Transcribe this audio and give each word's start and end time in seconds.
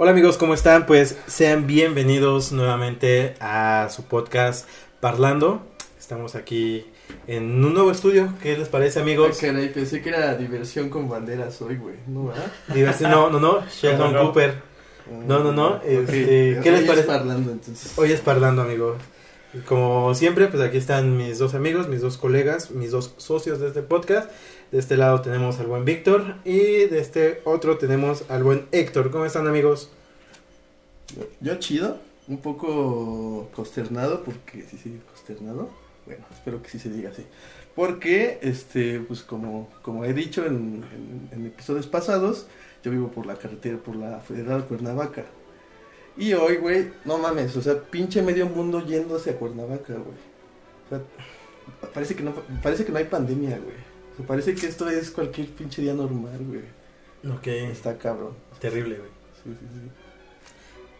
Hola 0.00 0.12
amigos, 0.12 0.36
¿cómo 0.38 0.54
están? 0.54 0.86
Pues 0.86 1.16
sean 1.26 1.66
bienvenidos 1.66 2.52
nuevamente 2.52 3.34
a 3.40 3.88
su 3.90 4.04
podcast 4.04 4.68
Parlando. 5.00 5.60
Estamos 5.98 6.36
aquí 6.36 6.86
en 7.26 7.64
un 7.64 7.74
nuevo 7.74 7.90
estudio. 7.90 8.32
¿Qué 8.40 8.56
les 8.56 8.68
parece 8.68 9.00
amigos? 9.00 9.36
Ah, 9.42 9.46
caray, 9.46 9.72
pensé 9.72 10.00
que 10.00 10.10
era 10.10 10.36
diversión 10.36 10.88
con 10.88 11.08
banderas 11.08 11.60
hoy, 11.62 11.76
güey. 11.76 11.96
¿No. 12.06 12.30
Diversión, 12.72 13.10
no, 13.10 13.28
no, 13.28 13.40
no, 13.40 13.64
Sheldon 13.66 14.12
No, 14.12 14.18
no. 14.22 14.26
Cooper. 14.28 14.62
No, 15.26 15.42
no, 15.42 15.52
no, 15.52 15.68
Ok, 15.76 15.82
este, 15.84 16.60
¿qué 16.62 16.70
les 16.70 16.80
hoy 16.80 16.80
es 16.80 16.86
parece? 16.86 17.06
parlando, 17.06 17.50
entonces. 17.50 17.92
Hoy 17.96 18.12
es 18.12 18.20
Parlando, 18.20 18.62
amigos. 18.62 18.98
Como 19.66 20.14
siempre, 20.14 20.48
pues 20.48 20.62
aquí 20.62 20.76
están 20.76 21.16
mis 21.16 21.38
dos 21.38 21.54
amigos, 21.54 21.88
mis 21.88 22.02
dos 22.02 22.18
colegas, 22.18 22.70
mis 22.70 22.90
dos 22.90 23.14
socios 23.16 23.58
de 23.58 23.68
este 23.68 23.80
podcast. 23.80 24.30
De 24.70 24.78
este 24.78 24.98
lado 24.98 25.22
tenemos 25.22 25.58
al 25.58 25.66
buen 25.66 25.86
Víctor 25.86 26.34
y 26.44 26.58
de 26.84 26.98
este 26.98 27.40
otro 27.44 27.78
tenemos 27.78 28.24
al 28.28 28.42
buen 28.42 28.66
Héctor. 28.72 29.10
¿Cómo 29.10 29.24
están 29.24 29.48
amigos? 29.48 29.90
Yo 31.40 31.54
chido, 31.56 31.98
un 32.28 32.38
poco 32.38 33.48
consternado, 33.54 34.22
porque 34.24 34.62
sí, 34.62 34.78
sí, 34.82 35.00
consternado. 35.08 35.70
Bueno, 36.06 36.24
espero 36.32 36.62
que 36.62 36.70
sí 36.70 36.78
se 36.78 36.90
diga 36.90 37.10
así. 37.10 37.24
Porque, 37.74 38.38
este, 38.42 39.00
pues 39.00 39.22
como, 39.22 39.68
como 39.82 40.04
he 40.04 40.12
dicho 40.12 40.44
en, 40.44 40.84
en- 40.92 41.28
en 41.32 41.46
episodios 41.46 41.86
pasados, 41.86 42.46
yo 42.82 42.90
vivo 42.90 43.08
por 43.08 43.26
la 43.26 43.36
carretera, 43.36 43.78
por 43.78 43.94
la 43.96 44.20
Federal 44.20 44.64
Cuernavaca. 44.66 45.24
Y 46.16 46.32
hoy, 46.32 46.56
güey, 46.56 46.90
no 47.04 47.18
mames, 47.18 47.56
o 47.56 47.62
sea, 47.62 47.80
pinche 47.80 48.22
medio 48.22 48.46
mundo 48.46 48.84
yéndose 48.84 49.30
a 49.30 49.36
Cuernavaca, 49.36 49.92
güey. 49.94 50.16
O 50.86 50.88
sea, 50.88 51.00
parece 51.94 52.16
que 52.16 52.22
no, 52.24 52.32
parece 52.62 52.84
que 52.84 52.90
no 52.92 52.98
hay 52.98 53.04
pandemia, 53.04 53.58
güey. 53.58 53.76
O 54.14 54.16
sea, 54.16 54.26
parece 54.26 54.54
que 54.54 54.66
esto 54.66 54.88
es 54.88 55.10
cualquier 55.12 55.48
pinche 55.48 55.82
día 55.82 55.94
normal, 55.94 56.38
güey. 56.44 56.62
Ok, 57.36 57.46
Está 57.46 57.96
cabrón. 57.98 58.32
terrible, 58.60 58.96
güey. 58.98 59.10
Sí, 59.44 59.50
sí, 59.60 59.66
sí. 59.72 59.90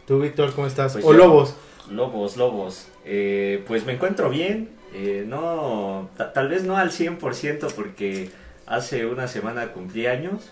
¿Tú, 0.09 0.19
Víctor, 0.20 0.53
cómo 0.55 0.67
estás? 0.67 0.95
Pues 0.95 1.05
o 1.05 1.12
yo- 1.12 1.19
Lobos. 1.19 1.55
Lobos, 1.91 2.37
lobos. 2.37 2.89
Eh, 3.05 3.62
pues 3.69 3.84
me 3.87 3.92
encuentro 3.92 4.28
bien. 4.31 4.70
eh, 4.95 5.25
no, 5.28 6.09
ta- 6.17 6.33
tal 6.33 6.48
vez 6.48 6.64
no 6.64 6.78
al 6.78 6.91
100% 6.91 7.70
porque 7.77 8.31
hace 8.67 9.05
una 9.05 9.29
semana 9.29 9.73
cumplí 9.73 10.06
años 10.06 10.48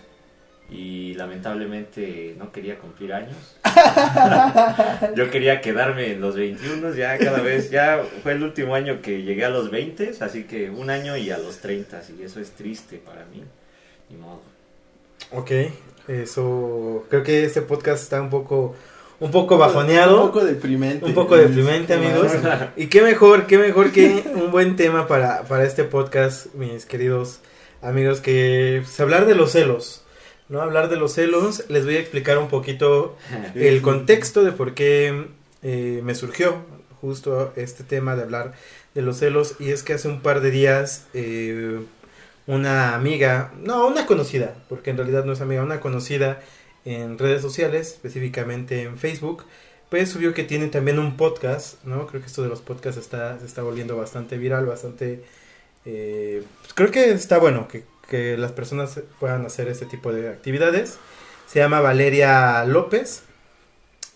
y 0.69 1.15
lamentablemente 1.15 2.35
no 2.37 2.51
quería 2.51 2.77
cumplir 2.77 3.13
años. 3.13 3.57
Yo 5.15 5.31
quería 5.31 5.59
quedarme 5.61 6.11
en 6.11 6.21
los 6.21 6.35
21, 6.35 6.93
ya 6.93 7.17
cada 7.17 7.39
vez, 7.41 7.71
ya 7.71 8.03
fue 8.21 8.33
el 8.33 8.43
último 8.43 8.75
año 8.75 9.01
que 9.01 9.23
llegué 9.23 9.43
a 9.45 9.49
los 9.49 9.71
20, 9.71 10.13
así 10.19 10.43
que 10.43 10.69
un 10.69 10.91
año 10.91 11.17
y 11.17 11.31
a 11.31 11.37
los 11.39 11.57
30, 11.57 12.01
y 12.19 12.21
eso 12.23 12.39
es 12.39 12.51
triste 12.51 12.97
para 13.03 13.25
mí. 13.25 13.43
Ni 14.11 14.17
modo. 14.17 14.41
Ok, 15.31 15.51
eso. 16.07 17.05
Creo 17.09 17.23
que 17.23 17.43
este 17.43 17.61
podcast 17.63 18.03
está 18.03 18.21
un 18.21 18.29
poco, 18.29 18.75
un 19.19 19.31
poco 19.31 19.57
bajoneado. 19.57 20.21
Un 20.21 20.27
poco 20.27 20.45
deprimente. 20.45 21.05
Un 21.05 21.13
poco 21.13 21.37
deprimente, 21.37 21.93
amigos. 21.93 22.31
Y 22.75 22.87
qué 22.87 23.01
mejor, 23.01 23.47
qué 23.47 23.57
mejor 23.57 23.91
que 23.91 24.23
un 24.33 24.51
buen 24.51 24.75
tema 24.75 25.07
para, 25.07 25.43
para 25.43 25.63
este 25.63 25.83
podcast, 25.83 26.53
mis 26.53 26.85
queridos 26.85 27.39
amigos, 27.81 28.21
que 28.21 28.81
pues, 28.83 28.99
hablar 28.99 29.25
de 29.25 29.35
los 29.35 29.51
celos. 29.51 30.03
¿No? 30.49 30.61
Hablar 30.61 30.89
de 30.89 30.95
los 30.95 31.11
celos, 31.11 31.65
les 31.67 31.83
voy 31.83 31.97
a 31.97 31.99
explicar 31.99 32.37
un 32.37 32.47
poquito 32.47 33.17
el 33.53 33.81
contexto 33.81 34.45
de 34.45 34.53
por 34.53 34.73
qué 34.73 35.27
eh, 35.61 35.99
me 36.05 36.15
surgió 36.15 36.55
justo 37.01 37.51
este 37.57 37.83
tema 37.83 38.15
de 38.15 38.23
hablar 38.23 38.53
de 38.95 39.01
los 39.01 39.17
celos. 39.17 39.55
Y 39.59 39.71
es 39.71 39.83
que 39.83 39.93
hace 39.93 40.07
un 40.07 40.21
par 40.21 40.39
de 40.39 40.51
días 40.51 41.07
eh, 41.13 41.81
una 42.45 42.95
amiga, 42.95 43.51
no, 43.61 43.87
una 43.87 44.05
conocida, 44.05 44.55
porque 44.69 44.89
en 44.89 44.97
realidad 44.97 45.25
no 45.25 45.33
es 45.33 45.41
amiga, 45.41 45.63
una 45.63 45.81
conocida 45.81 46.39
en 46.87 47.17
redes 47.17 47.41
sociales, 47.41 47.87
específicamente 47.89 48.83
en 48.83 48.97
Facebook, 48.97 49.43
pues 49.89 50.09
subió 50.09 50.33
que 50.33 50.43
tiene 50.43 50.67
también 50.67 50.99
un 50.99 51.17
podcast, 51.17 51.83
¿no? 51.83 52.07
Creo 52.07 52.21
que 52.21 52.27
esto 52.27 52.43
de 52.43 52.49
los 52.49 52.61
podcasts 52.61 52.99
está, 52.99 53.37
se 53.39 53.45
está 53.45 53.61
volviendo 53.61 53.97
bastante 53.97 54.37
viral, 54.37 54.65
bastante... 54.65 55.23
eh, 55.85 56.43
pues 56.61 56.73
creo 56.73 56.91
que 56.91 57.11
está 57.11 57.39
bueno 57.39 57.67
que, 57.67 57.83
que 58.09 58.37
las 58.37 58.53
personas 58.53 59.01
puedan 59.19 59.45
hacer 59.45 59.67
este 59.67 59.85
tipo 59.85 60.13
de 60.13 60.29
actividades. 60.29 60.97
Se 61.47 61.59
llama 61.59 61.81
Valeria 61.81 62.63
López 62.65 63.23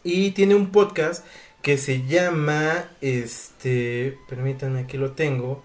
y 0.03 0.31
tiene 0.31 0.55
un 0.55 0.71
podcast 0.71 1.25
que 1.61 1.77
se 1.77 2.05
llama, 2.07 2.89
este, 3.01 4.17
permítanme, 4.29 4.79
aquí 4.79 4.97
lo 4.97 5.11
tengo, 5.11 5.63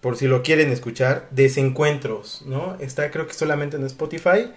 por 0.00 0.16
si 0.16 0.26
lo 0.28 0.42
quieren 0.42 0.70
escuchar, 0.70 1.28
Desencuentros, 1.30 2.42
¿no? 2.46 2.76
Está 2.78 3.10
creo 3.10 3.26
que 3.26 3.34
solamente 3.34 3.76
en 3.76 3.84
Spotify. 3.84 4.52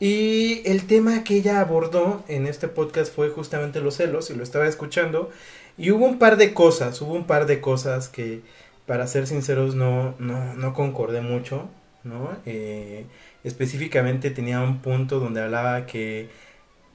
Y 0.00 0.62
el 0.68 0.86
tema 0.86 1.24
que 1.24 1.36
ella 1.36 1.60
abordó 1.60 2.24
en 2.28 2.46
este 2.46 2.68
podcast 2.68 3.14
fue 3.14 3.30
justamente 3.30 3.80
los 3.80 3.96
celos, 3.96 4.30
y 4.30 4.34
lo 4.34 4.42
estaba 4.42 4.66
escuchando. 4.66 5.30
Y 5.76 5.90
hubo 5.90 6.06
un 6.06 6.18
par 6.18 6.36
de 6.36 6.54
cosas, 6.54 7.00
hubo 7.02 7.14
un 7.14 7.26
par 7.26 7.46
de 7.46 7.60
cosas 7.60 8.08
que, 8.08 8.42
para 8.86 9.06
ser 9.06 9.26
sinceros, 9.26 9.74
no, 9.74 10.14
no, 10.18 10.54
no 10.54 10.74
concordé 10.74 11.20
mucho, 11.20 11.68
¿no? 12.04 12.36
Eh, 12.46 13.06
específicamente 13.44 14.30
tenía 14.30 14.60
un 14.60 14.80
punto 14.80 15.20
donde 15.20 15.42
hablaba 15.42 15.86
que 15.86 16.28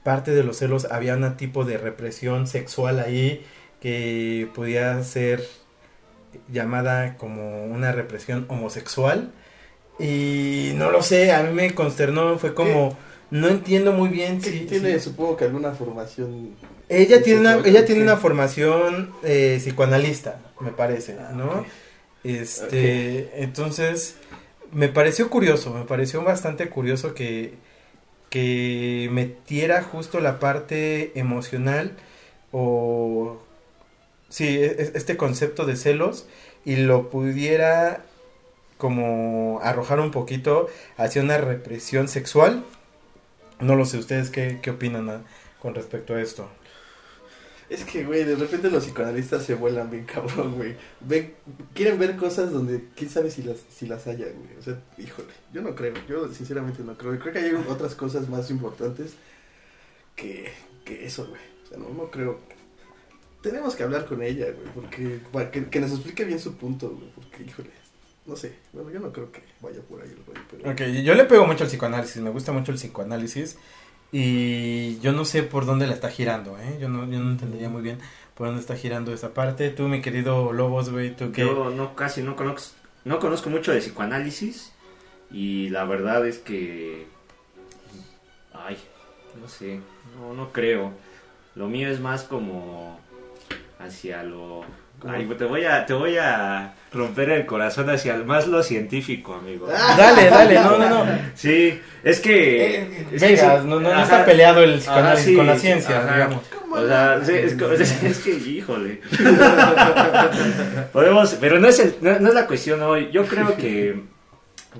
parte 0.02 0.32
de 0.32 0.44
los 0.44 0.58
celos 0.58 0.86
había 0.90 1.14
un 1.16 1.36
tipo 1.36 1.64
de 1.64 1.78
represión 1.78 2.46
sexual 2.46 3.00
ahí 3.00 3.44
que 3.80 4.48
podía 4.54 5.02
ser 5.02 5.46
llamada 6.50 7.16
como 7.16 7.64
una 7.66 7.92
represión 7.92 8.46
homosexual. 8.48 9.32
Y 9.98 10.72
no 10.74 10.90
lo 10.90 11.02
sé, 11.02 11.32
a 11.32 11.42
mí 11.44 11.52
me 11.54 11.74
consternó, 11.74 12.38
fue 12.38 12.54
como, 12.54 12.96
no 13.30 13.48
entiendo 13.48 13.92
muy 13.92 14.08
bien 14.08 14.42
si... 14.42 14.60
tiene, 14.60 14.98
supongo 14.98 15.36
que 15.36 15.44
alguna 15.44 15.72
formación. 15.72 16.50
ella 16.88 17.22
tiene 17.22 17.40
una, 17.40 17.58
ella 17.64 17.84
tiene 17.84 18.02
una 18.02 18.16
formación 18.16 19.12
eh, 19.22 19.58
psicoanalista, 19.60 20.40
me 20.60 20.72
parece, 20.72 21.16
Ah, 21.20 21.32
¿no? 21.32 21.64
Este, 22.24 23.42
entonces, 23.42 24.16
me 24.72 24.88
pareció 24.88 25.30
curioso, 25.30 25.72
me 25.74 25.84
pareció 25.84 26.22
bastante 26.22 26.68
curioso 26.68 27.14
que, 27.14 27.54
que 28.30 29.08
metiera 29.12 29.82
justo 29.82 30.20
la 30.20 30.40
parte 30.40 31.12
emocional 31.18 31.92
o, 32.50 33.38
sí, 34.28 34.46
e- 34.48 34.64
e- 34.82 34.92
este 34.94 35.16
concepto 35.16 35.66
de 35.66 35.76
celos 35.76 36.26
y 36.64 36.76
lo 36.76 37.10
pudiera 37.10 38.04
como 38.84 39.60
arrojar 39.62 39.98
un 39.98 40.10
poquito 40.10 40.68
hacia 40.98 41.22
una 41.22 41.38
represión 41.38 42.06
sexual. 42.06 42.62
No 43.60 43.76
lo 43.76 43.86
sé, 43.86 43.96
¿ustedes 43.96 44.28
qué, 44.28 44.58
qué 44.60 44.72
opinan 44.72 45.08
a- 45.08 45.22
con 45.62 45.74
respecto 45.74 46.14
a 46.14 46.20
esto? 46.20 46.50
Es 47.70 47.82
que, 47.84 48.04
güey, 48.04 48.24
de 48.24 48.36
repente 48.36 48.70
los 48.70 48.84
psicoanalistas 48.84 49.42
se 49.46 49.54
vuelan 49.54 49.90
bien 49.90 50.04
cabrón, 50.04 50.56
güey. 50.56 50.76
Quieren 51.72 51.98
ver 51.98 52.16
cosas 52.16 52.52
donde 52.52 52.84
quién 52.94 53.08
sabe 53.08 53.30
si 53.30 53.42
las, 53.42 53.56
si 53.74 53.86
las 53.86 54.06
haya, 54.06 54.26
güey. 54.26 54.58
O 54.58 54.62
sea, 54.62 54.78
híjole, 54.98 55.28
yo 55.50 55.62
no 55.62 55.74
creo, 55.74 55.94
yo 56.06 56.28
sinceramente 56.34 56.82
no 56.82 56.94
creo. 56.98 57.18
Creo 57.18 57.32
que 57.32 57.38
hay 57.38 57.52
otras 57.66 57.94
cosas 57.94 58.28
más 58.28 58.50
importantes 58.50 59.14
que, 60.14 60.50
que 60.84 61.06
eso, 61.06 61.26
güey. 61.26 61.40
O 61.64 61.66
sea, 61.68 61.78
no, 61.78 61.88
no 61.88 62.10
creo. 62.10 62.38
Tenemos 63.42 63.74
que 63.76 63.82
hablar 63.82 64.04
con 64.04 64.22
ella, 64.22 64.46
güey, 64.52 64.68
porque 64.74 65.20
para 65.32 65.50
que, 65.50 65.64
que 65.70 65.80
nos 65.80 65.92
explique 65.92 66.24
bien 66.24 66.38
su 66.40 66.56
punto, 66.56 66.90
güey, 66.90 67.10
porque, 67.14 67.44
híjole, 67.44 67.70
no 68.26 68.36
sé. 68.36 68.54
Bueno, 68.72 68.90
yo 68.90 69.00
no 69.00 69.12
creo 69.12 69.30
que 69.30 69.42
vaya 69.60 69.80
por 69.82 70.00
ahí 70.00 70.08
el 70.08 70.22
güey, 70.24 70.38
pero... 70.50 70.70
Ok, 70.70 71.02
yo 71.02 71.14
le 71.14 71.24
pego 71.24 71.46
mucho 71.46 71.64
al 71.64 71.70
psicoanálisis, 71.70 72.22
me 72.22 72.30
gusta 72.30 72.52
mucho 72.52 72.72
el 72.72 72.78
psicoanálisis 72.78 73.58
y 74.12 74.98
yo 75.00 75.12
no 75.12 75.24
sé 75.24 75.42
por 75.42 75.66
dónde 75.66 75.86
la 75.86 75.94
está 75.94 76.08
girando, 76.08 76.58
¿eh? 76.58 76.78
Yo 76.80 76.88
no, 76.88 77.00
yo 77.10 77.18
no 77.20 77.30
entendería 77.30 77.68
muy 77.68 77.82
bien 77.82 77.98
por 78.34 78.46
dónde 78.46 78.60
está 78.60 78.76
girando 78.76 79.12
esa 79.12 79.34
parte. 79.34 79.70
Tú, 79.70 79.88
mi 79.88 80.00
querido 80.00 80.52
Lobos, 80.52 80.90
güey, 80.90 81.14
tú 81.14 81.32
qué... 81.32 81.42
Yo 81.42 81.70
no 81.70 81.94
casi 81.94 82.22
no 82.22 82.36
conozco, 82.36 82.76
no 83.04 83.18
conozco 83.18 83.50
mucho 83.50 83.72
de 83.72 83.80
psicoanálisis 83.80 84.72
y 85.30 85.68
la 85.70 85.84
verdad 85.84 86.26
es 86.26 86.38
que 86.38 87.06
ay, 88.52 88.78
no 89.40 89.48
sé, 89.48 89.80
no 90.16 90.32
no 90.32 90.52
creo. 90.52 90.92
Lo 91.54 91.68
mío 91.68 91.88
es 91.88 92.00
más 92.00 92.24
como 92.24 92.98
hacia 93.78 94.22
lo 94.22 94.64
ay, 95.08 95.24
te 95.38 95.44
voy 95.44 95.64
a 95.64 95.86
te 95.86 95.92
voy 95.94 96.16
a 96.16 96.72
romper 96.92 97.30
el 97.30 97.46
corazón 97.46 97.90
hacia 97.90 98.14
el- 98.14 98.24
más 98.24 98.46
lo 98.46 98.62
científico, 98.62 99.34
amigo. 99.34 99.66
Dale, 99.98 100.30
dale, 100.30 100.54
no, 100.60 100.78
no, 100.78 101.04
no. 101.04 101.18
Sí, 101.34 101.80
es 102.02 102.20
que 102.20 102.76
Eh, 102.82 103.06
es 103.12 103.20
venga, 103.20 103.60
que- 103.60 103.66
no, 103.66 103.80
no, 103.80 103.90
ajá, 103.90 104.02
está 104.02 104.24
peleado 104.24 104.62
el 104.62 104.78
psicoanálisis 104.78 105.18
ajá, 105.20 105.30
sí, 105.30 105.36
con 105.36 105.46
la 105.46 105.58
ciencia, 105.58 105.98
ajá. 106.00 106.14
digamos. 106.14 106.42
O 106.70 106.86
sea, 106.88 107.20
sí, 107.24 107.32
es, 107.32 107.54
co- 107.54 107.70
es- 107.72 108.02
es 108.02 108.18
que, 108.18 108.30
híjole. 108.30 109.00
Podemos, 110.92 111.34
pero 111.40 111.58
no 111.58 111.68
es, 111.68 111.78
el- 111.80 111.94
no, 112.00 112.18
no 112.20 112.28
es 112.28 112.34
la 112.34 112.46
cuestión 112.46 112.82
hoy. 112.82 113.10
Yo 113.12 113.24
creo 113.26 113.56
que, 113.56 114.00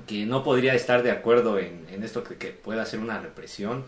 que 0.07 0.25
no 0.25 0.43
podría 0.43 0.73
estar 0.73 1.03
de 1.03 1.11
acuerdo 1.11 1.57
en, 1.59 1.85
en 1.91 2.03
esto 2.03 2.23
que, 2.23 2.35
que 2.35 2.47
pueda 2.47 2.85
ser 2.85 2.99
una 2.99 3.19
represión. 3.19 3.83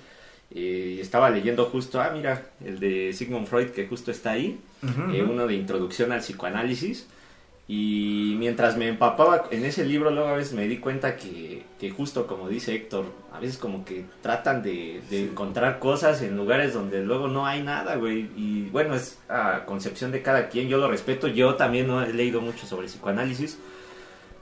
Eh, 0.52 1.00
estaba 1.02 1.30
leyendo 1.30 1.66
justo, 1.66 2.00
ah, 2.02 2.12
mira, 2.14 2.52
el 2.64 2.80
de 2.80 3.12
Sigmund 3.14 3.48
Freud 3.48 3.68
que 3.72 3.88
justo 3.88 4.12
está 4.12 4.32
ahí, 4.32 4.60
eh, 4.84 5.22
ujú. 5.22 5.32
uno 5.34 5.48
de 5.48 5.56
introducción 5.56 6.12
al 6.12 6.22
psicoanálisis. 6.22 7.08
Y 7.70 8.36
mientras 8.40 8.78
me 8.78 8.88
empapaba 8.88 9.50
en 9.52 9.66
ese 9.66 9.84
libro, 9.84 10.10
luego 10.10 10.30
a 10.30 10.38
veces 10.38 10.54
me 10.54 10.70
di 10.70 10.78
cuenta 10.78 11.18
que, 11.18 11.64
que 11.78 11.92
justo 11.92 12.26
como 12.26 12.48
dice 12.48 12.74
Héctor, 12.74 13.08
a 13.34 13.42
veces 13.42 13.58
como 13.58 13.84
que 13.84 14.06
tratan 14.22 14.64
de, 14.64 15.02
de 15.10 15.26
encontrar 15.26 15.80
cosas 15.80 16.22
en 16.22 16.38
lugares 16.38 16.74
donde 16.74 17.04
luego 17.04 17.28
no 17.28 17.46
hay 17.46 17.62
nada, 17.62 17.98
güey. 17.98 18.30
Y 18.38 18.70
bueno, 18.72 18.96
es 18.96 19.20
a 19.28 19.66
concepción 19.66 20.14
de 20.14 20.22
cada 20.22 20.48
quien, 20.48 20.70
yo 20.70 20.78
lo 20.78 20.90
respeto. 20.90 21.28
Yo 21.28 21.56
también 21.56 21.88
no 21.88 22.02
he 22.02 22.14
leído 22.14 22.40
mucho 22.40 22.66
sobre 22.66 22.88
psicoanálisis, 22.88 23.60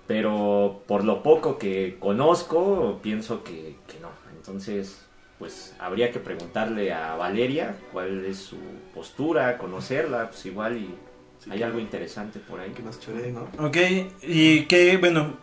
pero 0.05 0.83
por 0.85 1.03
lo 1.03 1.23
poco 1.23 1.57
que 1.57 1.97
conozco, 1.99 2.99
pienso 3.01 3.43
que, 3.43 3.75
que 3.87 3.99
no. 4.01 4.09
Entonces, 4.37 5.04
pues 5.39 5.75
habría 5.79 6.11
que 6.11 6.19
preguntarle 6.19 6.93
a 6.93 7.15
Valeria 7.15 7.75
cuál 7.91 8.25
es 8.25 8.37
su 8.37 8.57
postura, 8.93 9.57
conocerla, 9.57 10.29
pues 10.29 10.45
igual 10.45 10.77
y 10.77 10.95
hay 11.49 11.63
algo 11.63 11.79
interesante 11.79 12.39
por 12.39 12.59
ahí. 12.59 12.71
Que 12.71 12.81
nos 12.81 12.99
choree, 12.99 13.31
¿no? 13.31 13.47
Ok, 13.59 13.77
y 14.23 14.65
que, 14.65 14.97
bueno, 14.97 15.37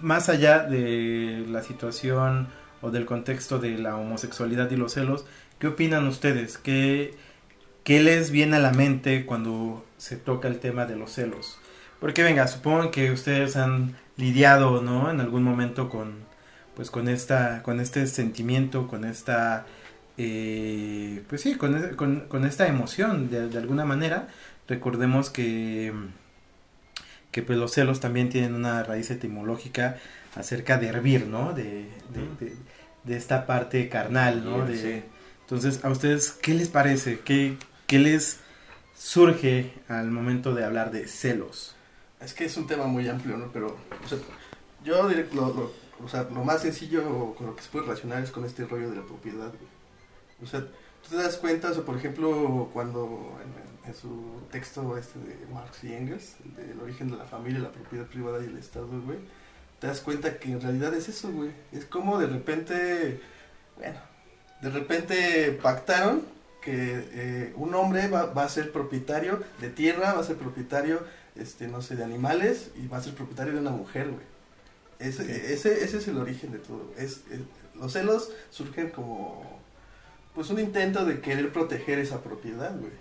más 0.00 0.28
allá 0.28 0.60
de 0.60 1.44
la 1.48 1.62
situación 1.62 2.48
o 2.80 2.90
del 2.90 3.04
contexto 3.04 3.58
de 3.58 3.78
la 3.78 3.96
homosexualidad 3.96 4.70
y 4.70 4.76
los 4.76 4.94
celos, 4.94 5.24
¿qué 5.58 5.68
opinan 5.68 6.06
ustedes? 6.06 6.58
¿Qué, 6.58 7.14
qué 7.84 8.00
les 8.00 8.30
viene 8.30 8.56
a 8.56 8.60
la 8.60 8.72
mente 8.72 9.26
cuando 9.26 9.84
se 9.98 10.16
toca 10.16 10.48
el 10.48 10.58
tema 10.58 10.86
de 10.86 10.96
los 10.96 11.12
celos? 11.12 11.58
Porque 12.00 12.22
venga, 12.22 12.48
supongo 12.48 12.90
que 12.90 13.12
ustedes 13.12 13.56
han 13.56 13.96
lidiado, 14.16 14.82
¿no? 14.82 15.10
En 15.10 15.20
algún 15.20 15.44
momento 15.44 15.88
con, 15.88 16.14
pues 16.76 16.90
con 16.90 17.08
esta, 17.08 17.62
con 17.62 17.80
este 17.80 18.06
sentimiento, 18.06 18.86
con 18.88 19.04
esta, 19.04 19.66
eh, 20.18 21.22
pues 21.28 21.40
sí, 21.42 21.56
con, 21.56 21.96
con, 21.96 22.20
con 22.28 22.44
esta 22.44 22.66
emoción 22.66 23.30
de, 23.30 23.48
de 23.48 23.58
alguna 23.58 23.84
manera. 23.84 24.28
Recordemos 24.68 25.28
que, 25.30 25.92
que 27.30 27.42
pues 27.42 27.58
los 27.58 27.72
celos 27.72 28.00
también 28.00 28.28
tienen 28.30 28.54
una 28.54 28.82
raíz 28.82 29.10
etimológica 29.10 29.98
acerca 30.36 30.78
de 30.78 30.86
hervir, 30.88 31.26
¿no? 31.26 31.52
De, 31.52 31.86
de, 33.04 33.16
esta 33.16 33.46
parte 33.46 33.88
carnal, 33.88 34.44
¿no? 34.44 34.64
De, 34.64 34.76
Sí. 34.76 35.02
Entonces, 35.42 35.84
¿a 35.84 35.90
ustedes 35.90 36.30
qué 36.30 36.54
les 36.54 36.68
parece? 36.68 37.18
¿Qué, 37.20 37.58
qué 37.86 37.98
les 37.98 38.38
surge 38.96 39.72
al 39.88 40.10
momento 40.10 40.54
de 40.54 40.64
hablar 40.64 40.90
de 40.92 41.06
celos? 41.08 41.74
Es 42.20 42.32
que 42.32 42.44
es 42.46 42.56
un 42.56 42.66
tema 42.66 42.86
muy 42.86 43.06
amplio, 43.08 43.36
¿no? 43.36 43.50
Pero, 43.52 43.76
o 44.04 44.08
sea, 44.08 44.16
yo 44.84 45.08
diré 45.08 45.28
lo, 45.34 45.52
lo- 45.52 45.72
o 46.04 46.08
sea, 46.08 46.24
lo 46.24 46.44
más 46.44 46.62
sencillo 46.62 47.34
con 47.34 47.46
lo 47.46 47.56
que 47.56 47.62
se 47.62 47.70
puede 47.70 47.86
relacionar 47.86 48.22
es 48.22 48.30
con 48.30 48.44
este 48.44 48.64
rollo 48.64 48.90
de 48.90 48.96
la 48.96 49.02
propiedad, 49.02 49.48
güey. 49.48 49.70
O 50.42 50.46
sea, 50.46 50.60
tú 50.60 51.10
te 51.10 51.16
das 51.16 51.36
cuenta, 51.36 51.70
o 51.70 51.82
por 51.82 51.96
ejemplo, 51.96 52.70
cuando 52.72 53.38
en, 53.42 53.88
en 53.88 53.94
su 53.94 54.40
texto 54.50 54.96
este 54.96 55.18
de 55.18 55.46
Marx 55.52 55.84
y 55.84 55.94
Engels, 55.94 56.36
el 56.44 56.68
del 56.68 56.80
origen 56.80 57.10
de 57.10 57.16
la 57.16 57.24
familia, 57.24 57.60
la 57.60 57.72
propiedad 57.72 58.06
privada 58.06 58.42
y 58.42 58.46
el 58.46 58.58
Estado, 58.58 58.88
güey, 59.04 59.18
te 59.80 59.86
das 59.86 60.00
cuenta 60.00 60.38
que 60.38 60.52
en 60.52 60.60
realidad 60.60 60.94
es 60.94 61.08
eso, 61.08 61.30
güey. 61.30 61.50
Es 61.72 61.84
como 61.84 62.18
de 62.18 62.26
repente, 62.26 63.20
bueno, 63.76 63.98
de 64.60 64.70
repente 64.70 65.58
pactaron 65.62 66.22
que 66.60 67.08
eh, 67.12 67.52
un 67.56 67.74
hombre 67.74 68.08
va, 68.08 68.26
va 68.26 68.44
a 68.44 68.48
ser 68.48 68.72
propietario 68.72 69.42
de 69.60 69.68
tierra, 69.68 70.14
va 70.14 70.20
a 70.20 70.24
ser 70.24 70.36
propietario, 70.36 71.00
este, 71.34 71.66
no 71.66 71.82
sé, 71.82 71.96
de 71.96 72.04
animales 72.04 72.70
y 72.76 72.86
va 72.86 72.98
a 72.98 73.02
ser 73.02 73.14
propietario 73.14 73.54
de 73.54 73.58
una 73.58 73.70
mujer, 73.70 74.08
güey. 74.08 74.31
Ese, 75.02 75.52
ese, 75.52 75.84
ese 75.84 75.98
es 75.98 76.08
el 76.08 76.18
origen 76.18 76.52
de 76.52 76.58
todo. 76.58 76.92
Es, 76.96 77.22
es- 77.30 77.40
los 77.80 77.92
celos 77.92 78.30
surgen 78.50 78.90
como, 78.90 79.60
pues, 80.34 80.50
un 80.50 80.60
intento 80.60 81.04
de 81.04 81.20
querer 81.20 81.52
proteger 81.52 81.98
esa 81.98 82.22
propiedad, 82.22 82.76
güey. 82.78 82.92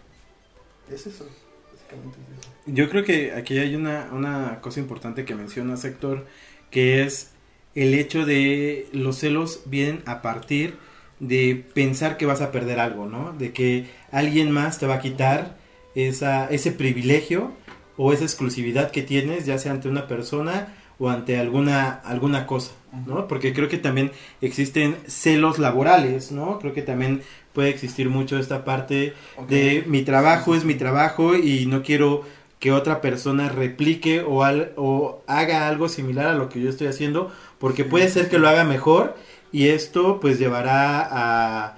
Es 0.92 1.06
eso, 1.08 1.26
básicamente 1.72 2.18
es 2.34 2.40
eso. 2.40 2.50
Yo 2.66 2.90
creo 2.90 3.04
que 3.04 3.34
aquí 3.34 3.58
hay 3.60 3.76
una, 3.76 4.10
una 4.12 4.60
cosa 4.62 4.80
importante 4.80 5.26
que 5.26 5.36
menciona 5.36 5.78
Sector, 5.78 6.26
que 6.72 7.04
es 7.04 7.32
el 7.76 7.94
hecho 7.94 8.26
de 8.26 8.88
los 8.92 9.18
celos 9.20 9.62
vienen 9.66 10.02
a 10.06 10.22
partir 10.22 10.76
de 11.20 11.64
pensar 11.74 12.18
que 12.18 12.26
vas 12.26 12.42
a 12.42 12.52
perder 12.52 12.80
algo, 12.80 13.06
¿no? 13.06 13.34
De 13.34 13.54
que 13.54 13.90
alguien 14.12 14.52
más 14.52 14.80
te 14.80 14.88
va 14.88 14.96
a 14.96 15.00
quitar 15.02 15.58
esa, 15.96 16.48
ese 16.50 16.72
privilegio 16.72 17.52
o 17.98 18.12
esa 18.14 18.24
exclusividad 18.24 18.90
que 18.92 19.04
tienes, 19.04 19.46
ya 19.46 19.58
sea 19.60 19.72
ante 19.74 19.88
una 19.88 20.08
persona 20.08 20.74
o 21.04 21.10
ante 21.10 21.40
alguna, 21.40 21.90
alguna 22.06 22.46
cosa, 22.46 22.72
¿no? 23.08 23.28
Porque 23.28 23.54
creo 23.54 23.68
que 23.68 23.78
también 23.80 24.12
existen 24.40 24.98
celos 25.08 25.58
laborales, 25.58 26.32
¿no? 26.32 26.60
Creo 26.60 26.74
que 26.74 26.84
también 26.84 27.24
puede 27.54 27.70
existir 27.70 28.08
mucho 28.10 28.38
esta 28.38 28.64
parte 28.64 29.14
Ok. 29.38 29.50
de 29.50 29.84
mi 29.88 30.04
trabajo 30.04 30.54
es 30.56 30.64
mi 30.64 30.76
trabajo 30.76 31.36
y 31.36 31.66
no 31.66 31.82
quiero 31.82 32.22
que 32.60 32.72
otra 32.72 33.02
persona 33.02 33.50
replique 33.50 34.22
o, 34.22 34.44
al- 34.44 34.74
o 34.76 35.24
haga 35.26 35.68
algo 35.68 35.90
similar 35.90 36.28
a 36.28 36.36
lo 36.36 36.48
que 36.50 36.62
yo 36.62 36.70
estoy 36.70 36.86
haciendo, 36.88 37.32
porque 37.58 37.84
puede 37.84 38.08
ser 38.10 38.30
que 38.30 38.38
lo 38.38 38.48
haga 38.48 38.64
mejor 38.64 39.16
y 39.52 39.70
esto 39.70 40.20
pues 40.22 40.38
llevará 40.38 41.02
a, 41.12 41.78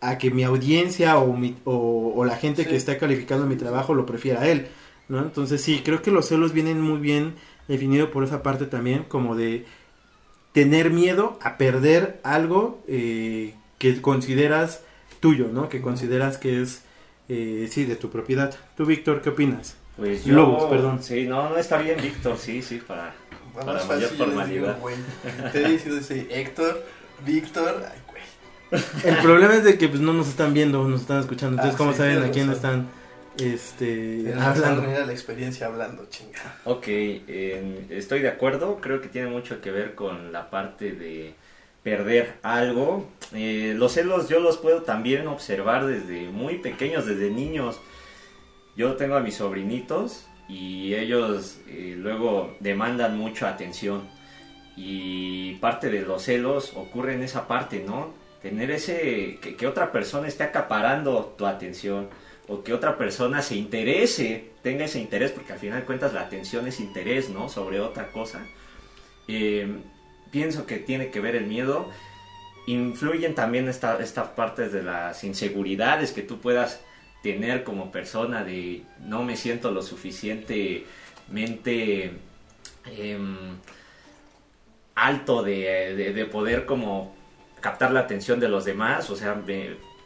a 0.00 0.18
que 0.18 0.30
mi 0.30 0.44
audiencia 0.44 1.18
o, 1.18 1.36
mi- 1.36 1.56
o, 1.64 2.14
o 2.16 2.24
la 2.24 2.36
gente 2.36 2.62
Sí. 2.64 2.70
que 2.70 2.76
está 2.76 2.96
calificando 2.96 3.44
mi 3.46 3.56
trabajo 3.56 3.92
lo 3.94 4.06
prefiera 4.06 4.40
a 4.40 4.48
él, 4.48 4.68
¿no? 5.08 5.18
Entonces 5.18 5.60
sí, 5.60 5.82
creo 5.84 6.00
que 6.00 6.10
los 6.10 6.26
celos 6.28 6.52
vienen 6.54 6.80
muy 6.80 6.98
bien 6.98 7.34
definido 7.68 8.10
por 8.10 8.24
esa 8.24 8.42
parte 8.42 8.66
también, 8.66 9.04
como 9.04 9.36
de 9.36 9.64
tener 10.52 10.90
miedo 10.90 11.38
a 11.42 11.56
perder 11.56 12.20
algo 12.24 12.82
eh, 12.88 13.54
que 13.78 14.00
consideras 14.02 14.80
tuyo, 15.20 15.48
¿no? 15.52 15.68
Que 15.68 15.80
consideras 15.80 16.36
que 16.38 16.60
es, 16.62 16.82
eh, 17.28 17.68
sí, 17.70 17.84
de 17.84 17.96
tu 17.96 18.10
propiedad. 18.10 18.54
Tú, 18.76 18.84
Víctor, 18.84 19.22
¿qué 19.22 19.30
opinas? 19.30 19.76
Pues 19.96 20.24
yo, 20.24 20.34
Lobos, 20.34 20.64
perdón. 20.70 21.02
Sí, 21.02 21.26
no, 21.26 21.48
no 21.50 21.56
está 21.56 21.78
bien, 21.78 21.98
Víctor, 22.00 22.36
sí, 22.38 22.62
sí, 22.62 22.80
para... 22.86 23.14
Va 23.56 23.66
Para 23.66 23.84
mayor 23.84 24.08
fácil, 24.08 24.08
digo, 24.10 24.66
formalidad. 24.66 24.78
Te 25.52 25.62
he 25.64 25.68
dicho 25.68 25.96
ese 25.96 26.26
Héctor, 26.30 26.82
Víctor, 27.26 27.84
ay, 27.86 27.98
güey. 28.08 28.82
El 29.04 29.16
problema 29.18 29.54
es 29.54 29.64
de 29.64 29.76
que 29.76 29.88
pues 29.88 30.00
no 30.00 30.14
nos 30.14 30.28
están 30.28 30.54
viendo, 30.54 30.88
nos 30.88 31.02
están 31.02 31.20
escuchando. 31.20 31.56
Entonces, 31.56 31.74
Ah, 31.74 31.78
¿cómo 31.78 31.92
sí, 31.92 31.98
saben 31.98 32.22
a 32.22 32.30
quién 32.30 32.48
razón. 32.48 32.54
están 32.54 32.88
este, 33.38 34.30
Era 34.30 34.50
hablando? 34.50 34.82
la 34.82 35.12
experiencia 35.12 35.66
hablando, 35.66 36.06
chinga. 36.10 36.56
Ok, 36.64 36.88
estoy 36.88 38.20
de 38.20 38.28
acuerdo, 38.28 38.78
creo 38.80 39.00
que 39.00 39.08
tiene 39.08 39.28
mucho 39.28 39.60
que 39.60 39.70
ver 39.70 39.94
con 39.94 40.32
la 40.32 40.50
parte 40.50 40.92
de 40.92 41.34
perder 41.82 42.34
algo. 42.42 43.08
Eh, 43.34 43.74
los 43.76 43.92
celos 43.92 44.28
yo 44.28 44.40
los 44.40 44.58
puedo 44.58 44.82
también 44.82 45.26
observar 45.26 45.86
desde 45.86 46.28
muy 46.28 46.58
pequeños, 46.58 47.06
desde 47.06 47.30
niños. 47.30 47.80
Yo 48.76 48.94
tengo 48.94 49.16
a 49.16 49.20
mis 49.20 49.36
sobrinitos 49.36 50.26
y 50.48 50.94
ellos 50.94 51.58
eh, 51.68 51.94
luego 51.98 52.54
demandan 52.60 53.16
mucha 53.16 53.48
atención. 53.48 54.02
Y 54.76 55.54
parte 55.56 55.90
de 55.90 56.02
los 56.02 56.22
celos 56.22 56.72
ocurre 56.76 57.14
en 57.14 57.22
esa 57.22 57.46
parte, 57.46 57.84
¿no? 57.86 58.14
Tener 58.40 58.70
ese, 58.70 59.38
que, 59.40 59.54
que 59.56 59.66
otra 59.66 59.92
persona 59.92 60.26
esté 60.26 60.44
acaparando 60.44 61.34
tu 61.36 61.46
atención 61.46 62.08
o 62.52 62.62
que 62.62 62.72
otra 62.72 62.98
persona 62.98 63.42
se 63.42 63.56
interese, 63.56 64.50
tenga 64.62 64.84
ese 64.84 65.00
interés, 65.00 65.30
porque 65.30 65.52
al 65.52 65.58
final 65.58 65.84
cuentas 65.84 66.12
la 66.12 66.22
atención 66.22 66.66
es 66.66 66.80
interés, 66.80 67.30
¿no? 67.30 67.48
Sobre 67.48 67.80
otra 67.80 68.08
cosa. 68.12 68.46
Eh, 69.28 69.68
pienso 70.30 70.66
que 70.66 70.78
tiene 70.78 71.10
que 71.10 71.20
ver 71.20 71.36
el 71.36 71.46
miedo. 71.46 71.88
Influyen 72.66 73.34
también 73.34 73.68
esta- 73.68 74.00
estas 74.02 74.28
partes 74.28 74.72
de 74.72 74.82
las 74.82 75.24
inseguridades 75.24 76.12
que 76.12 76.22
tú 76.22 76.40
puedas 76.40 76.80
tener 77.22 77.64
como 77.64 77.92
persona 77.92 78.44
de 78.44 78.82
no 79.00 79.22
me 79.22 79.36
siento 79.36 79.70
lo 79.70 79.82
suficientemente 79.82 82.12
em, 82.98 83.36
alto 84.94 85.42
de, 85.42 85.94
de- 85.96 86.12
de 86.12 86.26
poder 86.26 86.66
como 86.66 87.14
captar 87.60 87.92
la 87.92 88.00
atención 88.00 88.40
de 88.40 88.48
los 88.48 88.64
demás. 88.64 89.08
O 89.10 89.16
sea, 89.16 89.40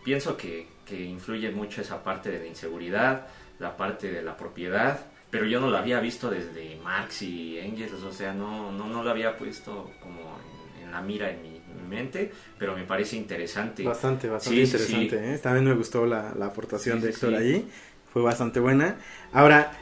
pienso 0.04 0.36
que, 0.36 0.68
que 0.87 1.02
influye 1.02 1.50
mucho 1.50 1.81
esa 1.83 2.02
parte 2.02 2.31
de 2.31 2.38
la 2.40 2.47
inseguridad, 2.47 3.26
la 3.59 3.76
parte 3.76 4.11
de 4.12 4.23
la 4.23 4.37
propiedad. 4.37 5.00
Pero 5.31 5.45
yo 5.47 5.61
no 5.61 5.69
lo 5.71 5.76
había 5.76 6.00
visto 6.00 6.31
desde 6.31 6.76
Marx 6.83 7.23
y 7.23 7.59
Engels, 7.59 8.02
o 8.02 8.12
sea, 8.12 8.33
no, 8.33 8.71
no, 8.73 8.87
no 8.87 9.02
lo 9.02 9.11
había 9.11 9.37
puesto 9.37 9.90
como 10.00 10.38
en, 10.78 10.85
en 10.85 10.93
la 10.93 11.02
mira 11.02 11.31
en 11.31 11.43
mi, 11.43 11.57
en 11.57 11.83
mi 11.83 11.97
mente, 11.97 12.33
pero 12.59 12.76
me 12.76 12.85
parece 12.85 13.16
interesante. 13.16 13.83
Bastante, 13.83 14.28
bastante 14.28 14.66
Sí, 14.66 14.78
sí, 14.78 15.11
interesante. 15.11 15.35
¿eh? 15.35 15.38
También 15.38 15.64
me 15.66 15.75
gustó 15.75 16.07
la, 16.07 16.33
la 16.38 16.47
aportación 16.47 17.00
Sí, 17.00 17.07
de 17.07 17.12
sí, 17.12 17.14
Héctor 17.14 17.31
sí. 17.31 17.37
allí. 17.37 17.69
Fue 18.12 18.23
bastante 18.23 18.61
buena. 18.61 18.97
Ahora, 19.33 19.73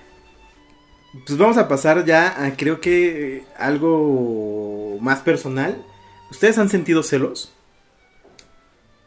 pues 1.26 1.38
vamos 1.38 1.56
a 1.58 1.68
pasar 1.68 2.04
ya 2.04 2.44
a 2.44 2.56
creo 2.56 2.80
que 2.80 3.44
algo 3.56 4.98
más 5.00 5.20
personal. 5.20 5.84
¿Ustedes 6.30 6.58
han 6.58 6.68
sentido 6.68 7.02
celos? 7.02 7.52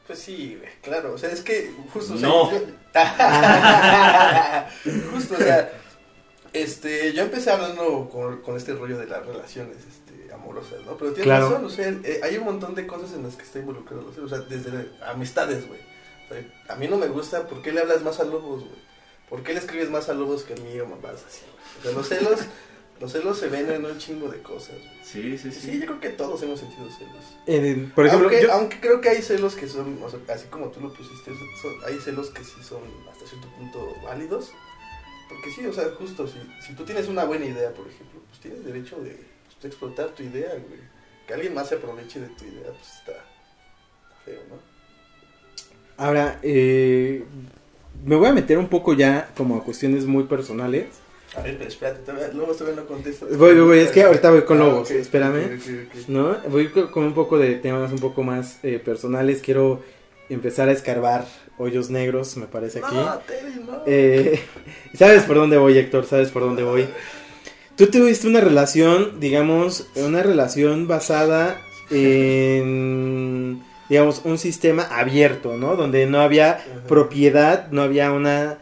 Pues 0.05 0.19
sí, 0.19 0.55
güey, 0.59 0.71
claro, 0.87 1.13
o 1.13 1.17
sea, 1.17 1.31
es 1.31 1.41
que 1.41 1.73
justo, 1.93 2.13
o 2.13 2.17
sea, 2.17 2.27
No. 2.27 2.51
yo- 2.51 2.61
justo, 5.13 5.35
o 5.35 5.37
sea, 5.37 5.71
este, 6.53 7.13
yo 7.13 7.23
empecé 7.23 7.51
hablando 7.51 8.09
con, 8.09 8.41
con 8.41 8.57
este 8.57 8.73
rollo 8.73 8.97
de 8.97 9.07
las 9.07 9.25
relaciones, 9.25 9.77
este, 9.77 10.33
amorosas, 10.33 10.81
¿no? 10.85 10.97
Pero 10.97 11.11
tienes 11.11 11.25
Claro. 11.25 11.49
razón, 11.49 11.65
o 11.65 11.69
sea, 11.69 11.87
eh, 12.03 12.21
hay 12.23 12.37
un 12.37 12.45
montón 12.45 12.75
de 12.75 12.87
cosas 12.87 13.13
en 13.13 13.23
las 13.23 13.35
que 13.35 13.43
está 13.43 13.59
involucrado, 13.59 14.11
o 14.23 14.27
sea, 14.29 14.39
desde 14.39 14.89
amistades, 15.05 15.67
güey. 15.67 15.79
O 16.29 16.33
sea, 16.33 16.73
a 16.73 16.75
mí 16.75 16.87
no 16.87 16.97
me 16.97 17.07
gusta, 17.07 17.47
¿por 17.47 17.61
qué 17.61 17.71
le 17.71 17.81
hablas 17.81 18.01
más 18.01 18.19
a 18.19 18.23
lobos, 18.25 18.61
güey? 18.63 18.87
¿Por 19.29 19.43
qué 19.43 19.53
le 19.53 19.59
escribes 19.59 19.89
más 19.89 20.09
a 20.09 20.13
lobos 20.13 20.43
que 20.43 20.53
a 20.53 20.57
mí 20.57 20.79
o 20.79 20.87
mamás 20.87 21.23
así? 21.27 21.41
O 21.79 21.83
sea, 21.83 21.91
los 21.91 22.07
celos, 22.07 22.39
Los 22.99 23.11
celos 23.11 23.37
se 23.37 23.47
ven 23.47 23.69
en 23.69 23.85
un 23.85 23.97
chingo 23.99 24.27
de 24.29 24.41
cosas. 24.41 24.75
güey. 24.77 24.89
Sí, 25.03 25.37
sí, 25.37 25.51
Sí, 25.51 25.79
yo 25.79 25.85
creo 25.85 25.99
que 25.99 26.09
todos 26.09 26.41
hemos 26.41 26.59
sentido 26.59 26.89
celos. 26.89 27.37
Eh, 27.45 27.89
por 27.93 28.05
ejemplo, 28.07 28.27
aunque, 28.29 28.43
yo- 28.43 28.51
aunque 28.53 28.79
creo 28.79 28.99
que 29.01 29.09
hay 29.09 29.21
celos 29.21 29.55
que 29.55 29.67
son, 29.67 29.99
o 30.03 30.09
sea, 30.09 30.19
así 30.33 30.47
como 30.47 30.67
tú 30.69 30.81
lo 30.81 30.91
pusiste, 30.91 31.31
son- 31.61 31.75
hay 31.85 31.97
celos 31.99 32.29
que 32.31 32.43
sí 32.43 32.61
son 32.63 32.81
hasta 33.11 33.25
cierto 33.27 33.47
punto 33.57 33.95
válidos. 34.03 34.51
Porque 35.29 35.51
sí, 35.51 35.65
o 35.65 35.73
sea, 35.73 35.89
justo, 35.97 36.27
si, 36.27 36.35
si 36.65 36.73
tú 36.73 36.85
tienes 36.85 37.07
una 37.07 37.25
buena 37.25 37.45
idea, 37.45 37.71
por 37.73 37.85
ejemplo, 37.87 38.21
pues 38.29 38.39
tienes 38.39 38.63
derecho 38.65 38.95
de, 38.97 39.11
pues, 39.45 39.61
de 39.61 39.67
explotar 39.67 40.07
tu 40.09 40.23
idea, 40.23 40.49
güey. 40.53 40.79
Que 41.27 41.33
alguien 41.33 41.53
más 41.53 41.67
se 41.69 41.75
aproveche 41.75 42.19
de 42.21 42.27
tu 42.29 42.45
idea, 42.45 42.71
pues 42.71 42.87
está, 42.99 43.11
está 43.11 44.15
feo, 44.25 44.39
¿no? 44.49 44.55
ahora, 45.97 46.39
eh, 46.43 47.25
me 48.05 48.15
voy 48.15 48.27
a 48.27 48.31
meter 48.33 48.57
un 48.57 48.67
poco 48.69 48.93
ya 48.93 49.29
como 49.35 49.57
a 49.57 49.63
cuestiones 49.63 50.05
muy 50.05 50.23
personales. 50.25 50.87
A 51.35 51.41
ver, 51.41 51.57
pero 51.57 51.67
espérate, 51.69 51.99
todavía, 52.03 52.29
luego 52.33 52.53
todavía 52.53 52.81
no 52.81 52.87
contestas. 52.87 53.29
Voy, 53.37 53.53
voy, 53.55 53.63
voy, 53.65 53.79
es 53.79 53.91
que 53.91 54.03
ahorita 54.03 54.31
voy 54.31 54.41
con 54.43 54.57
Ah, 54.61 54.65
Lobos, 54.65 54.89
espérame. 54.91 55.59
¿no? 56.07 56.37
Voy 56.49 56.69
co- 56.69 56.89
con 56.91 57.03
un 57.03 57.13
poco 57.13 57.37
de 57.37 57.55
temas 57.55 57.91
un 57.91 57.99
poco 57.99 58.23
más 58.23 58.59
eh, 58.63 58.79
personales. 58.79 59.41
Quiero 59.41 59.81
empezar 60.29 60.69
a 60.69 60.71
escarbar 60.71 61.25
hoyos 61.57 61.89
negros, 61.89 62.37
me 62.37 62.47
parece 62.47 62.79
aquí. 62.79 62.95
No, 62.95 63.19
Teddy, 63.27 63.59
no. 63.65 63.83
Eh, 63.85 64.39
¿Sabes 64.97 65.23
por 65.23 65.35
dónde 65.35 65.57
voy, 65.57 65.77
Héctor? 65.77 66.05
¿Sabes 66.05 66.31
por 66.31 66.41
dónde 66.43 66.63
voy? 66.63 66.87
Tú 67.75 67.87
tuviste 67.87 68.27
una 68.27 68.41
relación, 68.41 69.19
digamos, 69.19 69.87
una 69.95 70.23
relación 70.23 70.87
basada 70.87 71.61
en, 71.91 73.61
digamos, 73.89 74.21
un 74.23 74.37
sistema 74.37 74.83
abierto, 74.83 75.57
¿no? 75.57 75.75
Donde 75.75 76.05
no 76.07 76.21
había 76.21 76.51
Ajá. 76.53 76.63
propiedad, 76.87 77.67
no 77.71 77.81
había 77.83 78.11
una, 78.11 78.57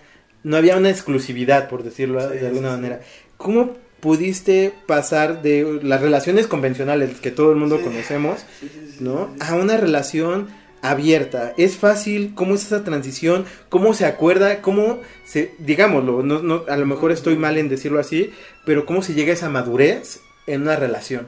no 0.46 0.58
había 0.58 0.78
una 0.78 0.92
exclusividad, 0.92 1.68
por 1.68 1.84
decirlo 1.84 2.22
Sí, 2.30 2.38
de 2.38 2.48
alguna 2.48 2.70
sí, 2.70 2.76
manera. 2.76 3.02
¿Cómo 3.38 3.76
pudiste 4.00 4.72
pasar 4.86 5.42
de 5.42 5.80
las 5.82 6.02
relaciones 6.02 6.46
convencionales 6.46 7.20
que 7.20 7.32
todo 7.32 7.52
el 7.52 7.58
mundo 7.58 7.82
conocemos, 7.82 8.46
Sí, 8.60 8.70
sí, 8.72 8.94
sí, 8.98 9.04
¿no? 9.04 9.36
A 9.40 9.56
una 9.56 9.76
relación 9.76 10.48
abierta. 10.84 11.54
¿Es 11.58 11.78
fácil? 11.78 12.34
¿Cómo 12.36 12.54
es 12.54 12.64
esa 12.64 12.84
transición? 12.84 13.46
¿Cómo 13.70 13.96
se 13.96 14.06
acuerda? 14.06 14.62
¿Cómo 14.62 15.02
se, 15.26 15.56
digámoslo, 15.58 16.22
no, 16.22 16.44
no, 16.44 16.64
a 16.68 16.78
lo 16.78 16.86
mejor 16.86 17.12
estoy 17.12 17.36
mal 17.38 17.58
en 17.58 17.68
decirlo 17.68 18.00
así, 18.00 18.32
pero 18.66 18.86
cómo 18.86 19.02
se 19.02 19.16
llega 19.16 19.32
a 19.32 19.36
esa 19.36 19.50
madurez 19.50 20.20
en 20.46 20.62
una 20.62 20.76
relación? 20.76 21.28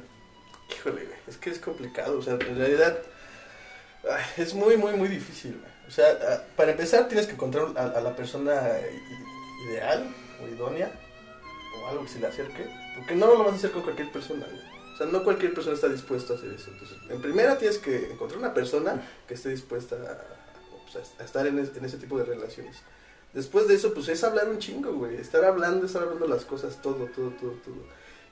Híjole, 0.69 1.05
güey, 1.05 1.17
es 1.27 1.37
que 1.37 1.49
es 1.49 1.57
complicado, 1.57 2.19
o 2.19 2.21
sea, 2.21 2.33
en 2.33 2.55
realidad 2.55 2.99
ay, 4.03 4.43
es 4.43 4.53
muy, 4.53 4.77
muy, 4.77 4.93
muy 4.93 5.07
difícil, 5.07 5.57
güey. 5.59 5.76
O 5.87 5.91
sea, 5.91 6.45
para 6.55 6.71
empezar 6.71 7.07
tienes 7.07 7.27
que 7.27 7.33
encontrar 7.33 7.67
a, 7.77 8.01
la 8.01 8.15
persona 8.15 8.61
ideal 9.69 10.13
o 10.43 10.47
idónea 10.47 10.91
o 11.81 11.87
algo 11.87 12.03
que 12.03 12.09
se 12.09 12.19
le 12.19 12.27
acerque, 12.27 12.65
porque 12.97 13.15
no 13.15 13.27
lo 13.27 13.39
vas 13.43 13.53
a 13.53 13.55
hacer 13.55 13.71
con 13.71 13.83
cualquier 13.83 14.11
persona, 14.11 14.45
güey. 14.45 14.77
O 14.93 14.97
sea, 14.97 15.07
no 15.07 15.23
cualquier 15.23 15.53
persona 15.53 15.75
está 15.75 15.87
dispuesta 15.87 16.33
a 16.33 16.35
hacer 16.37 16.51
eso. 16.51 16.71
Entonces, 16.71 16.97
en 17.09 17.21
primera 17.21 17.57
tienes 17.57 17.77
que 17.77 18.11
encontrar 18.11 18.39
una 18.39 18.53
persona 18.53 19.01
que 19.27 19.35
esté 19.35 19.49
dispuesta 19.49 19.95
a, 19.95 20.91
pues, 20.91 21.11
estar 21.19 21.45
en, 21.47 21.59
es- 21.59 21.75
en 21.77 21.85
ese 21.85 21.97
tipo 21.97 22.17
de 22.17 22.25
relaciones. 22.25 22.77
Después 23.33 23.67
de 23.67 23.75
eso, 23.75 23.93
pues 23.93 24.07
es 24.09 24.23
hablar 24.23 24.49
un 24.49 24.57
chingo, 24.57 24.93
güey. 24.93 25.17
Estar 25.17 25.45
hablando, 25.45 25.85
estar 25.85 26.01
hablando 26.01 26.27
las 26.27 26.45
cosas, 26.45 26.81
todo, 26.81 27.05
todo, 27.15 27.29
todo, 27.31 27.51
todo. 27.63 27.75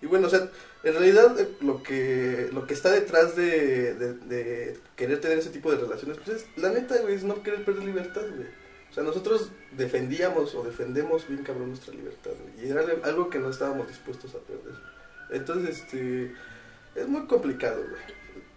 Y 0.05 0.07
bueno, 0.07 0.27
o 0.27 0.29
sea, 0.29 0.51
en 0.83 0.93
realidad 0.93 1.39
eh, 1.39 1.49
lo 1.61 1.81
que 1.81 2.49
lo 2.53 2.67
que 2.67 2.75
está 2.75 2.91
detrás 2.91 3.35
de, 3.35 3.95
de, 3.95 4.13
de 4.13 4.77
querer 4.95 5.19
tener 5.19 5.39
ese 5.39 5.49
tipo 5.49 5.71
de 5.71 5.79
relaciones, 5.79 6.19
pues 6.23 6.43
es, 6.43 6.47
la 6.57 6.69
neta, 6.69 6.95
güey, 7.01 7.15
es 7.15 7.23
no 7.23 7.41
querer 7.41 7.65
perder 7.65 7.85
libertad, 7.85 8.21
güey. 8.21 8.47
O 8.91 8.93
sea, 8.93 9.03
nosotros 9.03 9.49
defendíamos 9.71 10.53
o 10.53 10.63
defendemos 10.63 11.27
bien 11.27 11.41
cabrón 11.41 11.69
nuestra 11.69 11.91
libertad, 11.91 12.33
güey. 12.39 12.67
Y 12.67 12.71
era 12.71 12.85
algo 13.03 13.31
que 13.31 13.39
no 13.39 13.49
estábamos 13.49 13.87
dispuestos 13.87 14.35
a 14.35 14.37
perder. 14.37 14.75
Entonces, 15.31 15.79
este, 15.79 16.31
es 16.93 17.07
muy 17.07 17.25
complicado, 17.25 17.81
güey. 17.81 18.01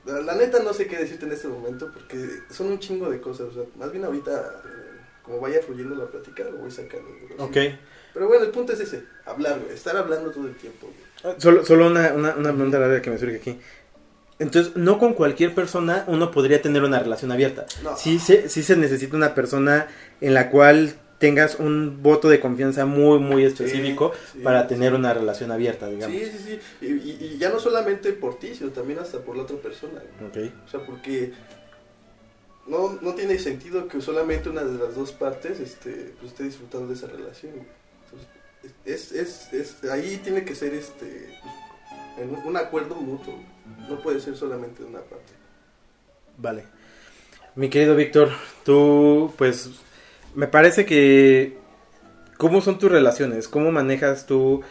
La, 0.05 0.21
la 0.21 0.35
neta 0.35 0.63
no 0.63 0.75
sé 0.75 0.87
qué 0.87 0.99
decirte 0.99 1.25
en 1.25 1.33
este 1.33 1.49
momento 1.49 1.91
porque 1.91 2.29
son 2.51 2.67
un 2.67 2.79
chingo 2.79 3.09
de 3.09 3.23
cosas. 3.23 3.47
O 3.49 3.55
sea, 3.55 3.63
más 3.79 3.91
bien 3.91 4.05
ahorita, 4.05 4.61
eh, 4.67 5.01
como 5.23 5.41
vaya 5.41 5.63
fluyendo 5.63 5.95
la 5.95 6.11
plática, 6.11 6.45
lo 6.45 6.59
voy 6.59 6.71
sacando. 6.71 7.09
güey. 7.09 7.41
Pero 8.13 8.29
bueno, 8.29 8.45
el 8.45 8.51
punto 8.51 8.75
es 8.75 8.81
ese, 8.81 9.05
hablar, 9.25 9.59
güey. 9.61 9.75
Estar 9.75 9.97
hablando 9.97 10.31
todo 10.31 10.47
el 10.47 10.55
tiempo, 10.55 10.89
güey. 10.89 11.08
Solo, 11.39 11.65
solo 11.65 11.87
una, 11.89 12.13
una, 12.15 12.35
una 12.37 12.53
pregunta 12.53 12.79
rápida 12.79 13.03
que 13.03 13.11
me 13.11 13.19
surge 13.19 13.37
aquí. 13.37 13.59
Entonces, 14.39 14.77
no 14.77 14.99
con 14.99 15.15
cualquier 15.15 15.55
persona 15.55 16.05
uno 16.07 16.31
podría 16.31 16.63
tener 16.63 16.85
una 16.85 17.01
relación 17.01 17.33
abierta. 17.33 17.67
No. 17.83 17.97
Sí 17.97 18.19
se, 18.19 18.49
sí 18.49 18.63
se 18.63 18.77
necesita 18.77 19.17
una 19.17 19.35
persona 19.35 19.89
en 20.21 20.35
la 20.35 20.49
cual 20.51 20.95
tengas 21.19 21.57
un 21.59 22.01
voto 22.03 22.29
de 22.29 22.39
confianza 22.39 22.87
muy, 22.87 23.19
muy 23.19 23.45
específico 23.45 24.13
Sí, 24.33 24.39
para 24.39 24.69
tener 24.69 24.93
sí. 24.93 24.97
una 24.99 25.13
relación 25.13 25.51
abierta, 25.51 25.89
digamos. 25.89 26.17
Sí, 26.17 26.25
sí, 26.27 26.61
sí. 26.81 26.87
Y, 26.87 27.39
ya 27.39 27.49
no 27.51 27.59
solamente 27.59 28.13
por 28.13 28.39
ti, 28.39 28.55
sino 28.55 28.71
también 28.71 29.01
hasta 29.01 29.19
por 29.19 29.37
la 29.37 29.43
otra 29.43 29.57
persona. 29.57 30.01
güey. 30.33 30.47
Ok. 30.47 30.53
O 30.65 30.71
sea, 30.71 30.87
porque 30.87 31.33
no, 32.69 32.99
no 33.03 33.15
tiene 33.15 33.39
sentido 33.39 33.89
que 33.89 34.01
solamente 34.01 34.49
una 34.49 34.63
de 34.63 34.79
las 34.79 34.95
dos 34.95 35.11
partes 35.11 35.59
este, 35.59 36.13
pues, 36.21 36.31
esté 36.33 36.45
disfrutando 36.45 36.87
de 36.87 36.95
esa 36.95 37.09
relación. 37.09 37.55
Es, 38.85 39.13
es, 39.13 39.53
es, 39.53 39.85
ahí 39.85 40.21
tiene 40.23 40.45
que 40.45 40.55
ser 40.55 40.75
este 40.75 41.39
en 42.19 42.35
un, 42.45 42.57
acuerdo 42.57 42.97
mutuo. 42.97 43.35
No 43.89 44.01
puede 44.01 44.21
ser 44.21 44.37
solamente 44.37 44.83
de 44.83 44.89
una 44.89 45.01
parte. 45.01 45.33
Vale. 46.37 46.65
Mi 47.55 47.71
querido 47.71 47.97
Víctor, 47.97 48.31
tú, 48.65 49.33
pues, 49.37 49.71
me 50.35 50.47
parece 50.47 50.85
que... 50.85 51.57
¿Cómo 52.37 52.61
son 52.61 52.79
tus 52.79 52.91
relaciones? 52.91 53.49
¿Cómo 53.49 53.73
manejas 53.73 54.27
tú? 54.27 54.63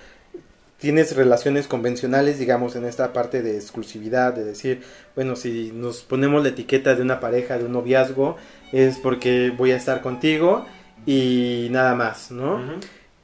¿Tienes 0.78 1.16
relaciones 1.16 1.68
convencionales, 1.68 2.40
digamos, 2.40 2.76
en 2.76 2.86
esta 2.86 3.12
parte 3.12 3.42
de 3.42 3.56
exclusividad, 3.56 4.34
de 4.34 4.46
decir, 4.46 4.84
bueno, 5.16 5.36
si 5.36 5.72
nos 5.74 6.02
ponemos 6.02 6.44
la 6.44 6.50
etiqueta 6.50 6.96
de 6.96 7.02
una 7.02 7.20
pareja, 7.20 7.58
de 7.58 7.66
un 7.66 7.74
noviazgo, 7.74 8.38
es 8.72 8.98
porque 9.00 9.52
voy 9.58 9.72
a 9.72 9.76
estar 9.76 10.02
contigo 10.02 10.66
y 11.06 11.68
nada 11.72 11.96
más, 11.96 12.32
¿no? 12.32 12.62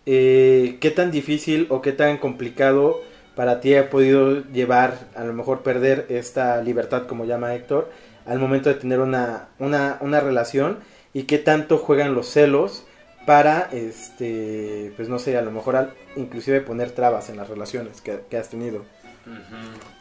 Eh, 0.06 0.78
¿qué 0.82 0.92
tan 0.92 1.12
difícil 1.12 1.68
o 1.70 1.82
qué 1.82 1.92
tan 1.92 2.18
complicado 2.18 3.02
para 3.36 3.62
ti 3.62 3.76
ha 3.76 3.90
podido 3.90 4.44
llevar, 4.52 5.08
a 5.16 5.24
lo 5.24 5.34
mejor 5.34 5.64
perder 5.64 6.06
esta 6.10 6.62
libertad, 6.62 7.08
como 7.08 7.26
llama 7.26 7.56
Héctor, 7.56 7.90
al 8.26 8.40
momento 8.40 8.70
de 8.70 8.76
tener 8.76 9.00
una, 9.00 9.50
una, 9.60 9.98
una 10.02 10.20
relación? 10.20 10.80
¿Y 11.14 11.24
qué 11.24 11.38
tanto 11.38 11.78
juegan 11.78 12.16
los 12.16 12.28
celos 12.28 12.86
para, 13.26 13.70
este, 13.72 14.92
pues 14.96 15.10
no 15.10 15.20
sé, 15.20 15.38
a 15.38 15.42
lo 15.42 15.52
mejor 15.52 15.76
al- 15.76 15.94
inclusive 16.16 16.62
poner 16.62 16.92
trabas 16.92 17.30
en 17.30 17.38
las 17.38 17.50
relaciones 17.50 18.02
que, 18.02 18.38
has 18.38 18.50
tenido? 18.50 18.84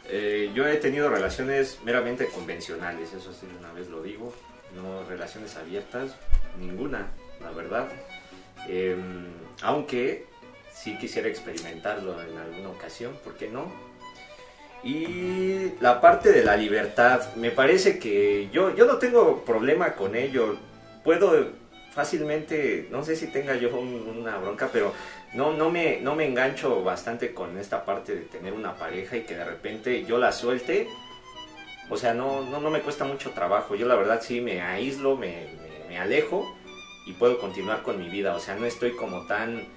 Eh, 0.09 0.51
yo 0.53 0.67
he 0.67 0.75
tenido 0.75 1.09
relaciones 1.09 1.79
meramente 1.85 2.27
convencionales, 2.27 3.13
eso 3.13 3.31
sí, 3.31 3.47
una 3.59 3.71
vez 3.71 3.89
lo 3.89 4.03
digo. 4.03 4.33
No 4.75 5.03
relaciones 5.07 5.55
abiertas, 5.55 6.15
ninguna, 6.59 7.07
la 7.41 7.51
verdad. 7.51 7.87
Em, 8.67 9.27
aunque 9.61 10.25
sí 10.73 10.97
quisiera 10.97 11.27
experimentarlo 11.27 12.21
en 12.21 12.37
alguna 12.37 12.69
ocasión, 12.69 13.17
¿por 13.23 13.35
qué 13.35 13.47
no? 13.49 13.71
Y 14.83 15.71
la 15.79 16.01
parte 16.01 16.31
de 16.31 16.43
la 16.43 16.57
libertad, 16.57 17.33
me 17.35 17.51
parece 17.51 17.99
que 17.99 18.49
yo, 18.51 18.75
yo 18.75 18.85
no 18.85 18.97
tengo 18.97 19.45
problema 19.45 19.93
con 19.93 20.15
ello. 20.15 20.57
Puedo 21.03 21.51
fácilmente, 21.93 22.87
no 22.91 23.03
sé 23.03 23.15
si 23.15 23.27
tenga 23.27 23.55
yo 23.55 23.69
un- 23.77 24.17
una 24.19 24.37
bronca, 24.37 24.69
pero 24.73 24.93
no, 25.33 25.53
no, 25.53 25.69
me, 25.69 25.99
no 26.01 26.15
me 26.15 26.25
engancho 26.25 26.83
bastante 26.83 27.33
con 27.33 27.57
esta 27.57 27.85
parte 27.85 28.13
de 28.15 28.21
tener 28.21 28.51
una 28.53 28.75
pareja 28.75 29.15
y 29.15 29.21
que 29.21 29.35
de 29.35 29.45
repente 29.45 30.03
yo 30.05 30.17
la 30.17 30.31
suelte. 30.33 30.87
O 31.89 31.95
sea, 31.97 32.13
no, 32.13 32.41
no, 32.41 32.59
no 32.59 32.69
me 32.69 32.81
cuesta 32.81 33.05
mucho 33.05 33.31
trabajo. 33.31 33.75
Yo 33.75 33.87
la 33.87 33.95
verdad 33.95 34.21
sí 34.21 34.41
me 34.41 34.61
aíslo, 34.61 35.15
me, 35.15 35.45
me 35.87 35.97
alejo 35.97 36.57
y 37.05 37.13
puedo 37.13 37.37
continuar 37.39 37.81
con 37.83 37.99
mi 37.99 38.09
vida. 38.09 38.35
O 38.35 38.39
sea, 38.39 38.55
no 38.55 38.65
estoy 38.65 38.91
como 38.91 39.25
tan, 39.27 39.67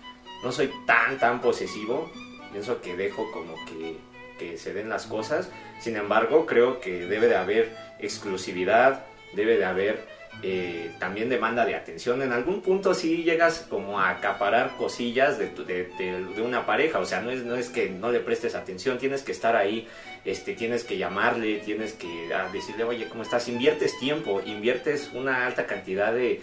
no 0.43 0.53
soy 0.53 0.71
tan, 0.87 1.19
tan 1.19 1.41
posesivo. 1.41 2.11
Pienso 2.53 2.81
que 2.81 2.97
dejo 2.97 3.31
como 3.33 3.55
que, 3.67 3.97
que 4.39 4.57
se 4.59 4.73
den 4.73 4.89
las 4.89 5.07
cosas. 5.07 5.51
Sin 5.81 5.97
embargo, 5.97 6.47
creo 6.47 6.81
que 6.81 7.07
debe 7.07 7.27
de 7.29 7.37
haber 7.37 7.77
exclusividad, 7.99 9.05
debe 9.35 9.57
de 9.59 9.65
haber 9.65 10.17
eh, 10.43 10.91
también 10.99 11.29
demanda 11.31 11.65
de 11.65 11.75
atención. 11.75 12.21
En 12.23 12.33
algún 12.33 12.61
punto 12.61 12.93
sí 12.95 13.25
llegas 13.25 13.67
como 13.71 13.99
a 14.01 14.11
acaparar 14.11 14.77
cosillas 14.77 15.39
de, 15.39 15.49
de, 15.51 15.85
de- 15.99 16.25
de 16.35 16.43
una 16.43 16.67
pareja. 16.67 16.99
O 16.99 17.05
sea, 17.07 17.21
no 17.23 17.31
es, 17.31 17.43
no 17.45 17.57
es 17.57 17.69
que 17.71 17.89
no 17.89 18.11
le 18.11 18.21
prestes 18.21 18.55
atención, 18.55 18.99
tienes 18.99 19.23
que 19.23 19.33
estar 19.33 19.57
ahí, 19.57 19.89
este, 20.25 20.55
tienes 20.55 20.85
que 20.85 20.99
llamarle, 20.99 21.59
tienes 21.65 21.95
que 21.95 22.35
ah, 22.35 22.49
decirle, 22.53 22.85
oye, 22.85 23.09
¿cómo 23.09 23.23
estás? 23.23 23.49
Inviertes 23.49 23.99
tiempo, 23.99 24.43
inviertes 24.45 25.11
una 25.15 25.47
alta 25.47 25.67
cantidad 25.67 26.13
de, 26.13 26.43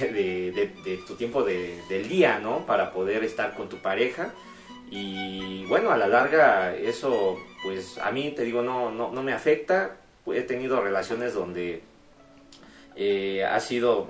de, 0.00 0.52
de- 0.52 0.72
de- 0.84 0.96
tu 1.06 1.14
tiempo 1.14 1.42
de- 1.42 1.80
del 1.88 2.08
día, 2.08 2.38
¿no? 2.38 2.66
Para 2.66 2.92
poder 2.92 3.24
estar 3.24 3.54
con 3.54 3.68
tu 3.68 3.76
pareja. 3.78 4.32
Y 4.90 5.64
bueno, 5.66 5.90
a 5.92 5.96
la 5.96 6.08
larga 6.08 6.74
eso, 6.74 7.38
pues 7.62 7.98
a 7.98 8.10
mí 8.10 8.32
te 8.32 8.42
digo, 8.42 8.62
no, 8.62 8.90
no, 8.90 9.12
no 9.12 9.22
me 9.22 9.32
afecta. 9.32 9.96
He 10.26 10.42
tenido 10.42 10.80
relaciones 10.80 11.34
donde 11.34 11.82
eh, 12.96 13.44
ha 13.44 13.58
sido, 13.60 14.06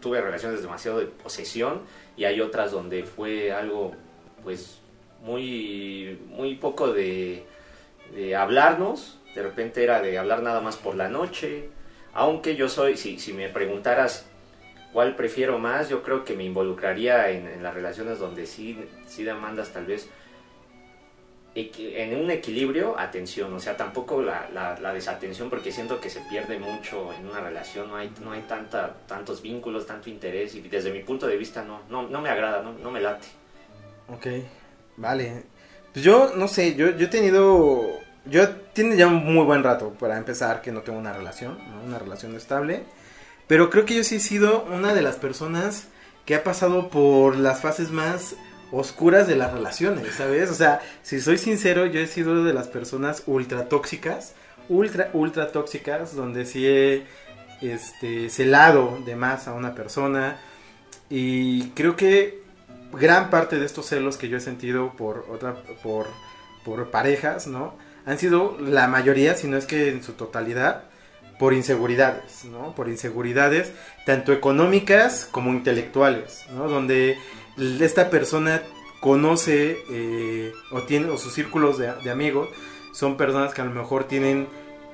tuve 0.00 0.20
relaciones 0.20 0.62
demasiado 0.62 0.98
de 1.00 1.06
posesión 1.06 1.82
y 2.16 2.24
hay 2.24 2.40
otras 2.40 2.70
donde 2.72 3.04
fue 3.04 3.52
algo, 3.52 3.94
pues, 4.44 4.78
muy, 5.22 6.18
muy 6.28 6.54
poco 6.56 6.92
de, 6.92 7.44
de 8.14 8.36
hablarnos, 8.36 9.18
de 9.34 9.42
repente 9.42 9.82
era 9.82 10.00
de 10.00 10.16
hablar 10.18 10.42
nada 10.42 10.60
más 10.60 10.76
por 10.76 10.94
la 10.94 11.08
noche, 11.08 11.68
aunque 12.14 12.54
yo 12.54 12.68
soy, 12.68 12.96
si, 12.96 13.18
si 13.18 13.32
me 13.32 13.48
preguntaras 13.48 14.26
cuál 14.92 15.16
prefiero 15.16 15.58
más, 15.58 15.88
yo 15.88 16.02
creo 16.02 16.24
que 16.24 16.34
me 16.34 16.44
involucraría 16.44 17.30
en, 17.30 17.46
en 17.46 17.62
las 17.62 17.74
relaciones 17.74 18.18
donde 18.18 18.46
sí, 18.46 18.78
sí 19.06 19.24
demandas 19.24 19.70
tal 19.72 19.86
vez 19.86 20.08
en 21.54 22.16
un 22.16 22.30
equilibrio, 22.30 22.98
atención, 22.98 23.52
o 23.52 23.58
sea, 23.58 23.76
tampoco 23.76 24.22
la, 24.22 24.48
la, 24.52 24.78
la 24.78 24.92
desatención, 24.92 25.50
porque 25.50 25.72
siento 25.72 26.00
que 26.00 26.10
se 26.10 26.20
pierde 26.20 26.58
mucho 26.58 27.12
en 27.12 27.26
una 27.26 27.40
relación, 27.40 27.88
no 27.88 27.96
hay, 27.96 28.12
no 28.22 28.32
hay 28.32 28.42
tanta, 28.42 28.94
tantos 29.06 29.42
vínculos, 29.42 29.86
tanto 29.86 30.08
interés, 30.08 30.54
y 30.54 30.60
desde 30.60 30.92
mi 30.92 31.00
punto 31.00 31.26
de 31.26 31.36
vista 31.36 31.64
no, 31.64 31.80
no, 31.88 32.08
no 32.08 32.20
me 32.20 32.28
agrada, 32.28 32.62
no, 32.62 32.72
no 32.72 32.90
me 32.90 33.00
late. 33.00 33.26
Ok, 34.08 34.26
vale. 34.96 35.44
Pues 35.92 36.04
yo, 36.04 36.32
no 36.36 36.48
sé, 36.48 36.74
yo, 36.74 36.90
yo 36.90 37.06
he 37.06 37.10
tenido... 37.10 37.98
Yo 38.24 38.46
tiene 38.74 38.96
ya 38.96 39.06
un 39.06 39.24
muy 39.24 39.44
buen 39.44 39.64
rato 39.64 39.94
para 39.98 40.18
empezar 40.18 40.60
que 40.60 40.70
no 40.70 40.82
tengo 40.82 40.98
una 40.98 41.14
relación, 41.14 41.58
¿no? 41.70 41.82
una 41.82 41.98
relación 41.98 42.36
estable. 42.36 42.84
Pero 43.48 43.70
creo 43.70 43.84
que 43.84 43.96
yo 43.96 44.04
sí 44.04 44.16
he 44.16 44.20
sido 44.20 44.64
una 44.64 44.94
de 44.94 45.02
las 45.02 45.16
personas 45.16 45.88
que 46.26 46.34
ha 46.34 46.44
pasado 46.44 46.90
por 46.90 47.36
las 47.36 47.62
fases 47.62 47.90
más 47.90 48.36
oscuras 48.70 49.26
de 49.26 49.34
las 49.34 49.52
relaciones, 49.52 50.14
¿sabes? 50.14 50.50
O 50.50 50.54
sea, 50.54 50.82
si 51.02 51.20
soy 51.20 51.38
sincero, 51.38 51.86
yo 51.86 52.00
he 52.00 52.06
sido 52.06 52.44
de 52.44 52.52
las 52.52 52.68
personas 52.68 53.22
ultra 53.26 53.68
tóxicas, 53.68 54.34
ultra, 54.68 55.08
ultra 55.14 55.50
tóxicas, 55.50 56.14
donde 56.14 56.44
sí 56.44 56.66
he 56.66 57.06
este, 57.62 58.28
celado 58.28 58.98
de 59.06 59.16
más 59.16 59.48
a 59.48 59.54
una 59.54 59.74
persona. 59.74 60.36
Y 61.08 61.70
creo 61.70 61.96
que 61.96 62.42
gran 62.92 63.30
parte 63.30 63.58
de 63.58 63.64
estos 63.64 63.86
celos 63.86 64.18
que 64.18 64.28
yo 64.28 64.36
he 64.36 64.40
sentido 64.40 64.92
por 64.96 65.26
otra, 65.30 65.56
por, 65.82 66.06
por 66.64 66.90
parejas, 66.90 67.46
¿no? 67.46 67.74
Han 68.04 68.18
sido 68.18 68.58
la 68.60 68.86
mayoría, 68.86 69.34
si 69.34 69.48
no 69.48 69.56
es 69.56 69.64
que 69.64 69.88
en 69.90 70.02
su 70.02 70.12
totalidad, 70.12 70.84
por 71.38 71.54
inseguridades, 71.54 72.44
¿no? 72.44 72.74
Por 72.74 72.88
inseguridades 72.88 73.72
tanto 74.04 74.32
económicas 74.32 75.28
como 75.30 75.50
intelectuales, 75.50 76.46
¿no? 76.52 76.68
Donde 76.68 77.18
esta 77.80 78.10
persona 78.10 78.62
conoce 79.00 79.78
eh, 79.90 80.52
o 80.72 80.82
tiene 80.82 81.08
o 81.10 81.18
sus 81.18 81.32
círculos 81.32 81.78
de, 81.78 81.92
de 82.02 82.10
amigos 82.10 82.48
son 82.92 83.16
personas 83.16 83.54
que 83.54 83.60
a 83.60 83.64
lo 83.64 83.70
mejor 83.70 84.04
tienen 84.04 84.48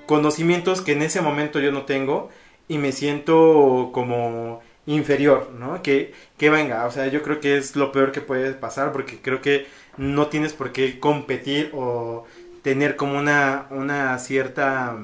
conocimientos 0.06 0.82
que 0.82 0.92
en 0.92 1.02
ese 1.02 1.22
momento 1.22 1.60
yo 1.60 1.72
no 1.72 1.84
tengo 1.84 2.28
y 2.68 2.78
me 2.78 2.92
siento 2.92 3.90
como 3.92 4.60
inferior, 4.86 5.50
¿no? 5.58 5.82
Que, 5.82 6.12
que 6.36 6.50
venga, 6.50 6.86
o 6.86 6.90
sea, 6.90 7.06
yo 7.06 7.22
creo 7.22 7.40
que 7.40 7.56
es 7.56 7.76
lo 7.76 7.92
peor 7.92 8.12
que 8.12 8.20
puede 8.20 8.52
pasar 8.52 8.92
porque 8.92 9.18
creo 9.20 9.40
que 9.40 9.66
no 9.96 10.26
tienes 10.28 10.52
por 10.52 10.72
qué 10.72 11.00
competir 11.00 11.70
o 11.74 12.24
tener 12.62 12.96
como 12.96 13.18
una, 13.18 13.66
una 13.70 14.18
cierta, 14.18 14.96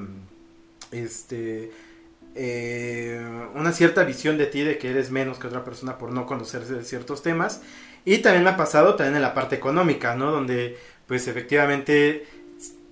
este, 0.91 1.71
eh, 2.35 3.21
una 3.55 3.71
cierta 3.71 4.03
visión 4.03 4.37
de 4.37 4.45
ti 4.45 4.61
de 4.61 4.77
que 4.77 4.89
eres 4.89 5.11
menos 5.11 5.39
que 5.39 5.47
otra 5.47 5.63
persona 5.63 5.97
por 5.97 6.11
no 6.11 6.25
conocer 6.25 6.65
de 6.65 6.83
ciertos 6.83 7.21
temas. 7.21 7.61
Y 8.05 8.19
también 8.19 8.43
me 8.43 8.51
ha 8.51 8.57
pasado 8.57 8.95
también 8.95 9.17
en 9.17 9.21
la 9.21 9.33
parte 9.33 9.55
económica, 9.55 10.15
¿no? 10.15 10.31
Donde 10.31 10.77
pues 11.07 11.27
efectivamente 11.27 12.25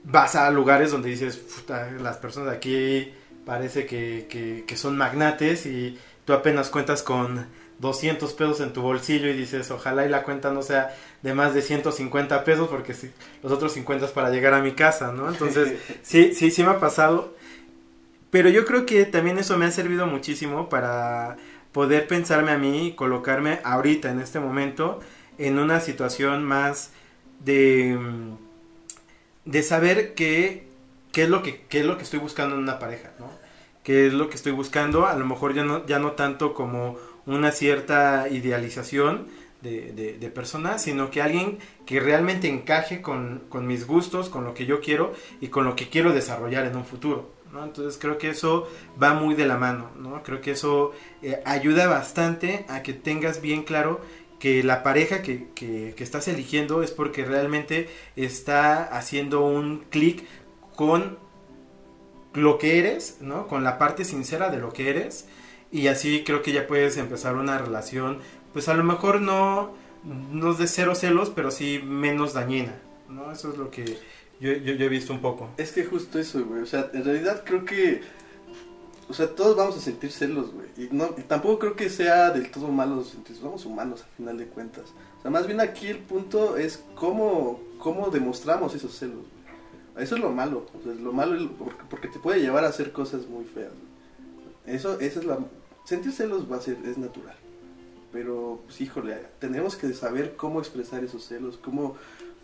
vas 0.04 0.36
a 0.36 0.50
lugares 0.52 0.92
donde 0.92 1.10
dices, 1.10 1.38
"Puta, 1.38 1.90
las 2.02 2.18
personas 2.18 2.52
de 2.52 2.58
aquí 2.58 3.14
parece 3.46 3.86
que, 3.86 4.28
que, 4.30 4.64
que 4.68 4.78
son 4.78 4.98
magnates 4.98 5.66
y 5.66 5.98
tú 6.26 6.34
apenas 6.34 6.70
cuentas 6.70 7.02
con 7.02 7.48
200 7.80 8.34
pesos 8.34 8.60
en 8.60 8.74
tu 8.74 8.82
bolsillo 8.82 9.30
y 9.30 9.34
dices, 9.34 9.72
ojalá 9.72 10.06
y 10.06 10.10
la 10.10 10.24
cuenta 10.24 10.52
no 10.52 10.62
sea 10.62 10.96
de 11.22 11.34
más 11.34 11.54
de 11.54 11.62
150 11.62 12.44
pesos 12.44 12.68
porque 12.68 12.94
si, 12.94 13.10
los 13.42 13.52
otros 13.52 13.72
50 13.74 14.06
es 14.06 14.12
para 14.12 14.30
llegar 14.30 14.54
a 14.54 14.62
mi 14.62 14.74
casa, 14.74 15.12
¿no? 15.12 15.30
Entonces, 15.30 15.80
sí, 16.04 16.34
sí, 16.34 16.52
sí 16.52 16.64
me 16.64 16.72
ha 16.72 16.80
pasado. 16.80 17.34
Pero 18.32 18.50
yo 18.50 18.66
creo 18.66 18.86
que 18.86 19.06
también 19.06 19.40
eso 19.40 19.58
me 19.58 19.66
ha 19.66 19.72
servido 19.72 20.06
muchísimo 20.06 20.70
para 20.70 21.38
poder 21.72 22.08
pensarme 22.08 22.52
a 22.52 22.58
mí 22.58 22.94
colocarme 22.96 23.60
ahorita, 23.64 24.12
en 24.12 24.20
este 24.20 24.40
momento, 24.40 25.00
en 25.38 25.58
una 25.60 25.80
situación 25.80 26.44
más 26.44 26.92
de, 27.40 27.98
mm, 28.00 28.38
de 29.46 29.64
saber 29.64 30.14
qué, 30.14 30.68
qué, 31.12 31.24
es 31.24 31.30
lo 31.30 31.42
que, 31.44 31.62
qué 31.70 31.80
es 31.80 31.86
lo 31.86 31.98
que 31.98 32.04
estoy 32.04 32.20
buscando 32.20 32.56
en 32.56 32.62
una 32.62 32.80
pareja, 32.80 33.12
¿no? 33.20 33.28
Qué 33.84 34.08
es 34.08 34.14
lo 34.14 34.30
que 34.30 34.36
estoy 34.36 34.52
buscando, 34.52 35.08
a 35.08 35.16
lo 35.16 35.26
mejor 35.26 35.54
ya 35.54 35.64
no, 35.64 35.86
ya 35.86 36.00
no 36.00 36.12
tanto 36.12 36.54
como 36.54 36.98
una 37.26 37.52
cierta 37.52 38.28
idealización 38.30 39.28
de, 39.62 39.92
de, 39.94 40.18
de 40.18 40.30
persona, 40.30 40.78
sino 40.78 41.12
que 41.12 41.22
alguien 41.22 41.60
que 41.86 42.00
realmente 42.00 42.48
encaje 42.50 43.02
con, 43.02 43.44
con 43.50 43.68
mis 43.68 43.88
gustos, 43.88 44.30
con 44.30 44.44
lo 44.44 44.54
que 44.54 44.66
yo 44.66 44.82
quiero 44.82 45.14
y 45.42 45.48
con 45.48 45.66
lo 45.66 45.76
que 45.76 45.90
quiero 45.90 46.14
desarrollar 46.14 46.66
en 46.66 46.76
un 46.76 46.86
futuro. 46.86 47.39
¿No? 47.52 47.64
Entonces 47.64 47.98
creo 48.00 48.18
que 48.18 48.30
eso 48.30 48.68
va 49.02 49.14
muy 49.14 49.36
de 49.36 49.46
la 49.46 49.58
mano, 49.58 49.90
¿no? 49.98 50.22
Creo 50.24 50.42
que 50.42 50.52
eso 50.52 50.92
eh, 51.22 51.42
ayuda 51.46 51.88
bastante 51.88 52.66
a 52.70 52.84
que 52.84 52.94
tengas 52.94 53.42
bien 53.42 53.64
claro 53.64 54.02
que 54.40 54.64
la 54.64 54.84
pareja 54.84 55.22
que, 55.22 55.50
que, 55.54 55.94
que 55.96 56.04
estás 56.04 56.28
eligiendo 56.28 56.82
es 56.82 56.92
porque 56.92 57.26
realmente 57.26 57.90
está 58.16 58.84
haciendo 58.84 59.42
un 59.42 59.86
clic 59.90 60.24
con 60.76 61.18
lo 62.34 62.58
que 62.58 62.80
eres, 62.80 63.18
¿no? 63.20 63.48
Con 63.48 63.64
la 63.64 63.78
parte 63.78 64.06
sincera 64.06 64.50
de 64.50 64.58
lo 64.58 64.72
que 64.72 64.90
eres 64.90 65.26
y 65.72 65.88
así 65.88 66.24
creo 66.24 66.42
que 66.42 66.52
ya 66.52 66.68
puedes 66.68 66.98
empezar 66.98 67.36
una 67.36 67.58
relación, 67.58 68.20
pues 68.54 68.70
a 68.70 68.74
lo 68.74 68.84
mejor 68.84 69.22
no, 69.22 69.74
no 70.04 70.54
de 70.54 70.68
cero 70.68 70.96
celos, 70.96 71.30
pero 71.30 71.52
sí 71.52 71.80
menos 71.84 72.34
dañina, 72.34 72.80
¿no? 73.08 73.32
Eso 73.32 73.52
es 73.52 73.58
lo 73.58 73.70
que 73.70 73.98
yo, 74.40 74.54
yo, 74.54 74.74
yo 74.74 74.86
he 74.86 74.90
visto 74.90 75.14
un 75.14 75.22
poco. 75.22 75.50
Es 75.58 75.72
que 75.72 75.86
justo 75.86 76.20
eso, 76.20 76.46
güey. 76.46 76.62
O 76.62 76.66
sea, 76.66 76.90
en 76.94 77.04
realidad 77.04 77.44
creo 77.46 77.66
que. 77.66 78.02
O 79.10 79.14
sea, 79.14 79.34
todos 79.34 79.56
vamos 79.56 79.76
a 79.76 79.80
sentir 79.80 80.12
celos, 80.12 80.54
güey. 80.54 80.68
Y, 80.78 80.90
no, 80.94 81.08
tampoco 81.28 81.60
creo 81.60 81.76
que 81.76 81.90
sea 81.90 82.30
del 82.30 82.52
todo 82.52 82.68
malo 82.68 83.04
sentir. 83.04 83.36
Somos 83.36 83.66
humanos, 83.66 84.04
al 84.04 84.16
final 84.18 84.38
de 84.38 84.46
cuentas. 84.46 84.86
O 85.20 85.22
sea, 85.22 85.32
más 85.32 85.48
bien 85.48 85.60
aquí 85.60 85.88
el 85.88 86.00
punto 86.00 86.58
es 86.58 86.84
cómo, 86.96 87.60
cómo 87.80 88.10
demostramos 88.10 88.76
esos 88.76 88.96
celos, 88.96 89.18
güey. 89.18 90.04
Eso 90.04 90.16
es 90.16 90.22
lo 90.22 90.32
malo. 90.32 90.66
O 90.80 90.84
sea, 90.84 90.94
lo 90.94 91.12
malo 91.12 91.36
es 91.36 91.50
porque, 91.58 91.84
porque 91.90 92.08
te 92.08 92.20
puede 92.20 92.40
llevar 92.40 92.64
a 92.64 92.70
hacer 92.70 92.92
cosas 92.92 93.28
muy 93.28 93.44
feas. 93.46 93.72
Eso, 94.66 95.00
esa 95.00 95.20
es 95.20 95.26
la. 95.26 95.40
Sentir 95.84 96.12
celos 96.12 96.50
va 96.50 96.58
a 96.58 96.62
ser, 96.62 96.78
es 96.86 96.98
natural. 96.98 97.36
Pero, 98.12 98.62
pues, 98.66 98.82
híjole, 98.82 99.18
tenemos 99.40 99.76
que 99.76 99.94
saber 99.94 100.36
cómo 100.36 100.60
expresar 100.60 101.04
esos 101.04 101.26
celos, 101.26 101.58
cómo, 101.58 101.96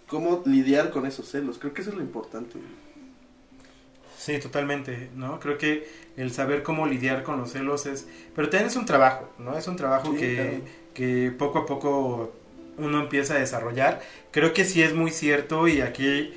cómo 0.08 0.44
lidiar 0.46 0.92
con 0.92 1.06
esos 1.06 1.28
celos. 1.30 1.58
Creo 1.60 1.74
que 1.74 1.82
eso 1.82 1.92
es 1.92 1.96
lo 1.98 2.02
importante. 2.04 2.60
Sí, 4.18 4.40
totalmente, 4.40 5.10
¿no? 5.16 5.40
Creo 5.40 5.58
que 5.58 5.88
el 6.18 6.32
saber 6.32 6.64
cómo 6.64 6.88
lidiar 6.88 7.24
con 7.24 7.38
los 7.38 7.52
celos 7.52 7.86
es... 7.86 8.08
Pero 8.36 8.50
también 8.50 8.68
es 8.70 8.76
un 8.76 8.86
trabajo, 8.86 9.30
¿no? 9.38 9.58
Es 9.58 9.68
un 9.68 9.76
trabajo 9.76 10.14
Sí, 10.14 10.18
que, 10.18 10.36
claro. 10.36 10.62
que 10.94 11.32
poco 11.38 11.60
a 11.60 11.66
poco 11.66 12.34
uno 12.78 13.02
empieza 13.02 13.36
a 13.36 13.40
desarrollar. 13.40 14.02
Creo 14.32 14.54
que 14.54 14.66
sí 14.66 14.82
es 14.82 14.94
muy 14.94 15.12
cierto 15.12 15.68
y 15.68 15.82
aquí, 15.82 16.34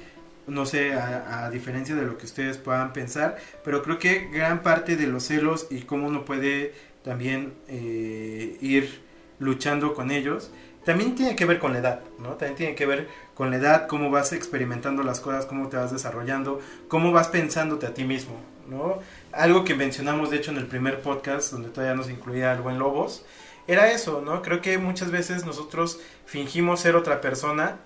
no 0.47 0.67
sé, 0.67 0.93
a, 0.95 1.47
a 1.47 1.51
diferencia 1.51 1.95
de 1.95 2.03
lo 2.03 2.19
que 2.19 2.27
ustedes 2.27 2.59
puedan 2.59 2.93
pensar, 2.93 3.39
pero 3.65 3.83
creo 3.83 3.99
que 3.99 4.29
gran 4.33 4.63
parte 4.63 4.97
de 4.97 5.07
los 5.07 5.25
celos 5.25 5.67
y 5.71 5.83
cómo 5.83 6.09
uno 6.09 6.25
puede 6.25 6.75
también 7.03 7.55
eh, 7.69 8.57
ir 8.61 9.01
luchando 9.39 9.95
con 9.95 10.11
ellos, 10.11 10.51
también 10.85 11.15
tiene 11.15 11.37
que 11.37 11.45
ver 11.45 11.59
con 11.59 11.73
la 11.73 11.81
edad, 11.81 12.01
¿no? 12.19 12.31
También 12.31 12.57
tiene 12.57 12.75
que 12.75 12.87
ver 12.87 13.09
con 13.35 13.51
la 13.51 13.57
edad, 13.57 13.87
cómo 13.87 14.11
vas 14.11 14.33
experimentando 14.33 15.03
las 15.03 15.21
cosas, 15.21 15.47
cómo 15.47 15.69
te 15.69 15.77
vas 15.77 15.93
desarrollando, 15.93 16.61
cómo 16.89 17.13
vas 17.13 17.29
pensándote 17.29 17.87
a 17.87 17.95
ti 17.95 18.05
mismo, 18.05 18.37
¿no? 18.69 18.99
Algo 19.33 19.65
que 19.65 19.75
mencionamos, 19.75 20.31
de 20.31 20.39
hecho, 20.39 20.51
en 20.51 20.57
el 20.57 20.67
primer 20.67 21.01
podcast, 21.01 21.53
donde 21.53 21.69
todavía 21.69 21.95
nos 21.95 22.11
incluía 22.11 22.53
el 22.53 22.63
buen 22.63 22.79
Lobos, 22.79 23.25
era 23.67 23.91
eso, 23.91 24.23
¿no? 24.25 24.41
Creo 24.41 24.63
que 24.63 24.79
muchas 24.79 25.11
veces 25.11 25.45
nosotros 25.45 26.01
fingimos 26.25 26.81
ser 26.81 26.97
otra 26.97 27.21
persona 27.21 27.77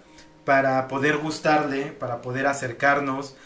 para 0.44 0.86
poder 0.88 1.18
gustarle, 1.18 1.86
para 1.86 2.22
poder 2.22 2.46
acercarnos, 2.46 3.36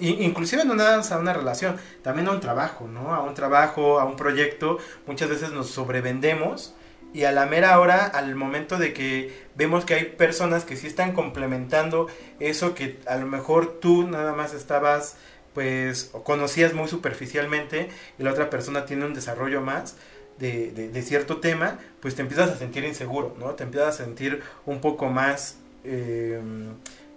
inclusive 0.00 0.64
no 0.64 0.74
nada 0.74 1.00
a 1.00 1.18
una 1.18 1.32
relación, 1.32 1.76
también 2.02 2.26
a 2.28 2.32
un 2.32 2.40
trabajo, 2.40 2.88
¿no? 2.88 3.14
A 3.14 3.22
un 3.22 3.34
trabajo, 3.34 4.00
a 4.00 4.04
un 4.04 4.16
proyecto, 4.16 4.78
muchas 5.06 5.28
veces 5.28 5.52
nos 5.52 5.70
sobrevendemos 5.70 6.74
y 7.12 7.24
a 7.24 7.32
la 7.32 7.46
mera 7.46 7.78
hora, 7.80 8.06
al 8.06 8.34
momento 8.36 8.78
de 8.78 8.92
que 8.92 9.32
vemos 9.56 9.84
que 9.84 9.94
hay 9.94 10.04
personas 10.04 10.64
que 10.64 10.76
sí 10.76 10.86
están 10.86 11.12
complementando 11.12 12.06
eso 12.38 12.74
que 12.74 12.98
a 13.06 13.16
lo 13.16 13.26
mejor 13.26 13.78
tú 13.80 14.06
nada 14.06 14.32
más 14.32 14.54
estabas, 14.54 15.16
pues, 15.54 16.10
o 16.12 16.22
conocías 16.22 16.72
muy 16.74 16.88
superficialmente 16.88 17.88
y 18.18 18.22
la 18.22 18.30
otra 18.30 18.48
persona 18.50 18.84
tiene 18.86 19.04
un 19.04 19.14
desarrollo 19.14 19.60
más 19.60 19.96
de, 20.38 20.70
de- 20.70 20.88
de 20.88 21.02
cierto 21.02 21.38
tema, 21.38 21.78
pues 22.00 22.14
te 22.14 22.22
empiezas 22.22 22.50
a 22.50 22.56
sentir 22.56 22.84
inseguro, 22.84 23.34
¿no? 23.38 23.50
Te 23.54 23.64
empiezas 23.64 24.00
a 24.00 24.04
sentir 24.04 24.42
un 24.64 24.80
poco 24.80 25.08
más, 25.08 25.58
eh, 25.84 26.40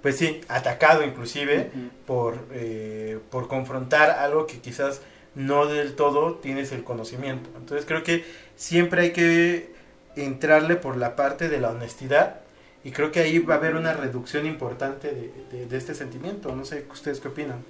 pues 0.01 0.17
sí, 0.17 0.41
atacado 0.49 1.03
inclusive 1.03 1.69
por, 2.05 2.37
eh, 2.51 3.19
por 3.29 3.47
confrontar 3.47 4.09
algo 4.11 4.47
que 4.47 4.59
quizás 4.59 5.01
no 5.35 5.65
del 5.67 5.95
todo 5.95 6.35
tienes 6.35 6.71
el 6.73 6.83
conocimiento. 6.83 7.49
Entonces 7.57 7.85
creo 7.87 8.03
que 8.03 8.25
siempre 8.55 9.03
hay 9.03 9.11
que 9.13 9.72
entrarle 10.15 10.75
por 10.75 10.97
la 10.97 11.15
parte 11.15 11.49
de 11.49 11.59
la 11.59 11.71
honestidad 11.71 12.41
Y 12.83 12.91
creo 12.91 13.11
que 13.11 13.21
ahí 13.21 13.39
va 13.39 13.55
a 13.55 13.57
haber 13.57 13.75
una 13.75 13.93
reducción 13.93 14.45
importante 14.45 15.11
de, 15.51 15.77
este 15.77 15.95
sentimiento. 15.95 16.53
No 16.55 16.65
sé, 16.65 16.85
¿ustedes 16.91 17.19
qué 17.19 17.29
opinan? 17.29 17.63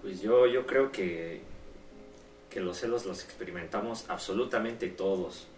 Pues 0.00 0.22
yo, 0.22 0.46
yo 0.46 0.66
creo 0.66 0.92
que, 0.92 1.40
que 2.50 2.60
los 2.60 2.78
celos 2.78 3.04
los 3.04 3.24
experimentamos 3.24 4.04
absolutamente 4.08 4.86
todos. 4.88 5.48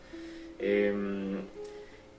Em, 0.59 1.43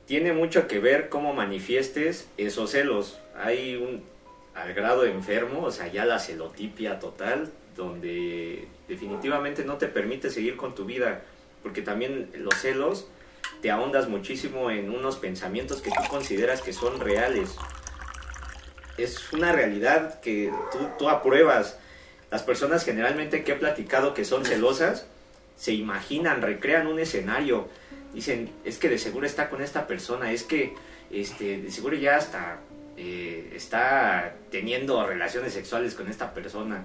tiene 0.06 0.34
mucho 0.34 0.68
que 0.68 0.80
ver 0.80 1.10
cómo 1.10 1.34
manifiestes 1.34 2.28
esos 2.38 2.72
celos. 2.72 3.20
Hay 3.36 3.76
un 3.76 4.04
al 4.58 4.74
grado 4.74 5.06
enfermo, 5.06 5.64
o 5.64 5.72
sea, 5.72 5.88
ya 5.88 6.06
la 6.06 6.20
celotipia 6.20 7.00
total, 7.00 7.52
donde 7.76 8.68
definitivamente 8.88 9.64
no 9.64 9.78
te 9.78 9.88
permite 9.88 10.32
seguir 10.32 10.58
con 10.58 10.74
tu 10.74 10.86
vida, 10.86 11.22
porque 11.62 11.84
también 11.84 12.32
los 12.36 12.56
celos 12.56 13.08
te 13.62 13.72
ahondas 13.72 14.08
muchísimo 14.08 14.70
en 14.72 14.90
unos 14.90 15.18
pensamientos 15.18 15.82
que 15.82 15.90
tú 15.90 16.10
consideras 16.10 16.62
que 16.62 16.74
son 16.74 17.00
reales. 17.00 17.56
Es 18.98 19.32
una 19.34 19.52
realidad 19.52 20.20
que 20.22 20.52
tú, 20.98 21.10
apruebas. 21.10 21.78
Las 22.32 22.44
personas 22.44 22.84
generalmente 22.84 23.44
que 23.44 23.54
he 23.54 23.56
platicado 23.56 24.14
que 24.14 24.26
son 24.26 24.46
celosas, 24.46 25.08
se 25.56 25.74
imaginan, 25.74 26.42
recrean 26.42 26.88
un 26.88 27.00
escenario. 27.00 27.68
Dicen, 28.14 28.52
es 28.64 28.78
que 28.78 28.90
de 28.90 28.98
seguro 28.98 29.26
está 29.26 29.50
con 29.50 29.62
esta 29.62 29.88
persona, 29.88 30.32
es 30.32 30.44
que 30.44 30.74
este, 31.12 31.62
de 31.62 31.72
seguro 31.72 31.96
ya 31.96 32.18
hasta 32.18 32.60
eh, 32.98 33.52
está 33.56 34.36
teniendo 34.52 35.06
relaciones 35.06 35.54
sexuales 35.54 35.94
con 35.94 36.08
esta 36.08 36.34
persona. 36.34 36.84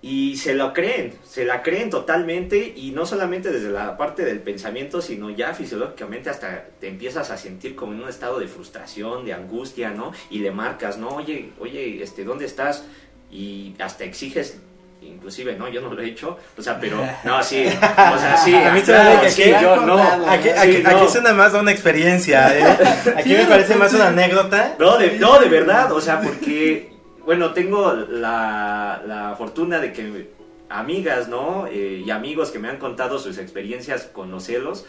Y 0.00 0.36
se 0.36 0.54
lo 0.54 0.72
creen, 0.72 1.12
se 1.24 1.44
la 1.44 1.60
creen 1.62 1.90
totalmente 1.90 2.72
y 2.76 2.92
no 2.92 3.04
solamente 3.04 3.50
desde 3.50 3.70
la 3.70 3.96
parte 3.96 4.24
del 4.24 4.38
pensamiento, 4.40 5.02
sino 5.02 5.28
ya 5.30 5.54
fisiológicamente 5.54 6.30
hasta 6.30 6.66
te 6.78 6.86
empiezas 6.86 7.30
a 7.32 7.36
sentir 7.36 7.74
como 7.74 7.92
en 7.92 8.02
un 8.02 8.08
estado 8.08 8.38
de 8.38 8.46
frustración, 8.46 9.24
de 9.24 9.32
angustia, 9.32 9.90
¿no? 9.90 10.12
Y 10.30 10.38
le 10.38 10.52
marcas, 10.52 10.98
¿no? 10.98 11.08
Oye, 11.08 11.50
oye, 11.58 12.00
este, 12.00 12.22
¿dónde 12.22 12.44
estás? 12.44 12.84
Y 13.28 13.74
hasta 13.80 14.04
exiges 14.04 14.60
inclusive 15.00 15.54
no 15.56 15.68
yo 15.68 15.80
no 15.80 15.94
lo 15.94 16.02
he 16.02 16.08
hecho 16.08 16.36
o 16.56 16.62
sea 16.62 16.78
pero 16.80 16.96
no 17.24 17.42
sí 17.42 17.66
o 17.66 18.18
sea 18.18 18.36
sí 18.44 18.54
a 18.54 18.72
mí 18.72 18.80
se 18.80 18.92
me 18.92 18.98
hace 18.98 19.42
que 19.42 19.54
aquí, 19.54 19.64
yo, 19.64 19.76
no, 19.76 19.96
aquí, 20.28 20.48
aquí, 20.48 20.76
sí, 20.76 20.82
aquí, 20.84 21.08
suena 21.08 21.32
más 21.32 21.54
a 21.54 21.60
una 21.60 21.70
experiencia 21.70 22.58
¿eh? 22.58 22.64
aquí 23.16 23.30
me 23.30 23.44
parece 23.44 23.76
más 23.76 23.92
una 23.94 24.08
anécdota 24.08 24.74
no 24.78 24.98
de, 24.98 25.18
no 25.18 25.38
de 25.38 25.48
verdad 25.48 25.92
o 25.92 26.00
sea 26.00 26.20
porque 26.20 26.97
bueno 27.28 27.52
tengo 27.52 27.92
la, 27.92 29.02
la 29.06 29.34
fortuna 29.36 29.80
de 29.80 29.92
que 29.92 30.30
amigas 30.70 31.28
no 31.28 31.66
eh, 31.66 32.02
y 32.02 32.10
amigos 32.10 32.50
que 32.50 32.58
me 32.58 32.70
han 32.70 32.78
contado 32.78 33.18
sus 33.18 33.36
experiencias 33.36 34.04
con 34.04 34.30
los 34.30 34.44
celos 34.44 34.86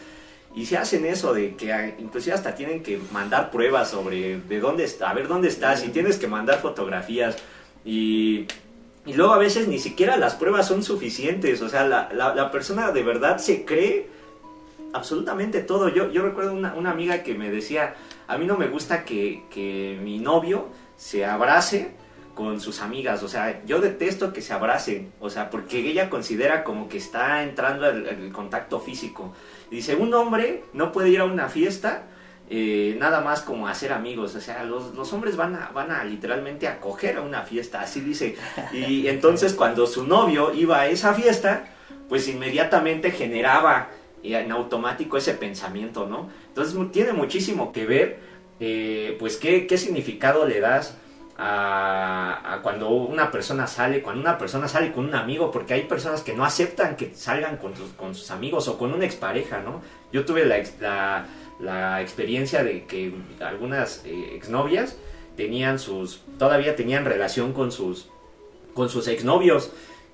y 0.54 0.64
se 0.64 0.78
hacen 0.78 1.04
eso 1.04 1.34
de 1.34 1.54
que 1.54 1.96
inclusive 1.98 2.34
hasta 2.34 2.54
tienen 2.54 2.82
que 2.82 2.98
mandar 3.12 3.50
pruebas 3.50 3.90
sobre 3.90 4.40
de 4.40 4.58
dónde 4.58 4.84
está, 4.84 5.10
a 5.10 5.14
ver 5.14 5.28
dónde 5.28 5.48
estás, 5.48 5.84
y 5.84 5.90
tienes 5.90 6.16
que 6.16 6.28
mandar 6.28 6.62
fotografías 6.62 7.36
y 7.84 8.46
y 9.04 9.12
luego 9.12 9.34
a 9.34 9.38
veces 9.38 9.68
ni 9.68 9.78
siquiera 9.78 10.16
las 10.16 10.34
pruebas 10.34 10.66
son 10.66 10.82
suficientes. 10.82 11.60
O 11.62 11.68
sea, 11.68 11.86
la, 11.86 12.10
la, 12.12 12.34
la 12.34 12.50
persona 12.50 12.90
de 12.90 13.02
verdad 13.02 13.36
se 13.38 13.64
cree 13.66 14.08
absolutamente 14.92 15.60
todo. 15.60 15.88
Yo, 15.88 16.10
yo 16.10 16.22
recuerdo 16.22 16.52
una, 16.52 16.74
una, 16.74 16.90
amiga 16.90 17.22
que 17.22 17.34
me 17.34 17.50
decía, 17.50 17.94
a 18.28 18.38
mí 18.38 18.46
no 18.46 18.56
me 18.56 18.68
gusta 18.68 19.04
que, 19.04 19.44
que, 19.50 19.98
mi 20.02 20.18
novio 20.18 20.68
se 20.96 21.24
abrace 21.24 21.92
con 22.34 22.60
sus 22.60 22.80
amigas. 22.80 23.22
O 23.22 23.28
sea, 23.28 23.62
yo 23.64 23.80
detesto 23.80 24.32
que 24.32 24.42
se 24.42 24.52
abracen. 24.52 25.12
O 25.20 25.30
sea, 25.30 25.50
porque 25.50 25.78
ella 25.78 26.10
considera 26.10 26.64
como 26.64 26.88
que 26.88 26.98
está 26.98 27.42
entrando 27.42 27.88
el, 27.88 28.06
el 28.06 28.32
contacto 28.32 28.80
físico. 28.80 29.32
Y 29.70 29.76
dice, 29.76 29.94
un 29.94 30.12
hombre 30.14 30.64
no 30.72 30.92
puede 30.92 31.10
ir 31.10 31.20
a 31.20 31.24
una 31.24 31.48
fiesta 31.48 32.06
eh, 32.52 32.96
nada 32.98 33.20
más 33.20 33.42
como 33.42 33.68
hacer 33.68 33.92
amigos, 33.92 34.34
o 34.34 34.40
sea, 34.40 34.64
los, 34.64 34.92
los, 34.96 35.12
hombres 35.12 35.36
van 35.36 35.54
a, 35.54 35.68
van 35.68 35.92
a 35.92 36.02
literalmente 36.02 36.66
acoger 36.66 37.18
a 37.18 37.20
una 37.20 37.42
fiesta, 37.42 37.80
así 37.80 38.00
dice. 38.00 38.34
Y 38.72 39.06
entonces 39.06 39.54
cuando 39.54 39.86
su 39.86 40.04
novio 40.04 40.52
iba 40.52 40.80
a 40.80 40.88
esa 40.88 41.14
fiesta, 41.14 41.68
pues 42.08 42.26
inmediatamente 42.26 43.12
generaba 43.12 43.90
en 44.24 44.50
automático 44.50 45.16
ese 45.16 45.34
pensamiento, 45.34 46.08
¿no? 46.08 46.28
Entonces 46.48 46.76
tiene 46.90 47.12
muchísimo 47.12 47.70
que 47.70 47.86
ver, 47.86 48.18
eh, 48.58 49.16
pues, 49.20 49.36
qué, 49.36 49.68
qué 49.68 49.78
significado 49.78 50.44
le 50.44 50.58
das 50.58 50.98
a, 51.42 52.60
cuando 52.62 52.90
una 52.90 53.30
persona 53.30 53.66
sale, 53.66 54.02
cuando 54.02 54.20
una 54.20 54.36
persona 54.36 54.68
sale 54.68 54.92
con 54.92 55.06
un 55.06 55.14
amigo, 55.14 55.50
porque 55.50 55.72
hay 55.72 55.82
personas 55.84 56.20
que 56.22 56.34
no 56.34 56.44
aceptan 56.44 56.96
que 56.96 57.14
salgan 57.14 57.56
con 57.56 57.72
con 57.96 58.14
sus 58.14 58.30
amigos 58.30 58.68
o 58.68 58.76
con 58.76 58.92
una 58.92 59.06
expareja, 59.06 59.60
¿no? 59.60 59.80
Yo 60.12 60.26
tuve 60.26 60.44
la, 60.44 60.62
la 60.80 61.26
la 61.60 62.00
experiencia 62.00 62.64
de 62.64 62.84
que 62.84 63.12
algunas 63.40 64.02
eh, 64.04 64.34
exnovias 64.34 64.96
tenían 65.36 65.78
sus 65.78 66.22
todavía 66.38 66.76
tenían 66.76 67.04
relación 67.04 67.52
con 67.52 67.70
sus 67.72 68.08
con 68.74 68.88
sus 68.88 69.08
exnovios 69.08 69.72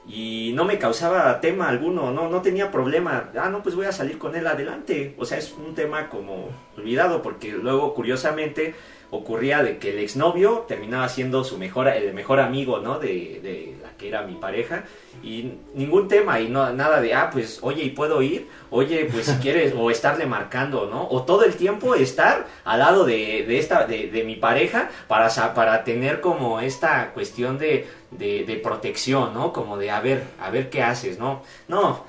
y 0.09 0.53
no 0.55 0.65
me 0.65 0.79
causaba 0.79 1.41
tema 1.41 1.69
alguno, 1.69 2.13
no 2.13 2.29
no 2.29 2.41
tenía 2.43 2.71
problema. 2.71 3.31
Ah, 3.37 3.49
no, 3.51 3.65
pues 3.65 3.75
voy 3.75 3.87
a 3.87 3.93
salir 3.93 4.19
con 4.19 4.37
él 4.37 4.47
adelante. 4.47 5.17
O 5.19 5.25
sea, 5.25 5.39
es 5.39 5.53
un 5.53 5.75
tema 5.75 6.09
como 6.09 6.51
olvidado 6.77 7.23
porque 7.23 7.51
luego 7.51 7.93
curiosamente 7.95 8.77
ocurría 9.11 9.63
de 9.63 9.79
que 9.79 9.91
el 9.91 9.99
exnovio 9.99 10.65
terminaba 10.69 11.09
siendo 11.09 11.45
su 11.45 11.59
mejor 11.59 11.89
el 11.89 12.13
mejor 12.15 12.41
amigo, 12.41 12.81
¿no? 12.81 12.99
De, 12.99 13.41
de 13.43 13.77
la 13.83 13.91
que 13.97 14.09
era 14.09 14.23
mi 14.23 14.35
pareja. 14.35 14.85
Y 15.23 15.55
ningún 15.75 16.09
tema 16.09 16.41
y 16.41 16.49
no 16.49 16.73
nada 16.73 17.01
de 17.01 17.15
ah 17.15 17.31
pues 17.33 17.59
oye 17.63 17.83
y 17.83 17.91
puedo 17.91 18.21
ir 18.23 18.49
oye 18.71 19.09
pues 19.11 19.27
si 19.27 19.33
quieres 19.43 19.75
o 19.77 19.91
estarle 19.91 20.27
marcando 20.27 20.87
no 20.87 21.09
o 21.09 21.23
todo 21.23 21.45
el 21.45 21.55
tiempo 21.55 21.95
estar 21.95 22.47
al 22.65 22.79
lado 22.81 23.05
de, 23.05 23.45
de 23.47 23.59
esta 23.59 23.87
de, 23.87 24.09
de, 24.09 24.25
mi 24.25 24.37
pareja 24.37 24.91
para 25.09 25.29
para 25.55 25.85
tener 25.85 26.21
como 26.21 26.61
esta 26.61 27.13
cuestión 27.13 27.59
de, 27.59 27.89
de, 28.11 28.61
protección 28.63 29.33
no 29.33 29.53
como 29.53 29.79
de 29.79 29.91
a 29.91 30.01
ver 30.01 30.25
a 30.39 30.51
ver 30.51 30.69
qué 30.69 30.83
haces 30.83 31.19
no 31.19 31.43
no 31.69 32.05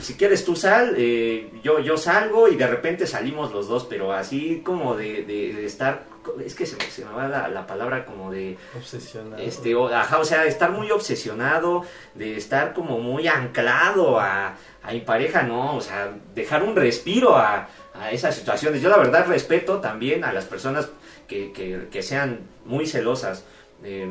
si 0.00 0.14
quieres 0.14 0.44
tú 0.44 0.56
sal 0.56 0.94
eh, 0.96 1.50
yo 1.62 1.80
yo 1.80 1.96
salgo 1.96 2.48
y 2.48 2.56
de 2.56 2.66
repente 2.66 3.06
salimos 3.06 3.52
los 3.52 3.68
dos 3.68 3.84
pero 3.84 4.12
así 4.12 4.62
como 4.64 4.96
de, 4.96 5.64
estar 5.64 6.04
es 6.44 6.54
que 6.54 6.66
se 6.66 6.76
me, 6.76 6.84
se 6.84 7.04
me 7.04 7.12
va 7.12 7.28
la, 7.28 7.48
la, 7.48 7.66
palabra 7.66 8.04
como 8.04 8.32
de 8.32 8.58
obsesionado. 8.76 9.40
este 9.40 9.74
o, 9.74 9.86
ajá, 9.88 10.18
o 10.18 10.24
sea 10.24 10.42
de 10.42 10.48
estar 10.48 10.72
muy 10.72 10.90
obsesionado 10.90 11.84
de 12.14 12.36
estar 12.36 12.72
como 12.74 12.98
muy 12.98 13.28
anclado 13.28 14.18
a, 14.18 14.56
a 14.82 14.92
mi 14.92 15.00
pareja 15.00 15.42
no 15.42 15.76
o 15.76 15.80
sea 15.80 16.12
dejar 16.34 16.62
un 16.62 16.74
respiro 16.74 17.36
a, 17.36 17.68
a, 18.00 18.10
esas 18.10 18.34
situaciones. 18.34 18.82
Yo 18.82 18.88
la 18.88 18.98
verdad 18.98 19.26
respeto 19.26 19.80
también 19.80 20.24
a 20.24 20.32
las 20.32 20.44
personas 20.44 20.88
que, 21.26 21.52
que, 21.52 21.88
que 21.90 22.02
sean 22.02 22.40
muy 22.64 22.86
celosas 22.86 23.44
eh, 23.84 24.08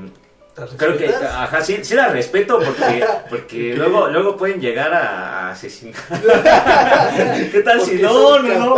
Creo 0.77 0.97
que, 0.97 1.07
ajá, 1.07 1.61
sí, 1.61 1.79
sí 1.83 1.95
la 1.95 2.07
respeto 2.07 2.59
porque, 2.59 3.05
porque 3.29 3.73
luego, 3.75 4.07
luego 4.07 4.37
pueden 4.37 4.61
llegar 4.61 4.93
a, 4.93 5.51
asesinar. 5.51 5.95
¿Qué 7.51 7.61
tal 7.61 7.81
si 7.81 7.95
no, 7.95 8.39
no, 8.39 8.59
no? 8.59 8.77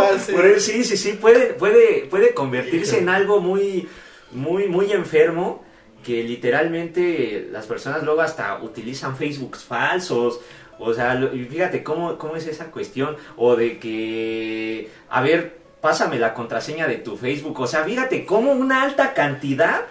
Sí, 0.58 0.82
sí, 0.82 0.96
sí, 0.96 1.12
puede, 1.12 1.54
puede, 1.54 2.06
puede 2.10 2.34
convertirse 2.34 2.98
en 2.98 3.08
algo 3.08 3.40
muy, 3.40 3.88
muy, 4.32 4.66
muy 4.66 4.90
enfermo 4.90 5.64
que 6.04 6.24
literalmente 6.24 7.48
las 7.52 7.66
personas 7.66 8.02
luego 8.02 8.22
hasta 8.22 8.60
utilizan 8.60 9.16
Facebooks 9.16 9.62
falsos. 9.62 10.40
O 10.80 10.92
sea, 10.92 11.20
fíjate 11.50 11.84
cómo, 11.84 12.18
cómo 12.18 12.34
es 12.34 12.46
esa 12.48 12.72
cuestión. 12.72 13.16
O 13.36 13.54
de 13.54 13.78
que, 13.78 14.90
a 15.10 15.22
ver, 15.22 15.58
pásame 15.80 16.18
la 16.18 16.34
contraseña 16.34 16.88
de 16.88 16.96
tu 16.96 17.16
Facebook. 17.16 17.60
O 17.60 17.66
sea, 17.68 17.84
fíjate 17.84 18.26
cómo 18.26 18.50
una 18.50 18.82
alta 18.82 19.14
cantidad 19.14 19.82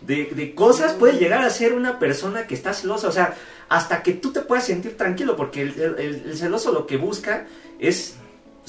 de, 0.00 0.26
de, 0.26 0.54
cosas 0.54 0.92
puede 0.92 1.18
llegar 1.18 1.42
a 1.42 1.50
ser 1.50 1.72
una 1.72 1.98
persona 1.98 2.46
que 2.46 2.54
está 2.54 2.72
celosa. 2.72 3.08
O 3.08 3.12
sea, 3.12 3.34
hasta 3.68 4.02
que 4.02 4.12
tú 4.12 4.32
te 4.32 4.40
puedas 4.40 4.64
sentir 4.64 4.96
tranquilo, 4.96 5.36
porque 5.36 5.62
el, 5.62 5.80
el, 5.80 6.22
el 6.26 6.36
celoso 6.36 6.72
lo 6.72 6.86
que 6.86 6.96
busca 6.96 7.46
es 7.78 8.16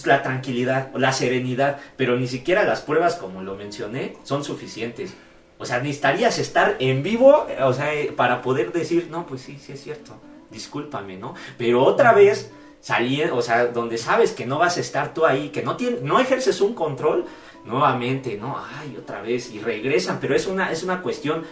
la 0.06 0.22
tranquilidad, 0.22 0.94
la 0.96 1.12
serenidad, 1.12 1.80
pero 1.96 2.18
ni 2.18 2.28
siquiera 2.28 2.64
las 2.64 2.82
pruebas, 2.82 3.16
como 3.16 3.42
lo 3.42 3.56
mencioné, 3.56 4.18
son 4.24 4.44
suficientes. 4.44 5.14
O 5.58 5.66
sea, 5.66 5.80
necesitarías 5.80 6.38
estar 6.38 6.76
en 6.80 7.02
vivo, 7.02 7.48
o 7.62 7.74
sea, 7.74 7.92
para 8.16 8.42
poder 8.42 8.72
decir, 8.72 9.08
no, 9.10 9.26
pues 9.26 9.42
sí, 9.42 9.58
sí 9.60 9.72
es 9.72 9.82
cierto, 9.82 10.14
discúlpame, 10.52 11.18
¿no? 11.18 11.34
Pero 11.58 11.84
otra 11.84 12.14
vez, 12.14 12.52
salir, 12.80 13.32
o 13.32 13.42
sea, 13.42 13.68
donde 13.68 13.98
sabes 13.98 14.34
que 14.34 14.46
no 14.46 14.60
vas 14.60 14.78
a 14.78 14.82
estar 14.82 15.14
tú 15.14 15.26
ahí, 15.26 15.50
que 15.50 15.64
no, 15.64 15.76
tiene, 15.76 15.98
no 16.04 16.20
ejerces 16.20 16.62
un 16.62 16.74
control, 16.74 17.26
nuevamente, 17.68 18.38
¿no? 18.38 18.58
Ay, 18.58 18.98
otra 18.98 19.22
vez, 19.22 19.52
y 19.54 19.60
regresan, 19.60 20.20
pero 20.20 20.36
es 20.36 20.48
una, 20.48 20.72
es 20.72 20.84
una 20.84 21.02
cuestión 21.02 21.44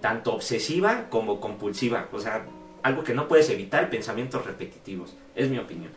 tanto 0.00 0.34
obsesiva 0.34 1.06
como 1.08 1.40
compulsiva, 1.40 2.08
o 2.12 2.20
sea, 2.20 2.44
algo 2.82 3.02
que 3.02 3.14
no 3.14 3.26
puedes 3.26 3.48
evitar, 3.48 3.88
pensamientos 3.88 4.44
repetitivos, 4.44 5.14
es 5.34 5.48
mi 5.48 5.58
opinión. 5.58 5.90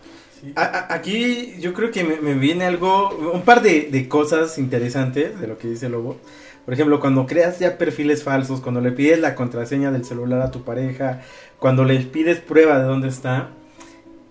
Aquí 0.55 1.55
yo 1.59 1.73
creo 1.73 1.91
que 1.91 2.03
me, 2.03 2.17
me, 2.21 2.35
viene 2.35 2.65
algo, 2.65 3.09
un 3.33 3.41
par 3.41 3.61
de, 3.61 3.89
de 3.91 4.07
cosas 4.07 4.57
interesantes 4.57 5.39
de 5.39 5.47
lo 5.47 5.57
que 5.57 5.67
dice 5.67 5.89
Lobo. 5.89 6.17
Por 6.63 6.73
ejemplo, 6.73 6.99
cuando 6.99 7.25
creas 7.25 7.59
ya 7.59 7.77
perfiles 7.77 8.23
falsos, 8.23 8.61
cuando 8.61 8.81
le 8.81 8.91
pides 8.91 9.19
la 9.19 9.35
contraseña 9.35 9.91
del 9.91 10.05
celular 10.05 10.41
a 10.41 10.51
tu 10.51 10.63
pareja, 10.63 11.21
cuando 11.59 11.83
le 11.83 11.99
pides 11.99 12.39
prueba 12.39 12.77
de 12.77 12.85
dónde 12.85 13.07
está, 13.07 13.49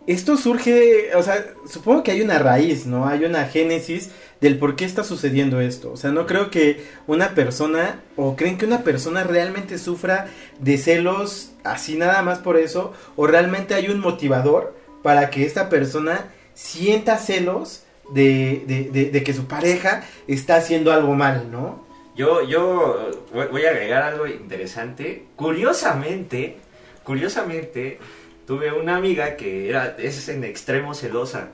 esto 0.07 0.37
surge, 0.37 1.14
o 1.16 1.22
sea, 1.22 1.44
supongo 1.68 2.03
que 2.03 2.12
hay 2.12 2.20
una 2.20 2.38
raíz, 2.38 2.87
¿no? 2.87 3.07
Hay 3.07 3.25
una 3.25 3.44
génesis 3.46 4.11
del 4.40 4.59
por 4.59 4.77
qué 4.77 4.85
está 4.85 5.05
sucediendo 5.05 5.61
esto. 5.61 5.92
O 5.92 5.96
sea, 5.96 6.11
no 6.11 6.27
creo 6.27 6.51
que 6.51 6.85
una 7.07 7.31
persona, 7.31 8.01
o 8.16 8.37
creen 8.37 8.59
que 8.59 8.66
una 8.66 8.83
persona 8.83 9.25
realmente 9.25 9.79
sufra 9.79 10.29
de 10.61 10.79
celos 10.79 11.53
así 11.64 11.96
nada 11.96 12.22
más 12.22 12.38
por 12.38 12.57
eso, 12.57 12.92
o 13.16 13.27
realmente 13.27 13.75
hay 13.75 13.88
un 13.88 14.01
motivador 14.01 14.77
para 15.03 15.31
que 15.31 15.44
esta 15.44 15.68
persona 15.68 16.27
sienta 16.55 17.18
celos 17.18 17.83
de, 18.12 18.64
de, 18.66 19.11
de, 19.11 19.22
que 19.22 19.35
su 19.35 19.46
pareja 19.46 20.05
está 20.29 20.57
haciendo 20.57 20.92
algo 20.92 21.14
mal, 21.14 21.51
¿no? 21.51 21.85
Yo, 22.14 22.42
yo 22.44 23.11
voy 23.33 23.64
a 23.64 23.70
agregar 23.70 24.03
algo 24.03 24.27
interesante. 24.27 25.27
Curiosamente, 25.37 26.57
curiosamente, 27.05 27.99
tuve 28.46 28.72
una 28.72 28.96
amiga 28.96 29.37
que 29.37 29.68
era, 29.68 29.96
es 29.99 30.29
en 30.29 30.44
extremo 30.44 30.94
celosa 30.94 31.51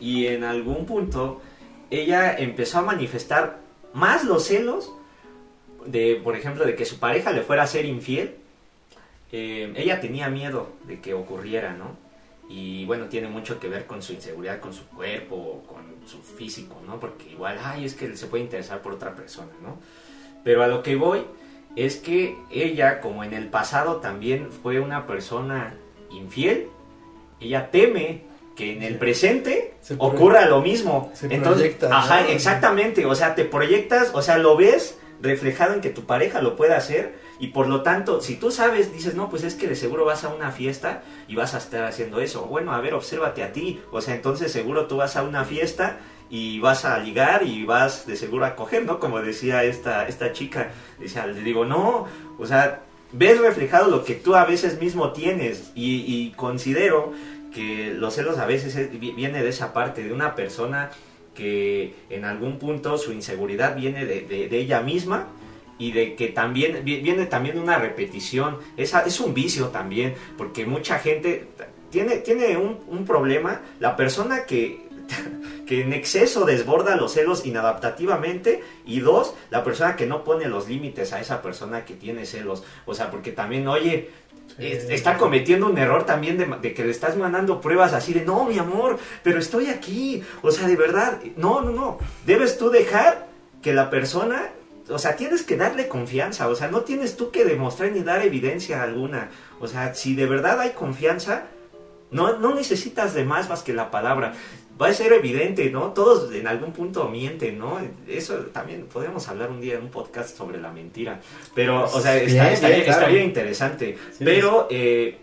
y 0.00 0.26
en 0.26 0.42
algún 0.42 0.86
punto 0.86 1.40
ella 1.90 2.36
empezó 2.36 2.78
a 2.78 2.82
manifestar 2.82 3.58
más 3.92 4.24
los 4.24 4.44
celos 4.44 4.92
de, 5.86 6.20
por 6.22 6.36
ejemplo, 6.36 6.64
de 6.64 6.74
que 6.74 6.84
su 6.84 6.98
pareja 6.98 7.32
le 7.32 7.42
fuera 7.42 7.64
a 7.64 7.66
ser 7.66 7.84
infiel. 7.84 8.36
Eh, 9.32 9.72
ella 9.76 10.00
tenía 10.00 10.28
miedo 10.28 10.72
de 10.84 11.00
que 11.00 11.14
ocurriera, 11.14 11.72
¿no? 11.74 11.96
Y 12.48 12.84
bueno, 12.84 13.06
tiene 13.06 13.28
mucho 13.28 13.60
que 13.60 13.68
ver 13.68 13.86
con 13.86 14.02
su 14.02 14.12
inseguridad, 14.12 14.60
con 14.60 14.74
su 14.74 14.84
cuerpo, 14.86 15.62
con 15.68 16.08
su 16.08 16.18
físico, 16.20 16.80
¿no? 16.86 16.98
Porque 16.98 17.30
igual, 17.30 17.58
ay, 17.62 17.84
es 17.84 17.94
que 17.94 18.16
se 18.16 18.26
puede 18.26 18.42
interesar 18.42 18.82
por 18.82 18.92
otra 18.92 19.14
persona, 19.14 19.52
¿no? 19.62 19.78
Pero 20.42 20.62
a 20.62 20.66
lo 20.66 20.82
que 20.82 20.96
voy 20.96 21.24
es 21.76 21.96
que 21.96 22.36
ella, 22.50 23.00
como 23.00 23.22
en 23.22 23.34
el 23.34 23.48
pasado 23.48 23.96
también 23.96 24.50
fue 24.50 24.80
una 24.80 25.06
persona 25.06 25.74
infiel, 26.10 26.66
ella 27.38 27.70
teme 27.70 28.24
que 28.60 28.72
en 28.74 28.82
el 28.82 28.98
presente 28.98 29.72
ocurra 29.96 30.44
lo 30.44 30.60
mismo. 30.60 31.10
Entonces, 31.22 31.76
ajá, 31.90 32.28
exactamente, 32.28 33.06
o 33.06 33.14
sea, 33.14 33.34
te 33.34 33.46
proyectas, 33.46 34.10
o 34.12 34.20
sea, 34.20 34.36
lo 34.36 34.54
ves 34.54 34.98
reflejado 35.22 35.74
en 35.74 35.80
que 35.80 35.88
tu 35.88 36.04
pareja 36.04 36.42
lo 36.42 36.56
pueda 36.56 36.76
hacer 36.76 37.14
y 37.38 37.48
por 37.48 37.68
lo 37.68 37.82
tanto, 37.82 38.20
si 38.20 38.36
tú 38.36 38.50
sabes, 38.50 38.92
dices, 38.92 39.14
no, 39.14 39.30
pues 39.30 39.44
es 39.44 39.54
que 39.54 39.66
de 39.66 39.74
seguro 39.74 40.04
vas 40.04 40.24
a 40.24 40.28
una 40.28 40.50
fiesta 40.50 41.02
y 41.26 41.36
vas 41.36 41.54
a 41.54 41.58
estar 41.58 41.84
haciendo 41.84 42.20
eso. 42.20 42.42
Bueno, 42.42 42.72
a 42.74 42.80
ver, 42.82 42.92
obsérvate 42.92 43.42
a 43.42 43.52
ti. 43.52 43.80
O 43.92 44.02
sea, 44.02 44.14
entonces 44.14 44.52
seguro 44.52 44.86
tú 44.86 44.98
vas 44.98 45.16
a 45.16 45.22
una 45.22 45.46
fiesta 45.46 45.96
y 46.28 46.60
vas 46.60 46.84
a 46.84 46.98
ligar 46.98 47.42
y 47.46 47.64
vas 47.64 48.06
de 48.06 48.16
seguro 48.16 48.44
a 48.44 48.56
coger, 48.56 48.84
¿no? 48.84 49.00
Como 49.00 49.22
decía 49.22 49.64
esta, 49.64 50.06
esta 50.06 50.34
chica. 50.34 50.72
Decía, 50.98 51.26
le 51.26 51.40
digo, 51.40 51.64
no, 51.64 52.06
o 52.38 52.46
sea, 52.46 52.82
ves 53.12 53.40
reflejado 53.40 53.90
lo 53.90 54.04
que 54.04 54.14
tú 54.14 54.34
a 54.34 54.44
veces 54.44 54.80
mismo 54.80 55.12
tienes 55.12 55.72
y, 55.74 56.32
considero 56.36 57.12
que 57.52 57.92
los 57.94 58.14
celos 58.14 58.38
a 58.38 58.46
veces 58.46 58.90
viene 58.98 59.42
de 59.42 59.48
esa 59.48 59.72
parte, 59.72 60.02
de 60.02 60.12
una 60.12 60.34
persona 60.34 60.90
que 61.34 61.94
en 62.10 62.24
algún 62.24 62.58
punto 62.58 62.98
su 62.98 63.12
inseguridad 63.12 63.76
viene 63.76 64.04
de, 64.04 64.48
ella 64.50 64.80
misma 64.80 65.28
y 65.78 65.92
de 65.92 66.14
que 66.14 66.28
también 66.28 66.84
viene 66.84 67.26
también 67.26 67.58
una 67.58 67.78
repetición, 67.78 68.58
es, 68.76 68.94
es 68.94 69.20
un 69.20 69.32
vicio 69.32 69.68
también, 69.68 70.14
porque 70.36 70.66
mucha 70.66 70.98
gente 70.98 71.48
tiene, 71.90 72.16
tiene 72.16 72.56
un, 72.56 72.80
un 72.86 73.04
problema, 73.04 73.62
la 73.78 73.96
persona 73.96 74.44
que 74.44 74.90
que 75.66 75.82
en 75.82 75.92
exceso 75.92 76.44
desborda 76.44 76.96
los 76.96 77.12
celos 77.12 77.46
inadaptativamente 77.46 78.62
y 78.84 79.00
dos, 79.00 79.34
la 79.50 79.64
persona 79.64 79.96
que 79.96 80.06
no 80.06 80.24
pone 80.24 80.46
los 80.46 80.68
límites 80.68 81.12
a 81.12 81.20
esa 81.20 81.42
persona 81.42 81.84
que 81.84 81.94
tiene 81.94 82.26
celos, 82.26 82.64
o 82.86 82.94
sea, 82.94 83.10
porque 83.10 83.32
también, 83.32 83.66
oye, 83.68 84.10
está 84.58 85.16
cometiendo 85.16 85.66
un 85.66 85.78
error 85.78 86.04
también 86.04 86.38
de, 86.38 86.74
que 86.74 86.84
le 86.84 86.90
estás 86.90 87.16
mandando 87.16 87.60
pruebas 87.60 87.92
así 87.92 88.12
de, 88.12 88.24
no, 88.24 88.44
mi 88.44 88.58
amor, 88.58 88.98
pero 89.22 89.38
estoy 89.38 89.66
aquí, 89.66 90.22
o 90.42 90.50
sea, 90.50 90.66
de 90.68 90.76
verdad, 90.76 91.18
no, 91.36 91.60
no, 91.62 91.70
no, 91.70 91.98
debes 92.26 92.58
tú 92.58 92.70
dejar 92.70 93.28
que 93.62 93.72
la 93.72 93.90
persona 93.90 94.50
o 94.88 94.98
sea, 94.98 95.14
tienes 95.14 95.42
que 95.44 95.56
darle 95.56 95.88
confianza, 95.88 96.48
o 96.48 96.54
sea, 96.56 96.68
no 96.68 96.80
tienes 96.80 97.16
tú 97.16 97.30
que 97.30 97.44
demostrar 97.44 97.92
ni 97.92 98.00
dar 98.00 98.22
evidencia 98.22 98.82
alguna. 98.82 99.30
O 99.60 99.68
sea, 99.68 99.94
si 99.94 100.16
de 100.16 100.26
verdad 100.26 100.58
hay 100.58 100.70
confianza, 100.70 101.44
no, 102.10 102.38
no 102.38 102.54
necesitas 102.54 103.14
de 103.14 103.24
más 103.24 103.48
más 103.48 103.62
que 103.62 103.72
la 103.72 103.90
palabra 103.90 104.34
va 104.80 104.88
a 104.88 104.92
ser 104.92 105.12
evidente, 105.12 105.70
¿no? 105.70 105.92
Todos 105.92 106.32
en 106.32 106.46
algún 106.46 106.72
punto 106.72 107.08
mienten, 107.08 107.58
¿no? 107.58 107.78
Eso 108.08 108.36
también 108.52 108.86
podemos 108.86 109.28
hablar 109.28 109.50
un 109.50 109.60
día 109.60 109.74
en 109.74 109.82
un 109.82 109.90
podcast 109.90 110.36
sobre 110.36 110.60
la 110.60 110.72
mentira. 110.72 111.20
Pero, 111.54 111.84
o 111.84 112.00
sea, 112.00 112.16
estaría, 112.16 113.22
interesante. 113.22 113.98
pero 114.18 114.68
eh, 114.70 115.18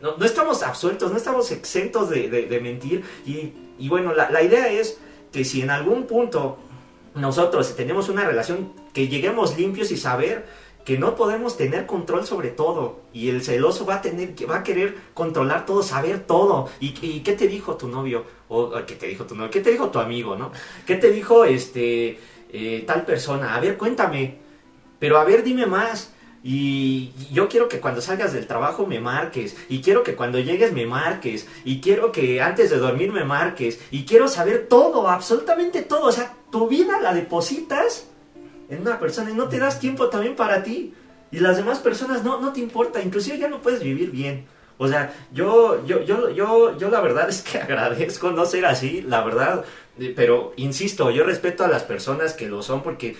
no, 0.00 0.22
estamos 0.24 0.62
absueltos, 0.62 1.10
no 1.10 1.16
estamos 1.16 1.50
exentos 1.50 2.10
de, 2.10 2.60
mentir. 2.62 3.02
Y, 3.26 3.88
bueno, 3.88 4.14
la, 4.14 4.30
la 4.30 4.42
idea 4.42 4.70
es 4.70 4.98
que 5.32 5.44
si 5.44 5.62
en 5.62 5.70
algún 5.70 6.04
punto 6.04 6.58
nosotros 7.14 7.74
tenemos 7.74 8.08
una 8.08 8.24
relación, 8.24 8.72
que 8.92 9.08
lleguemos 9.08 9.56
limpios 9.56 9.90
y 9.90 9.96
saber 9.96 10.46
que 10.84 10.98
no 10.98 11.14
podemos 11.14 11.56
tener 11.56 11.86
control 11.86 12.26
sobre 12.26 12.48
todo 12.48 13.00
y 13.12 13.28
el 13.28 13.42
celoso 13.42 13.84
va 13.84 13.96
a 13.96 14.02
tener 14.02 14.34
que 14.34 14.46
va 14.46 14.58
a 14.58 14.62
querer 14.62 14.96
controlar 15.14 15.66
todo, 15.66 15.82
saber 15.82 16.20
todo. 16.20 16.68
¿Y, 16.80 17.20
qué 17.20 17.32
te 17.32 17.48
dijo 17.48 17.76
tu 17.76 17.88
novio? 17.88 18.24
O 18.50 18.72
qué 18.84 18.96
te 18.96 19.06
dijo 19.06 19.24
tu 19.24 19.36
novio? 19.36 19.50
¿Qué 19.50 19.60
te 19.60 19.70
dijo 19.70 19.90
tu 19.90 20.00
amigo, 20.00 20.34
no? 20.34 20.50
¿Qué 20.84 20.96
te 20.96 21.10
dijo 21.10 21.44
este 21.44 22.18
eh, 22.52 22.84
tal 22.84 23.04
persona? 23.04 23.54
A 23.54 23.60
ver, 23.60 23.78
cuéntame. 23.78 24.38
Pero 24.98 25.18
a 25.18 25.24
ver, 25.24 25.44
dime 25.44 25.66
más. 25.66 26.12
Y 26.42 27.12
yo 27.32 27.48
quiero 27.48 27.68
que 27.68 27.78
cuando 27.78 28.00
salgas 28.00 28.32
del 28.32 28.48
trabajo 28.48 28.86
me 28.86 28.98
marques. 28.98 29.56
Y 29.68 29.80
quiero 29.82 30.02
que 30.02 30.16
cuando 30.16 30.40
llegues 30.40 30.72
me 30.72 30.84
marques. 30.84 31.46
Y 31.64 31.80
quiero 31.80 32.10
que 32.10 32.42
antes 32.42 32.70
de 32.70 32.78
dormir 32.78 33.12
me 33.12 33.24
marques. 33.24 33.80
Y 33.92 34.04
quiero 34.04 34.26
saber 34.26 34.66
todo, 34.68 35.08
absolutamente 35.08 35.82
todo. 35.82 36.06
O 36.06 36.12
sea, 36.12 36.34
tu 36.50 36.66
vida 36.66 37.00
la 37.00 37.14
depositas 37.14 38.08
en 38.68 38.80
una 38.80 38.98
persona 38.98 39.30
y 39.30 39.34
no 39.34 39.48
te 39.48 39.60
das 39.60 39.78
tiempo 39.78 40.08
también 40.08 40.34
para 40.34 40.64
ti. 40.64 40.92
Y 41.30 41.38
las 41.38 41.56
demás 41.56 41.78
personas 41.78 42.24
no, 42.24 42.40
no 42.40 42.52
te 42.52 42.58
importa, 42.58 43.00
inclusive 43.00 43.38
ya 43.38 43.48
no 43.48 43.62
puedes 43.62 43.80
vivir 43.80 44.10
bien. 44.10 44.46
O 44.82 44.88
sea, 44.88 45.12
yo, 45.30 45.84
yo, 45.84 46.02
yo, 46.04 46.30
yo, 46.30 46.78
yo 46.78 46.88
la 46.88 47.02
verdad 47.02 47.28
es 47.28 47.42
que 47.42 47.58
agradezco 47.66 48.30
no 48.30 48.46
ser 48.46 48.64
así, 48.64 49.02
la 49.02 49.22
verdad, 49.22 49.62
eh, 49.98 50.14
pero 50.16 50.54
insisto, 50.56 51.10
yo 51.10 51.22
respeto 51.22 51.64
a 51.64 51.68
las 51.68 51.82
personas 51.82 52.32
que 52.32 52.48
lo 52.48 52.62
son 52.62 52.82
porque 52.82 53.14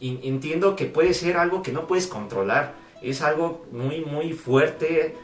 entiendo 0.00 0.74
que 0.74 0.86
puede 0.86 1.14
ser 1.14 1.36
algo 1.36 1.62
que 1.62 1.70
no 1.70 1.86
puedes 1.86 2.08
controlar, 2.08 2.74
es 3.00 3.22
algo 3.22 3.64
muy, 3.70 4.00
muy 4.00 4.32
fuerte, 4.32 5.14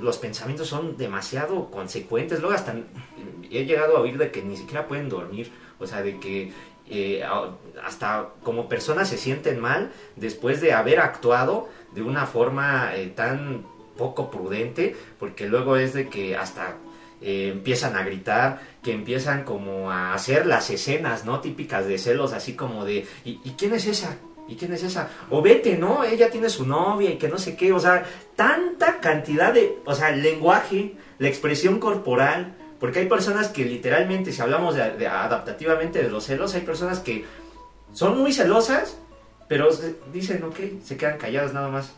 los 0.00 0.16
pensamientos 0.16 0.66
son 0.66 0.96
demasiado 0.96 1.70
consecuentes, 1.70 2.40
luego 2.40 2.54
hasta 2.54 2.74
he 3.50 3.66
llegado 3.66 3.98
a 3.98 4.00
oír 4.00 4.16
de 4.16 4.30
que 4.30 4.40
ni 4.40 4.56
siquiera 4.56 4.88
pueden 4.88 5.10
dormir, 5.10 5.52
o 5.78 5.86
sea, 5.86 6.00
de 6.00 6.18
que 6.18 6.52
eh, 6.88 7.22
hasta 7.84 8.30
como 8.42 8.66
personas 8.66 9.10
se 9.10 9.18
sienten 9.18 9.60
mal 9.60 9.92
después 10.16 10.62
de 10.62 10.72
haber 10.72 11.00
actuado 11.00 11.68
de 11.92 12.00
una 12.00 12.24
forma 12.24 12.96
eh, 12.96 13.12
tan 13.14 13.66
poco 13.98 14.30
prudente, 14.30 14.96
porque 15.18 15.46
luego 15.46 15.76
es 15.76 15.92
de 15.92 16.08
que 16.08 16.34
hasta 16.34 16.76
eh, 17.20 17.50
empiezan 17.52 17.96
a 17.96 18.04
gritar, 18.04 18.60
que 18.82 18.92
empiezan 18.92 19.44
como 19.44 19.90
a 19.90 20.14
hacer 20.14 20.46
las 20.46 20.70
escenas, 20.70 21.24
¿no? 21.24 21.40
Típicas 21.40 21.86
de 21.86 21.98
celos, 21.98 22.32
así 22.32 22.54
como 22.54 22.84
de, 22.84 23.06
¿y, 23.24 23.36
quién 23.58 23.74
es 23.74 23.86
esa? 23.86 24.16
¿Y 24.46 24.54
quién 24.54 24.72
es 24.72 24.84
esa? 24.84 25.10
O 25.28 25.42
vete, 25.42 25.76
¿no? 25.76 26.04
Ella 26.04 26.30
tiene 26.30 26.48
su 26.48 26.64
novia 26.64 27.10
y 27.10 27.18
que 27.18 27.28
no 27.28 27.36
sé 27.36 27.56
qué, 27.56 27.72
o 27.72 27.80
sea, 27.80 28.04
tanta 28.36 29.00
cantidad 29.00 29.52
de, 29.52 29.78
o 29.84 29.94
sea, 29.94 30.10
el 30.10 30.22
lenguaje, 30.22 30.94
la 31.18 31.28
expresión 31.28 31.80
corporal, 31.80 32.54
porque 32.78 33.00
hay 33.00 33.06
personas 33.06 33.48
que 33.48 33.64
literalmente, 33.64 34.32
si 34.32 34.40
hablamos 34.40 34.76
de, 34.76 35.08
adaptativamente 35.08 36.00
de 36.02 36.10
los 36.10 36.24
celos, 36.24 36.54
hay 36.54 36.60
personas 36.60 37.00
que 37.00 37.24
son 37.92 38.16
muy 38.16 38.32
celosas, 38.32 38.96
pero 39.48 39.68
dicen, 40.12 40.44
ok, 40.44 40.84
se 40.84 40.96
quedan 40.96 41.18
calladas 41.18 41.52
nada 41.52 41.68
más. 41.68 41.94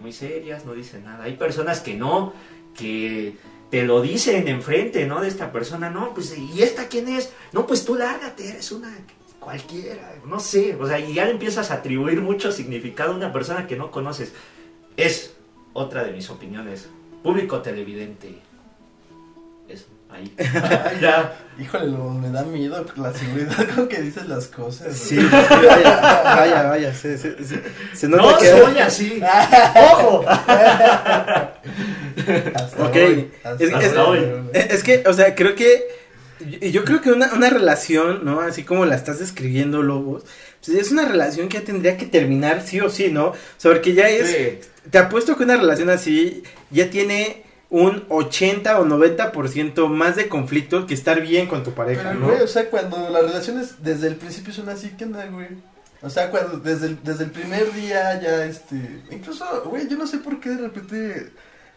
Muy 0.00 0.12
serias, 0.12 0.64
no 0.64 0.74
dicen 0.74 1.04
nada. 1.04 1.24
Hay 1.24 1.36
personas 1.36 1.80
que 1.80 1.94
no, 1.94 2.32
que 2.76 3.36
te 3.70 3.84
lo 3.84 4.02
dicen 4.02 4.48
enfrente, 4.48 5.06
¿no? 5.06 5.20
De 5.20 5.28
esta 5.28 5.52
persona, 5.52 5.90
no, 5.90 6.14
pues, 6.14 6.36
¿y 6.36 6.62
esta 6.62 6.88
quién 6.88 7.08
es? 7.08 7.32
No, 7.52 7.66
pues 7.66 7.84
tú 7.84 7.94
lárgate, 7.94 8.48
eres 8.48 8.70
una 8.72 8.92
cualquiera, 9.40 10.14
no 10.26 10.40
sé, 10.40 10.74
o 10.80 10.86
sea, 10.86 10.98
y 10.98 11.14
ya 11.14 11.28
empiezas 11.28 11.70
a 11.70 11.74
atribuir 11.74 12.22
mucho 12.22 12.50
significado 12.50 13.12
a 13.12 13.16
una 13.16 13.32
persona 13.32 13.66
que 13.66 13.76
no 13.76 13.90
conoces. 13.90 14.32
Es 14.96 15.34
otra 15.74 16.02
de 16.04 16.12
mis 16.12 16.30
opiniones. 16.30 16.88
Público 17.22 17.60
televidente, 17.60 18.38
ya. 21.00 21.32
Híjole, 21.58 21.86
me 21.86 22.30
da 22.30 22.42
miedo 22.42 22.84
la 22.96 23.12
seguridad 23.12 23.68
con 23.74 23.86
que 23.88 24.02
dices 24.02 24.26
las 24.26 24.48
cosas. 24.48 24.96
Sí, 24.96 25.16
vaya, 25.16 26.22
vaya, 26.24 26.62
vaya. 26.64 26.94
Se, 26.94 27.16
se, 27.16 27.36
se, 27.94 28.08
no 28.08 28.38
soy 28.40 28.78
así. 28.78 29.22
¡Ojo! 29.92 30.24
ok. 32.78 32.96
es, 34.52 34.82
que, 34.82 35.04
o 35.06 35.12
sea, 35.12 35.34
creo 35.34 35.54
que. 35.54 36.04
Yo 36.60 36.84
creo 36.84 37.00
que 37.00 37.12
una, 37.12 37.32
una 37.32 37.48
relación, 37.48 38.24
¿no? 38.24 38.40
Así 38.40 38.64
como 38.64 38.84
la 38.84 38.96
estás 38.96 39.20
describiendo, 39.20 39.82
Lobos, 39.82 40.24
pues 40.64 40.76
es 40.76 40.90
una 40.90 41.06
relación 41.06 41.48
que 41.48 41.58
ya 41.58 41.64
tendría 41.64 41.96
que 41.96 42.06
terminar 42.06 42.62
sí 42.66 42.80
o 42.80 42.90
sí, 42.90 43.08
¿no? 43.10 43.26
O 43.28 43.36
sea, 43.56 43.70
porque 43.70 43.94
ya 43.94 44.08
es. 44.08 44.68
Te 44.90 44.98
apuesto 44.98 45.36
que 45.36 45.44
una 45.44 45.56
relación 45.56 45.88
así 45.88 46.42
ya 46.70 46.90
tiene 46.90 47.43
un 47.70 48.04
80 48.08 48.78
o 48.80 48.84
90% 48.84 49.88
más 49.88 50.16
de 50.16 50.28
conflictos 50.28 50.84
que 50.84 50.94
estar 50.94 51.20
bien 51.20 51.46
con 51.46 51.62
tu 51.62 51.72
pareja, 51.72 52.02
Pero, 52.08 52.20
¿no? 52.20 52.26
güey, 52.28 52.42
o 52.42 52.46
sea, 52.46 52.70
cuando 52.70 53.08
las 53.10 53.22
relaciones 53.22 53.82
desde 53.82 54.08
el 54.08 54.16
principio 54.16 54.52
son 54.52 54.68
así, 54.68 54.94
¿qué 54.96 55.04
onda, 55.04 55.26
güey? 55.26 55.48
O 56.02 56.10
sea, 56.10 56.30
cuando 56.30 56.58
desde 56.58 56.88
el, 56.88 57.02
desde 57.02 57.24
el 57.24 57.30
primer 57.30 57.72
día 57.72 58.20
ya, 58.20 58.44
este... 58.44 59.02
Incluso, 59.10 59.44
güey, 59.64 59.88
yo 59.88 59.96
no 59.96 60.06
sé 60.06 60.18
por 60.18 60.38
qué 60.38 60.50
de 60.50 60.58
repente 60.58 61.32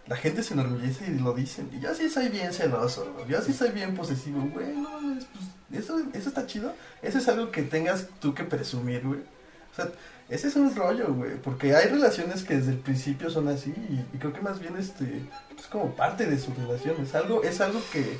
la 0.07 0.15
gente 0.15 0.43
se 0.43 0.53
enorgullece 0.53 1.05
y 1.07 1.19
lo 1.19 1.33
dicen. 1.33 1.69
Y 1.73 1.79
yo 1.79 1.93
sí 1.93 2.09
soy 2.09 2.29
bien 2.29 2.53
celoso, 2.53 3.25
yo 3.27 3.41
sí 3.41 3.53
soy 3.53 3.71
bien 3.71 3.95
posesivo, 3.95 4.41
güey, 4.53 4.67
no 4.67 4.89
pues, 4.99 5.83
eso, 5.83 6.01
eso 6.13 6.29
está 6.29 6.45
chido. 6.45 6.73
Eso 7.01 7.17
es 7.17 7.27
algo 7.27 7.51
que 7.51 7.63
tengas 7.63 8.07
tú 8.19 8.33
que 8.33 8.43
presumir, 8.43 9.01
güey. 9.01 9.19
O 9.19 9.75
sea, 9.75 9.89
ese 10.29 10.47
es 10.49 10.55
un 10.55 10.75
rollo, 10.75 11.13
güey, 11.13 11.35
porque 11.41 11.75
hay 11.75 11.87
relaciones 11.89 12.43
que 12.43 12.55
desde 12.57 12.71
el 12.71 12.77
principio 12.79 13.29
son 13.29 13.47
así 13.47 13.73
y, 13.89 14.05
y 14.15 14.19
creo 14.19 14.33
que 14.33 14.41
más 14.41 14.59
bien, 14.59 14.75
este, 14.77 15.21
es 15.57 15.65
como 15.67 15.95
parte 15.95 16.25
de 16.25 16.37
su 16.37 16.53
relación, 16.53 16.95
es 17.01 17.15
algo, 17.15 17.43
es 17.43 17.61
algo 17.61 17.79
que, 17.93 18.17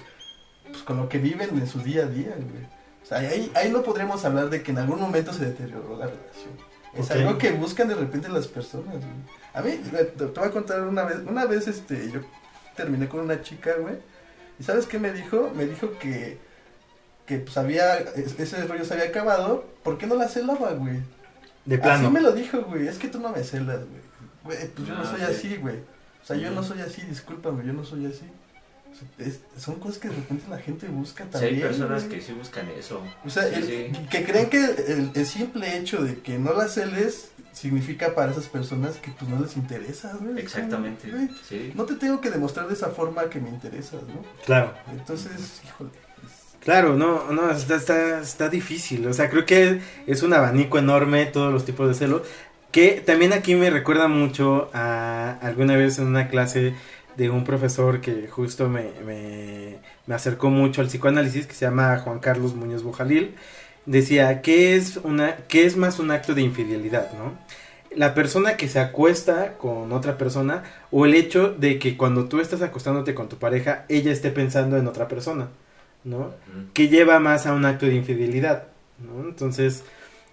pues, 0.69 0.83
con 0.83 0.97
lo 0.97 1.09
que 1.09 1.17
viven 1.17 1.49
en 1.57 1.67
su 1.67 1.79
día 1.81 2.03
a 2.03 2.07
día, 2.07 2.33
güey. 2.35 2.65
O 3.03 3.05
sea, 3.05 3.19
ahí, 3.19 3.51
ahí 3.55 3.71
no 3.71 3.83
podremos 3.83 4.23
hablar 4.25 4.49
de 4.49 4.61
que 4.63 4.71
en 4.71 4.79
algún 4.79 4.99
momento 4.99 5.31
se 5.33 5.45
deterioró 5.45 5.97
la 5.97 6.07
relación. 6.07 6.67
Es 6.93 7.11
algo 7.11 7.37
que 7.37 7.51
buscan 7.51 7.87
de 7.87 7.95
repente 7.95 8.27
las 8.29 8.47
personas, 8.47 8.95
güey. 8.95 9.07
A 9.53 9.61
mí, 9.61 9.71
te, 9.91 10.03
te 10.05 10.25
voy 10.25 10.47
a 10.47 10.51
contar 10.51 10.81
una 10.83 11.03
vez, 11.03 11.17
una 11.27 11.45
vez, 11.45 11.67
este, 11.67 12.09
yo 12.11 12.21
terminé 12.75 13.07
con 13.07 13.21
una 13.21 13.41
chica, 13.41 13.71
güey, 13.79 13.95
y 14.59 14.63
¿sabes 14.63 14.85
qué 14.87 14.97
me 14.99 15.11
dijo? 15.11 15.51
Me 15.55 15.65
dijo 15.65 15.91
que, 15.99 16.37
que 17.25 17.37
pues 17.39 17.57
había, 17.57 17.97
es- 17.97 18.39
ese 18.39 18.65
rollo 18.65 18.85
se 18.85 18.93
había 18.93 19.05
acabado, 19.07 19.65
¿por 19.83 19.97
qué 19.97 20.07
no 20.07 20.15
la 20.15 20.27
celaba, 20.27 20.71
güey? 20.73 20.99
De 21.67 21.77
plano. 21.77 22.06
Así 22.08 22.13
me 22.13 22.21
lo 22.21 22.32
dijo, 22.32 22.62
güey. 22.63 22.88
Es 22.88 22.97
que 22.97 23.08
tú 23.10 23.19
no 23.19 23.30
me 23.30 23.43
celas, 23.43 23.77
güey. 23.80 24.01
Güey, 24.43 24.67
pues 24.69 24.88
yo 24.88 24.95
no 24.95 25.01
Ah, 25.01 25.06
soy 25.06 25.19
sí. 25.19 25.25
así, 25.25 25.56
güey. 25.58 25.75
O 25.77 26.25
sea, 26.25 26.36
yo 26.38 26.49
no 26.51 26.63
soy 26.63 26.82
así, 26.82 27.03
discúlpame, 27.03 27.63
yo 27.65 27.73
no 27.73 27.84
soy 27.86 28.06
así. 28.08 28.25
O 28.91 28.95
sea, 28.95 29.27
es- 29.27 29.41
son 29.62 29.75
cosas 29.75 29.97
que 29.99 30.08
de 30.10 30.15
repente 30.15 30.45
la 30.49 30.58
gente 30.58 30.88
busca 30.88 31.25
Sí, 31.25 31.30
también. 31.32 31.56
hay 31.56 31.62
personas 31.62 32.06
güey. 32.06 32.15
que 32.19 32.25
sí 32.25 32.34
buscan 32.34 32.67
eso. 32.69 33.03
O 33.25 33.30
sea, 33.30 33.43
Sí, 33.43 33.56
el- 33.56 33.95
sí. 33.95 34.01
que 34.10 34.23
creen 34.25 34.49
que 34.49 34.63
el, 34.65 35.12
el 35.13 35.25
simple 35.25 35.77
hecho 35.77 36.01
de 36.03 36.19
que 36.19 36.39
no 36.39 36.53
la 36.53 36.67
celes 36.67 37.30
significa 37.51 38.15
para 38.15 38.32
esas 38.32 38.45
personas 38.47 38.95
que 38.97 39.12
pues 39.12 39.30
no 39.30 39.39
les 39.39 39.56
interesa, 39.58 40.13
güey. 40.19 40.39
Exactamente. 40.39 41.12
Güey, 41.12 41.30
Sí. 41.47 41.73
No 41.75 41.84
te 41.86 41.95
tengo 41.95 42.21
que 42.21 42.30
demostrar 42.32 42.67
de 42.67 42.73
esa 42.73 42.89
forma 42.89 43.30
que 43.30 43.39
me 43.39 43.49
interesas, 43.49 44.01
¿no? 44.03 44.23
Claro. 44.45 44.73
Entonces, 44.91 45.62
híjole. 45.65 45.91
Claro, 46.67 46.97
no, 46.97 47.32
no, 47.32 47.49
está, 47.49 47.77
está, 47.77 48.19
está 48.19 48.49
difícil. 48.49 49.08
O 49.08 49.13
sea, 49.13 49.30
creo 49.30 49.45
que 49.45 49.80
es 50.06 50.21
un 50.21 50.34
abanico 50.34 50.77
enorme 50.77 51.25
todos 51.25 51.53
los 51.53 51.63
tipos 51.63 51.88
de 51.88 51.93
celos. 51.93 52.23
Que 52.71 53.01
también 53.06 53.32
aquí 53.32 53.56
me 53.56 53.69
recuerda 53.69 54.10
mucho 54.10 54.69
a 54.73 55.38
alguna 55.41 55.77
vez 55.77 55.97
en 55.97 56.08
una 56.08 56.27
clase 56.27 56.73
de 57.15 57.30
un 57.30 57.45
profesor 57.45 58.01
que 58.01 58.27
justo 58.27 58.67
me, 58.67 58.91
me, 59.06 59.77
me 60.08 60.15
acercó 60.15 60.49
mucho 60.49 60.82
al 60.82 60.88
psicoanálisis, 60.88 61.47
que 61.47 61.53
se 61.53 61.63
llama 61.65 61.99
Juan 61.99 62.19
Carlos 62.19 62.53
Muñoz 62.53 62.84
Bojalil. 62.84 63.36
Decía, 63.86 64.41
¿qué 64.41 64.75
es, 64.75 64.97
una, 64.97 65.38
¿qué 65.47 65.65
es 65.65 65.77
más 65.77 65.99
un 65.99 66.12
acto 66.12 66.34
de 66.34 66.41
infidelidad, 66.41 67.13
no? 67.13 67.38
La 67.95 68.13
persona 68.13 68.58
que 68.58 68.67
se 68.67 68.80
acuesta 68.82 69.53
con 69.58 69.93
otra 69.93 70.17
persona 70.17 70.63
o 70.91 71.06
el 71.06 71.15
hecho 71.15 71.49
de 71.49 71.80
que 71.80 71.95
cuando 71.95 72.25
tú 72.27 72.41
estás 72.41 72.62
acostándote 72.62 73.15
con 73.15 73.30
tu 73.30 73.38
pareja, 73.38 73.86
ella 73.88 74.12
esté 74.12 74.32
pensando 74.32 74.75
en 74.77 74.88
otra 74.88 75.08
persona, 75.08 75.47
¿no? 76.07 76.31
Que 76.73 76.87
lleva 76.87 77.19
más 77.19 77.45
a 77.45 77.53
un 77.53 77.65
acto 77.65 77.85
de 77.85 77.95
infidelidad, 77.95 78.67
¿no? 78.99 79.27
Entonces, 79.27 79.83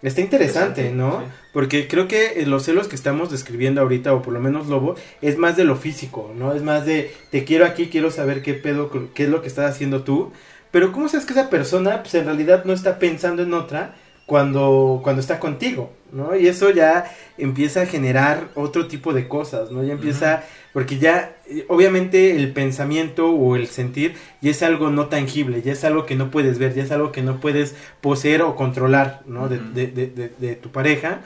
está 0.02 0.20
interesante, 0.20 0.90
¿no? 0.90 1.20
Sí. 1.20 1.26
Porque 1.52 1.88
creo 1.88 2.06
que 2.08 2.40
eh, 2.40 2.46
los 2.46 2.64
celos 2.64 2.88
que 2.88 2.96
estamos 2.96 3.30
describiendo 3.30 3.80
ahorita, 3.80 4.14
o 4.14 4.22
por 4.22 4.32
lo 4.32 4.40
menos 4.40 4.68
Lobo, 4.68 4.94
es 5.20 5.36
más 5.36 5.56
de 5.56 5.64
lo 5.64 5.76
físico, 5.76 6.32
¿no? 6.36 6.54
Es 6.54 6.62
más 6.62 6.86
de, 6.86 7.12
te 7.30 7.44
quiero 7.44 7.66
aquí, 7.66 7.88
quiero 7.88 8.10
saber 8.10 8.42
qué 8.42 8.54
pedo, 8.54 8.90
qué 9.14 9.24
es 9.24 9.28
lo 9.28 9.42
que 9.42 9.48
estás 9.48 9.70
haciendo 9.70 10.04
tú, 10.04 10.32
pero 10.70 10.92
¿cómo 10.92 11.08
sabes 11.08 11.26
que 11.26 11.32
esa 11.32 11.50
persona, 11.50 12.02
pues 12.02 12.14
en 12.14 12.24
realidad 12.24 12.64
no 12.64 12.72
está 12.72 12.98
pensando 12.98 13.42
en 13.42 13.54
otra 13.54 13.94
cuando, 14.26 15.00
cuando 15.02 15.20
está 15.20 15.38
contigo, 15.38 15.92
¿no? 16.12 16.36
Y 16.36 16.48
eso 16.48 16.70
ya 16.70 17.10
empieza 17.36 17.82
a 17.82 17.86
generar 17.86 18.48
otro 18.54 18.86
tipo 18.86 19.12
de 19.12 19.28
cosas, 19.28 19.70
¿no? 19.70 19.82
Ya 19.84 19.92
empieza, 19.92 20.44
porque 20.74 20.98
ya, 20.98 21.36
eh, 21.48 21.64
obviamente 21.68 22.36
el 22.36 22.52
pensamiento 22.52 23.30
o 23.30 23.56
el 23.56 23.68
sentir 23.68 24.16
ya 24.42 24.50
es 24.50 24.62
algo 24.62 24.90
no 24.90 25.06
tangible, 25.08 25.62
ya 25.62 25.72
es 25.72 25.84
algo 25.84 26.04
que 26.04 26.16
no 26.16 26.30
puedes 26.30 26.58
ver, 26.58 26.74
ya 26.74 26.82
es 26.82 26.90
algo 26.90 27.12
que 27.12 27.22
no 27.22 27.40
puedes 27.40 27.76
poseer 28.02 28.42
o 28.42 28.56
controlar, 28.56 29.22
¿no? 29.26 29.48
De, 29.48 29.58
de, 29.58 29.86
de, 29.86 30.32
de 30.36 30.56
tu 30.56 30.70
pareja. 30.70 31.22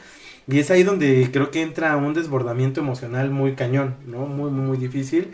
Y 0.46 0.58
es 0.60 0.70
ahí 0.70 0.82
donde 0.82 1.28
creo 1.32 1.50
que 1.50 1.62
entra 1.62 1.96
un 1.96 2.14
desbordamiento 2.14 2.80
emocional 2.80 3.30
muy 3.30 3.54
cañón, 3.54 3.96
¿no? 4.06 4.26
Muy, 4.26 4.50
muy, 4.50 4.62
muy 4.66 4.78
difícil. 4.78 5.32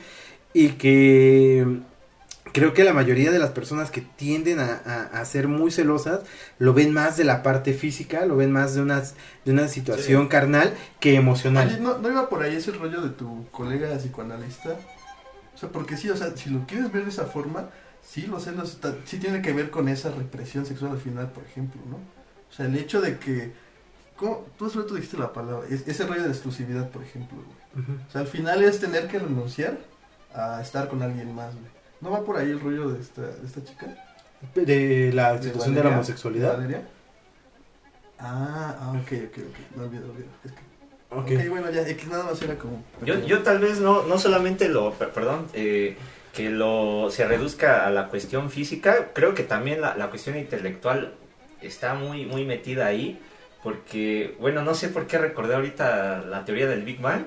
Y 0.53 0.71
que 0.71 1.67
creo 2.55 2.73
que 2.73 2.85
la 2.85 2.95
mayoría 2.95 3.31
de 3.31 3.39
las 3.39 3.51
personas 3.51 3.91
que 3.91 4.01
tienden 4.01 4.61
a, 4.61 4.81
a- 4.87 5.21
a 5.21 5.25
ser 5.27 5.47
muy 5.49 5.71
celosas 5.71 6.21
lo 6.59 6.73
ven 6.73 6.93
más 6.95 7.19
de 7.19 7.25
la 7.25 7.43
parte 7.43 7.75
física, 7.75 8.25
lo 8.25 8.37
ven 8.37 8.51
más 8.53 8.75
de 8.75 8.81
una, 8.81 9.03
de 9.45 9.53
una 9.53 9.69
situación 9.69 10.23
Sí. 10.23 10.29
carnal 10.29 10.73
que 11.01 11.17
emocional. 11.17 11.69
Oye, 11.69 11.81
¿no, 11.81 11.99
¿no 11.99 12.09
iba 12.11 12.29
por 12.31 12.43
ahí 12.43 12.57
ese 12.57 12.73
rollo 12.73 13.03
de 13.03 13.11
tu 13.11 13.47
colega 13.51 13.95
psicoanalista? 13.99 14.71
O 15.55 15.59
sea, 15.59 15.69
porque 15.69 15.97
sí, 15.99 16.09
o 16.09 16.17
sea, 16.17 16.35
si 16.37 16.49
lo 16.49 16.67
quieres 16.67 16.91
ver 16.91 17.05
de 17.05 17.11
esa 17.11 17.27
forma, 17.27 17.69
sí, 18.03 18.23
los 18.27 18.45
celos 18.45 18.71
está- 18.73 18.95
sí 19.05 19.19
tiene 19.19 19.43
que 19.43 19.53
ver 19.53 19.71
con 19.71 19.89
esa 19.89 20.11
represión 20.11 20.65
sexual 20.65 20.93
al 20.93 20.99
final, 21.01 21.31
por 21.31 21.45
ejemplo, 21.45 21.81
¿no? 21.91 21.97
O 21.97 22.53
sea, 22.57 22.67
el 22.67 22.77
hecho 22.77 23.01
de 23.01 23.19
que, 23.19 23.53
¿cómo? 24.17 24.47
Tú 24.57 24.67
hace 24.67 24.79
rato 24.79 24.95
dijiste 24.95 25.17
la 25.19 25.33
palabra, 25.33 25.67
es- 25.69 25.87
ese 25.89 26.07
rollo 26.07 26.23
de 26.23 26.29
exclusividad, 26.31 26.89
por 26.91 27.03
ejemplo, 27.03 27.37
güey. 27.37 27.99
O 28.09 28.11
sea, 28.13 28.21
al 28.21 28.27
final 28.29 28.63
es 28.63 28.79
tener 28.79 29.09
que 29.09 29.19
renunciar 29.19 29.79
a 30.33 30.61
estar 30.63 30.89
con 30.89 31.03
alguien 31.03 31.35
más, 31.35 31.53
güey. 31.55 31.74
¿No 32.05 32.11
va 32.11 32.23
por 32.23 32.37
ahí 32.37 32.51
el 32.51 32.61
rollo 32.61 32.91
de 32.91 33.01
esta, 33.01 33.23
de 33.23 33.47
esta 33.47 33.65
chica? 33.65 33.87
De 34.55 35.11
la 35.15 35.41
situación 35.41 35.75
de, 35.75 35.81
la 35.81 35.85
Valeria? 35.85 35.91
homosexualidad. 35.95 36.51
¿De 36.51 36.57
Valeria? 36.57 36.83
Ah, 38.19 38.77
ah, 38.79 38.91
ok, 38.91 39.13
ok, 39.31 39.39
ok. 39.39 39.77
No 39.77 39.85
olvido, 39.85 40.11
olvido. 40.11 40.29
Es 40.45 40.53
que, 40.53 40.59
Ok. 41.11 41.41
ok, 41.41 41.49
bueno, 41.49 41.71
ya, 41.71 41.81
X 41.89 42.07
nada 42.09 42.25
más 42.25 42.43
era 42.43 42.57
como... 42.57 42.85
Yo, 43.07 43.19
yo 43.21 43.43
tal 43.43 43.59
vez 43.59 43.81
no, 43.81 44.03
no 44.03 44.19
solamente 44.19 44.69
lo, 44.69 44.93
per- 44.93 45.13
perdón, 45.13 45.47
eh, 45.55 45.97
que 46.35 46.51
lo 46.51 47.09
se 47.11 47.27
reduzca 47.27 47.87
a 47.87 47.91
la 47.91 48.09
cuestión 48.09 48.51
física, 48.51 49.13
creo 49.15 49.33
que 49.35 49.43
también 49.45 49.81
la, 49.81 49.97
la 49.97 50.11
cuestión 50.11 50.37
intelectual 50.37 51.15
está 51.63 51.95
muy, 51.95 52.27
muy 52.27 52.45
metida 52.45 52.85
ahí, 52.85 53.19
porque, 53.63 54.37
bueno, 54.41 54.63
no 54.63 54.75
sé 54.75 54.89
por 54.91 55.07
qué 55.07 55.17
recordé 55.17 55.55
ahorita 55.55 56.23
la 56.29 56.45
teoría 56.45 56.67
del 56.67 56.83
Big 56.83 57.01
Bang, 57.01 57.25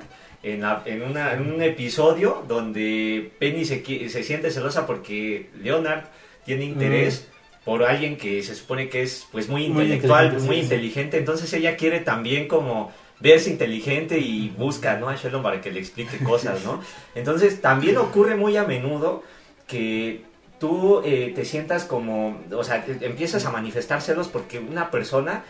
en, 0.54 0.62
la- 0.62 0.84
en, 0.86 1.02
una, 1.02 1.34
en 1.34 1.52
un 1.52 1.62
episodio 1.62 2.44
donde 2.48 3.32
Penny 3.40 3.66
se, 3.66 3.84
siente 4.24 4.52
celosa 4.52 4.86
porque 4.86 5.50
Leonard 5.62 6.06
tiene 6.46 6.66
interés 6.66 7.28
por 7.66 7.84
alguien 7.84 8.18
que 8.18 8.42
se 8.44 8.56
supone 8.56 8.90
que 8.90 9.02
es 9.04 9.28
pues 9.32 9.50
muy 9.50 9.68
Muy 9.68 9.84
intelectual, 9.84 10.26
inteligente, 10.26 10.48
muy 10.48 10.56
sí, 10.58 10.62
inteligente, 10.64 11.18
entonces 11.18 11.52
ella 11.54 11.76
quiere 11.76 12.00
también 12.00 12.48
como 12.48 12.92
verse 13.20 13.50
inteligente 13.50 14.20
y 14.20 14.50
busca 14.50 14.98
¿no? 14.98 15.10
a 15.10 15.16
Sheldon 15.16 15.44
para 15.44 15.60
que 15.62 15.72
le 15.72 15.80
explique 15.80 16.18
cosas, 16.24 16.64
¿no? 16.64 16.82
Entonces 17.16 17.62
también 17.62 17.98
ocurre 17.98 18.36
muy 18.36 18.56
a 18.58 18.64
menudo 18.64 19.24
que 19.68 20.22
tú 20.60 21.02
eh, 21.04 21.34
te 21.36 21.44
sientas 21.46 21.84
como, 21.84 22.42
o 22.52 22.64
sea, 22.64 22.86
empiezas 23.02 23.46
a 23.46 23.52
manifestar 23.52 24.02
celos 24.02 24.28
porque 24.28 24.60
una 24.60 24.90
persona 24.92 25.44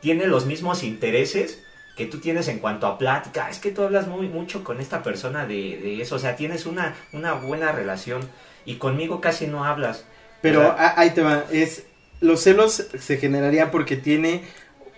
tiene 0.00 0.26
los 0.26 0.46
mismos 0.46 0.82
intereses 0.82 1.62
que 1.96 2.06
tú 2.06 2.18
tienes 2.18 2.48
en 2.48 2.58
cuanto 2.58 2.86
a 2.86 2.98
plática. 2.98 3.50
Es 3.50 3.58
que 3.58 3.70
tú 3.70 3.82
hablas 3.82 4.06
muy 4.08 4.28
mucho 4.28 4.64
con 4.64 4.80
esta 4.80 5.02
persona 5.02 5.46
de, 5.46 5.78
de 5.82 6.00
eso, 6.02 6.16
o 6.16 6.18
sea, 6.18 6.36
tienes 6.36 6.66
una, 6.66 6.94
una 7.12 7.34
buena 7.34 7.72
relación 7.72 8.22
y 8.64 8.76
conmigo 8.76 9.20
casi 9.20 9.46
no 9.46 9.64
hablas. 9.64 10.04
Pero 10.40 10.74
ahí 10.78 11.10
te 11.10 11.22
va, 11.22 11.44
es 11.52 11.84
los 12.20 12.42
celos 12.42 12.86
se 12.98 13.16
generarían 13.18 13.70
porque 13.70 13.96
tiene 13.96 14.42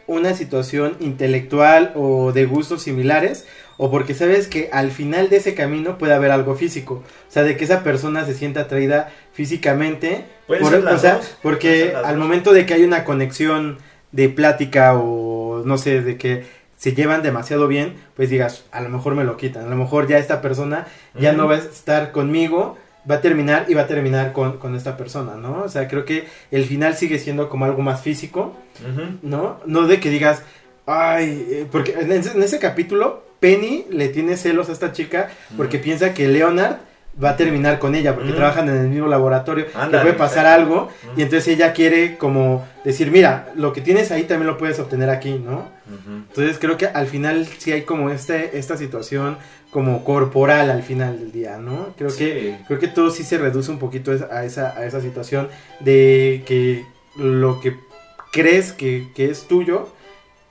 una 0.07 0.35
situación 0.35 0.97
intelectual 1.01 1.93
o 1.95 2.33
de 2.33 2.47
gustos 2.47 2.83
similares 2.83 3.47
o 3.79 3.91
porque 3.91 4.15
sabes 4.15 4.49
que 4.49 4.69
al 4.73 4.91
final 4.91 5.29
de 5.31 5.37
ese 5.37 5.55
camino 5.55 5.99
puede 5.99 6.13
haber 6.15 6.31
algo 6.31 6.55
físico, 6.57 7.05
o 7.29 7.31
sea, 7.33 7.43
de 7.45 7.57
que 7.57 7.65
esa 7.65 7.83
persona 7.83 8.25
se 8.27 8.35
sienta 8.35 8.63
atraída 8.63 9.13
físicamente, 9.33 10.25
por- 10.59 10.85
o 10.89 10.99
sea, 10.99 11.21
porque 11.41 11.99
al 12.03 12.17
momento 12.19 12.53
de 12.53 12.67
que 12.67 12.75
hay 12.75 12.85
una 12.85 13.05
conexión 13.05 13.79
de 14.13 14.29
plática 14.29 14.95
o 14.99 15.63
no 15.65 15.79
sé, 15.79 16.03
de 16.03 16.19
que 16.19 16.45
se 16.83 16.95
llevan 16.95 17.23
demasiado 17.23 17.69
bien, 17.69 17.95
pues 18.17 18.29
digas, 18.29 18.65
a 18.73 18.81
lo 18.81 18.89
mejor 18.89 19.15
me 19.15 19.23
lo 19.23 19.37
quitan, 19.37 19.67
a 19.67 19.69
lo 19.69 19.77
mejor 19.77 20.09
ya 20.09 20.19
esta 20.19 20.43
persona 20.43 20.89
ya 21.17 21.33
no 21.33 21.47
va 21.47 21.55
a 21.55 21.59
estar 21.59 22.11
conmigo, 22.11 22.77
va 23.09 23.15
a 23.15 23.21
terminar 23.21 23.67
y 23.69 23.75
va 23.75 23.83
a 23.83 23.87
terminar 23.87 24.33
con, 24.33 24.59
con 24.59 24.75
esta 24.75 24.97
persona, 24.97 25.37
¿no? 25.37 25.63
O 25.63 25.69
sea, 25.69 25.87
creo 25.87 26.05
que 26.05 26.25
el 26.51 26.65
final 26.65 26.97
sigue 26.97 27.21
siendo 27.21 27.49
como 27.49 27.67
algo 27.67 27.83
más 27.83 28.01
físico. 28.01 28.57
¿no? 29.23 29.61
No 29.65 29.87
de 29.87 30.01
que 30.01 30.11
digas, 30.11 30.43
ay, 30.87 31.47
eh, 31.49 31.67
porque 31.71 31.93
en 31.93 32.11
ese, 32.11 32.33
en 32.33 32.43
ese 32.43 32.59
capítulo 32.59 33.23
Penny 33.39 33.87
le 33.89 34.09
tiene 34.09 34.37
celos 34.37 34.69
a 34.69 34.73
esta 34.73 34.91
chica 34.91 35.31
porque 35.57 35.79
piensa 35.79 36.15
que 36.15 36.27
Leonard 36.27 36.79
va 37.23 37.31
a 37.31 37.37
terminar 37.37 37.79
con 37.79 37.95
ella 37.95 38.15
porque 38.15 38.33
Mm. 38.33 38.37
trabajan 38.37 38.69
en 38.69 38.77
el 38.77 38.89
mismo 38.89 39.07
laboratorio, 39.07 39.67
que 39.67 39.77
Ándale, 39.77 40.03
puede 40.03 40.15
pasar 40.15 40.47
algo 40.47 40.89
Mm. 41.15 41.19
y 41.21 41.23
entonces 41.23 41.49
ella 41.55 41.73
quiere 41.73 42.17
como 42.17 42.67
decir, 42.85 43.11
mira, 43.11 43.51
lo 43.55 43.73
que 43.73 43.81
tienes 43.83 44.11
ahí 44.11 44.23
también 44.25 44.47
lo 44.47 44.57
puedes 44.57 44.79
obtener 44.79 45.11
aquí, 45.11 45.33
¿no? 45.33 45.69
Entonces 46.29 46.59
creo 46.59 46.79
que 46.79 46.87
al 46.87 47.07
final 47.07 47.47
sí 47.59 47.71
hay 47.73 47.83
como 47.83 48.09
este, 48.11 48.57
esta 48.59 48.77
situación 48.79 49.37
como 49.71 50.05
corporal 50.05 50.71
al 50.71 50.83
final 50.83 51.19
del 51.19 51.33
día, 51.33 51.59
¿no? 51.59 51.95
Creo 51.99 52.15
que 52.17 52.59
creo 52.67 52.79
que 52.79 52.89
todo 52.89 53.11
sí 53.11 53.25
se 53.25 53.37
reduce 53.39 53.71
un 53.71 53.79
poquito 53.79 54.13
a 54.31 54.45
esa, 54.45 54.71
a 54.77 54.87
esa 54.87 55.01
situación 55.03 55.49
de 55.81 56.43
que 56.47 56.85
lo 57.17 57.61
que 57.61 57.77
crees 58.33 58.73
que, 58.73 59.09
que 59.15 59.31
es 59.31 59.47
tuyo 59.49 59.89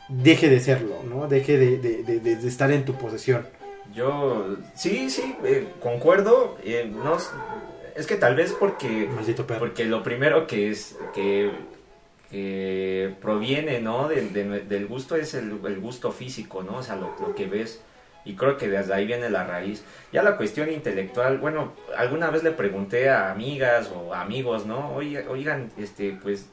deje 0.09 0.47
de 0.49 0.59
serlo, 0.59 0.97
¿no? 1.09 1.28
Deje 1.28 1.57
de, 1.57 1.78
de- 1.80 2.03
de- 2.03 2.20
de- 2.20 2.36
de 2.36 2.47
estar 2.47 2.72
en 2.72 2.86
tu 2.86 2.93
posesión. 2.93 3.47
Yo, 3.93 4.57
sí, 4.75 5.09
sí, 5.09 5.35
eh, 5.43 5.67
concuerdo. 5.81 6.57
eh, 6.63 6.89
no, 6.91 7.17
es 7.95 8.07
que 8.07 8.15
tal 8.15 8.35
vez 8.35 8.53
porque, 8.57 9.07
Maldito 9.13 9.45
perro. 9.45 9.59
porque 9.59 9.85
lo 9.85 10.01
primero 10.03 10.47
que 10.47 10.69
es 10.69 10.97
que, 11.13 11.51
que 12.29 13.13
proviene, 13.21 13.81
¿no? 13.81 14.07
de- 14.07 14.27
de- 14.29 14.61
del 14.61 14.87
gusto 14.87 15.15
es 15.15 15.33
el, 15.33 15.59
el 15.65 15.79
gusto 15.79 16.11
físico, 16.11 16.63
¿no? 16.63 16.77
O 16.77 16.83
sea, 16.83 16.95
lo, 16.95 17.13
lo 17.19 17.35
que 17.35 17.47
ves. 17.47 17.81
Y 18.23 18.35
creo 18.35 18.55
que 18.55 18.69
desde 18.69 18.93
ahí 18.93 19.05
viene 19.07 19.29
la 19.31 19.43
raíz. 19.45 19.83
Ya 20.13 20.21
la 20.21 20.37
cuestión 20.37 20.71
intelectual, 20.71 21.39
bueno, 21.39 21.73
alguna 21.97 22.29
vez 22.29 22.43
le 22.43 22.51
pregunté 22.51 23.09
a 23.09 23.31
amigas 23.31 23.91
o 23.93 24.13
amigos, 24.13 24.65
¿no? 24.67 24.93
Oiga- 24.93 25.25
Oigan, 25.27 25.71
este, 25.77 26.17
pues, 26.21 26.47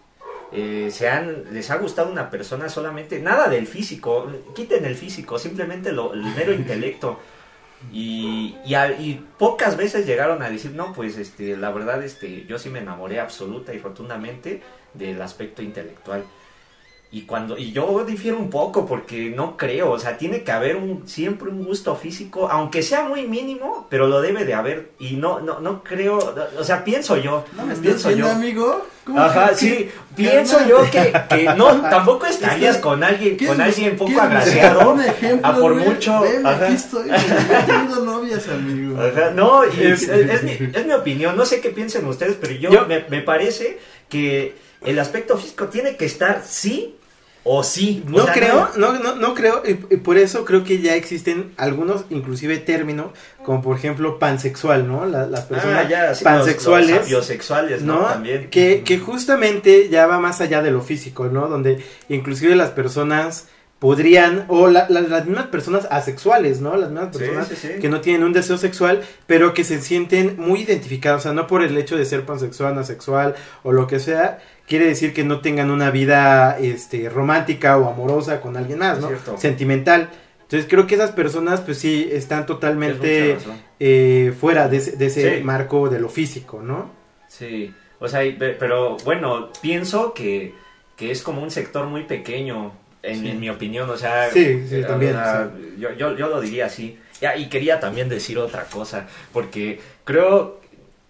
eh, 0.53 0.89
se 0.91 1.09
han, 1.09 1.53
les 1.53 1.71
ha 1.71 1.77
gustado 1.77 2.11
una 2.11 2.31
persona 2.31 2.69
solamente, 2.69 3.21
nada 3.21 3.49
del 3.49 3.67
físico, 3.67 4.31
quiten 4.55 4.85
el 4.85 4.95
físico, 4.95 5.39
simplemente 5.39 5.93
lo, 5.93 6.15
el 6.15 6.23
mero 6.23 6.53
intelecto. 6.53 7.19
Y, 7.93 8.57
y, 8.65 8.75
y 8.75 9.25
pocas 9.39 9.77
veces 9.77 10.05
llegaron 10.05 10.43
a 10.43 10.51
decir, 10.51 10.73
no, 10.73 10.93
pues 10.93 11.17
este, 11.17 11.57
la 11.57 11.71
verdad, 11.71 12.03
este, 12.03 12.45
yo 12.47 12.59
sí 12.59 12.71
me 12.71 12.81
enamoré 12.81 13.21
absoluta 13.21 13.73
y 13.73 13.79
rotundamente 13.79 14.63
del 14.95 15.23
aspecto 15.23 15.63
intelectual. 15.63 16.25
Y 17.11 17.23
cuando 17.23 17.57
y 17.57 17.73
yo 17.73 18.05
difiero 18.07 18.37
un 18.39 18.51
poco 18.51 18.85
porque 18.85 19.31
no 19.35 19.57
creo, 19.57 19.93
o 19.93 19.99
sea, 19.99 20.19
tiene 20.19 20.43
que 20.43 20.53
haber 20.53 20.77
un 20.77 21.09
siempre 21.09 21.49
un 21.49 21.65
gusto 21.65 21.97
físico, 21.97 22.51
aunque 22.51 22.83
sea 22.83 23.05
muy 23.05 23.27
mínimo, 23.27 23.87
pero 23.89 24.07
lo 24.09 24.21
debe 24.21 24.45
de 24.45 24.53
haber 24.53 24.91
y 24.99 25.15
no 25.15 25.41
no 25.41 25.59
no 25.61 25.83
creo, 25.83 26.19
o 26.59 26.65
sea, 26.65 26.85
pienso 26.85 27.17
yo, 27.17 27.47
¿No 27.57 27.65
me 27.65 27.73
estás 27.73 27.83
pienso 27.87 28.09
viendo, 28.09 28.27
yo. 28.29 28.35
amigo? 28.35 28.87
¿Cómo 29.05 29.21
Ajá, 29.23 29.49
que- 29.49 29.55
sí, 29.55 29.69
que- 29.77 29.91
pienso 30.17 30.59
que- 30.59 30.69
yo 30.69 30.83
que, 30.91 31.13
que 31.31 31.45
no, 31.57 31.81
tampoco 31.89 32.27
estarías 32.27 32.73
Este, 32.77 32.83
con 32.83 33.03
alguien, 33.03 33.37
¿Quieres- 33.39 33.57
con 33.57 33.63
alguien 33.65 33.97
poco 33.97 34.21
agraciado, 34.21 34.91
Un 34.93 35.01
ejemplo, 35.01 35.49
a 35.49 35.55
por 35.57 35.73
güey? 35.73 35.87
mucho, 35.89 36.21
Ven, 36.21 36.47
ajá. 36.47 36.65
aquí 36.67 36.75
estoy. 36.75 37.09
tengo 37.67 37.97
novias, 38.05 38.47
amigo. 38.49 39.01
Ajá, 39.01 39.31
no, 39.31 39.63
y 39.65 39.69
es, 39.83 40.01
Sí. 40.01 40.11
es- 40.13 40.31
es 40.31 40.43
mi, 40.43 40.51
es 40.79 40.87
mi 40.87 40.93
opinión, 40.93 41.39
no 41.39 41.47
sé 41.47 41.63
qué 41.63 41.71
piensen 41.71 42.05
ustedes, 42.07 42.37
pero 42.39 42.53
yo, 42.53 42.69
Yo- 42.71 42.87
me, 42.87 43.07
me 43.09 43.23
parece 43.23 43.79
que 44.11 44.55
el 44.85 44.99
aspecto 44.99 45.39
físico 45.39 45.69
tiene 45.69 45.97
que 45.97 46.05
estar 46.05 46.43
sí 46.47 46.97
o 47.51 47.63
sí. 47.63 48.05
O 48.07 48.11
No 48.19 48.25
sea, 48.25 48.33
creo, 48.35 48.69
no, 48.77 48.93
no, 48.99 49.15
no 49.15 49.35
creo, 49.35 49.63
y, 49.67 49.71
y 49.95 49.97
por 49.99 50.19
eso 50.19 50.45
creo 50.45 50.65
que 50.65 50.81
ya 50.81 50.95
existen 50.95 51.53
algunos, 51.57 52.05
inclusive 52.11 52.59
términos, 52.59 53.13
como 53.45 53.63
por 53.63 53.77
ejemplo 53.77 54.19
pansexual, 54.19 54.87
¿no? 54.87 55.07
La- 55.07 55.27
las 55.27 55.47
personas 55.47 55.87
Ah, 55.87 55.89
ya, 55.89 56.15
sí, 56.15 56.25
pansexuales, 56.25 56.91
los, 56.91 56.99
los 56.99 57.09
biosexuales, 57.09 57.83
¿no? 57.83 58.01
¿no? 58.01 58.07
También. 58.07 58.51
Que, 58.51 58.83
que 58.85 58.99
justamente 58.99 59.89
ya 59.89 60.07
va 60.07 60.19
más 60.19 60.41
allá 60.41 60.61
de 60.63 60.71
lo 60.71 60.83
físico, 60.83 61.27
¿no? 61.29 61.49
Donde 61.49 61.83
inclusive 62.09 62.55
las 62.55 62.71
personas 62.71 63.47
podrían, 63.79 64.45
o 64.49 64.67
la- 64.67 64.87
la- 64.89 65.03
las 65.03 65.25
mismas 65.27 65.47
personas 65.47 65.87
asexuales, 65.91 66.61
¿no? 66.61 66.77
Las 66.77 66.91
mismas 66.91 67.17
personas 67.17 67.47
sí, 67.49 67.55
sí. 67.57 67.69
que 67.81 67.89
no 67.89 68.01
tienen 68.01 68.25
un 68.25 68.33
deseo 68.33 68.59
sexual, 68.59 69.03
pero 69.29 69.55
que 69.55 69.63
se 69.63 69.81
sienten 69.81 70.35
muy 70.37 70.63
identificados, 70.63 71.21
o 71.21 71.23
sea, 71.23 71.33
no 71.33 71.47
por 71.47 71.63
el 71.63 71.79
hecho 71.79 71.97
de 71.97 72.05
ser 72.05 72.27
pansexual, 72.27 72.77
asexual 72.77 73.37
o 73.63 73.71
lo 73.73 73.87
que 73.87 74.01
sea, 74.01 74.41
quiere 74.69 74.87
decir 74.87 75.13
que 75.15 75.25
no 75.25 75.41
tengan 75.41 75.71
una 75.71 75.91
vida 75.91 76.59
este 76.61 77.09
romántica 77.09 77.79
o 77.79 77.89
amorosa 77.91 78.41
con 78.41 78.57
alguien 78.57 78.79
más, 78.79 79.01
¿no? 79.01 79.09
Sentimental. 79.39 80.11
Entonces 80.43 80.67
creo 80.69 80.87
que 80.87 80.95
esas 80.95 81.11
personas 81.13 81.61
pues 81.61 81.79
sí 81.79 82.09
están 82.13 82.47
totalmente 82.47 83.37
eh, 83.81 84.33
fuera 84.41 84.69
de 84.69 84.77
ese, 84.79 84.93
de 84.97 85.07
ese 85.07 85.39
Sí. 85.39 85.45
marco 85.45 85.89
de 85.89 86.01
lo 86.01 86.09
físico, 86.09 86.63
¿no? 86.63 86.91
Sí, 87.29 87.75
o 87.99 88.09
sea, 88.09 88.21
pero 88.59 88.97
bueno, 89.05 89.51
pienso 89.61 90.15
que, 90.15 90.55
que 90.97 91.11
es 91.11 91.23
como 91.23 91.43
un 91.43 91.51
sector 91.51 91.87
muy 91.87 92.05
pequeño, 92.05 92.73
en, 93.03 93.21
Sí. 93.21 93.29
en 93.31 93.41
mi 93.41 93.51
opinión, 93.51 93.89
o 93.91 93.97
sea, 93.97 94.31
Sí, 94.31 94.65
sí, 94.69 94.77
eh, 94.77 94.85
también, 94.85 95.17
Yo, 95.79 95.93
yo, 95.93 96.17
yo 96.17 96.29
lo 96.29 96.41
diría 96.41 96.67
así. 96.67 96.99
Y 97.37 97.49
quería 97.49 97.81
también 97.81 98.09
decir 98.09 98.39
otra 98.39 98.65
cosa, 98.65 99.07
porque 99.33 99.81
creo 100.05 100.61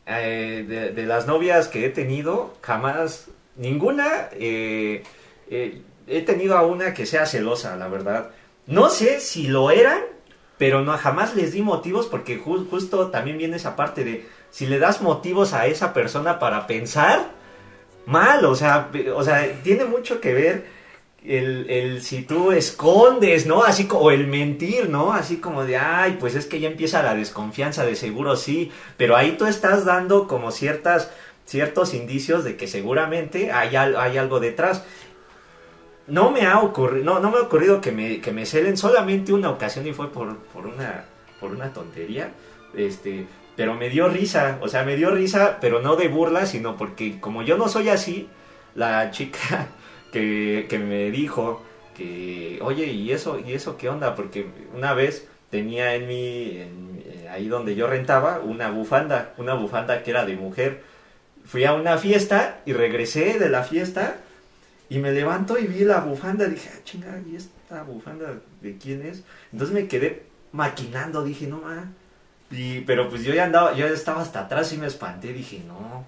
eh, 0.07 0.65
de, 0.67 0.91
de 0.93 1.07
las 1.07 1.27
novias 1.27 1.69
que 1.69 1.85
he 1.85 1.91
tenido, 1.91 2.55
jamás, 2.63 3.27
ninguna, 3.59 4.29
eh, 4.33 5.03
eh, 5.51 5.83
he 6.07 6.23
tenido 6.23 6.57
a 6.57 6.63
una 6.67 6.95
que 6.95 7.05
sea 7.07 7.27
celosa, 7.27 7.77
la 7.77 7.89
verdad. 7.89 8.31
No 8.67 8.89
sé 8.89 9.21
si 9.21 9.47
lo 9.49 9.71
eran, 9.71 10.01
pero 10.57 10.83
no 10.83 10.97
jamás 10.99 11.35
les 11.37 11.53
di 11.53 11.63
motivos 11.63 12.07
porque 12.07 12.41
ju- 12.41 12.67
justo 12.69 13.09
también 13.09 13.39
viene 13.39 13.57
esa 13.57 13.77
parte 13.77 14.05
de 14.05 14.27
si 14.51 14.67
le 14.67 14.79
das 14.79 15.03
motivos 15.03 15.53
a 15.53 15.67
esa 15.67 15.93
persona 15.93 16.39
para 16.39 16.67
pensar 16.67 17.31
mal, 18.07 18.45
o 18.45 18.55
sea, 18.55 18.91
o 19.15 19.23
sea, 19.23 19.47
tiene 19.63 19.85
mucho 19.85 20.21
que 20.21 20.33
ver 20.33 20.65
el, 21.25 21.69
el 21.69 22.03
si 22.03 22.23
tú 22.23 22.53
escondes, 22.53 23.47
¿no? 23.47 23.63
Así 23.65 23.85
como 23.87 24.11
el 24.11 24.27
mentir, 24.27 24.89
¿no? 24.89 25.13
Así 25.13 25.37
como 25.39 25.65
de, 25.65 25.77
ay, 25.77 26.17
pues 26.19 26.35
es 26.35 26.47
que 26.47 26.61
ya 26.61 26.69
empieza 26.69 27.03
la 27.03 27.15
desconfianza, 27.15 27.85
de 27.85 27.97
seguro 27.97 28.37
sí, 28.37 28.71
pero 28.97 29.17
ahí 29.17 29.33
tú 29.33 29.45
estás 29.47 29.85
dando 29.85 30.27
como 30.27 30.51
ciertas 30.53 31.11
ciertos 31.49 31.95
indicios 31.95 32.45
de 32.45 32.57
que 32.57 32.69
seguramente 32.69 33.51
hay, 33.53 33.75
hay 33.75 34.19
algo 34.19 34.39
detrás. 34.39 34.85
No 36.07 36.31
me 36.31 36.47
ha 36.47 36.61
ocurrido, 36.61 37.05
no, 37.05 37.21
no 37.21 37.31
me 37.31 37.39
ha 37.39 37.43
ocurrido 37.43 37.81
que 37.81 37.91
me, 37.91 38.21
que 38.21 38.33
me 38.33 38.47
celen 38.47 38.77
solamente 38.77 39.33
una 39.33 39.51
ocasión 39.51 39.87
y 39.87 39.93
fue 39.93 40.13
por, 40.13 40.37
por 40.39 40.67
una 40.67 41.07
por 41.41 41.53
una 41.53 41.73
tontería. 41.73 42.31
Este, 42.75 43.27
pero 43.57 43.75
me 43.75 43.89
dio 43.89 44.09
risa, 44.09 44.59
o 44.61 44.69
sea, 44.69 44.85
me 44.85 44.97
dio 44.97 45.11
risa, 45.11 45.59
pero 45.61 45.81
no 45.81 45.97
de 45.97 46.09
burla, 46.09 46.47
sino 46.47 46.77
porque 46.77 47.19
como 47.21 47.43
yo 47.43 47.57
no 47.57 47.69
soy 47.69 47.89
así, 47.89 48.29
la 48.75 49.11
chica 49.11 49.69
que, 50.13 50.67
que 50.69 50.79
me 50.79 51.11
dijo 51.11 51.63
que, 51.97 52.59
oye, 52.63 52.87
¿y 52.87 53.11
eso, 53.13 53.41
¿y 53.41 53.53
eso 53.55 53.77
qué 53.77 53.89
onda? 53.89 54.15
Porque 54.15 54.47
una 54.75 54.95
vez 54.95 55.27
tenía 55.51 55.95
en 55.95 56.07
mi, 56.07 56.59
eh, 56.59 57.29
ahí 57.31 57.49
donde 57.49 57.75
yo 57.75 57.87
rentaba, 57.87 58.41
una 58.41 58.71
bufanda, 58.71 59.35
una 59.39 59.55
bufanda 59.55 60.03
que 60.03 60.11
era 60.11 60.25
de 60.25 60.37
mujer. 60.37 60.83
Fui 61.49 61.65
a 61.65 61.73
una 61.73 61.97
fiesta 61.99 62.59
y 62.67 62.73
regresé 62.75 63.39
de 63.39 63.49
la 63.49 63.65
fiesta 63.65 64.17
y 64.91 64.99
me 64.99 65.13
levanto 65.13 65.59
y 65.59 65.67
vi 65.67 65.85
la 65.85 66.01
bufanda, 66.01 66.45
dije, 66.47 66.69
ah, 66.73 66.79
chinga, 66.85 67.09
¿y 67.27 67.37
esta 67.37 67.83
bufanda 67.83 68.35
de 68.61 68.77
quién 68.77 69.03
es? 69.07 69.23
Entonces 69.53 69.75
me 69.75 69.89
quedé 69.89 70.25
maquinando, 70.53 71.25
dije, 71.25 71.47
no, 71.47 71.59
ma. 71.59 71.85
Y, 72.51 72.81
pero 72.81 73.09
pues 73.11 73.25
yo 73.25 73.33
ya 73.35 73.45
andaba, 73.45 73.73
yo 73.75 73.87
ya 73.89 73.95
estaba 73.95 74.23
hasta 74.23 74.41
atrás 74.41 74.73
y 74.73 74.77
me 74.79 74.87
espanté, 74.87 75.33
dije, 75.33 75.63
no, 75.67 76.05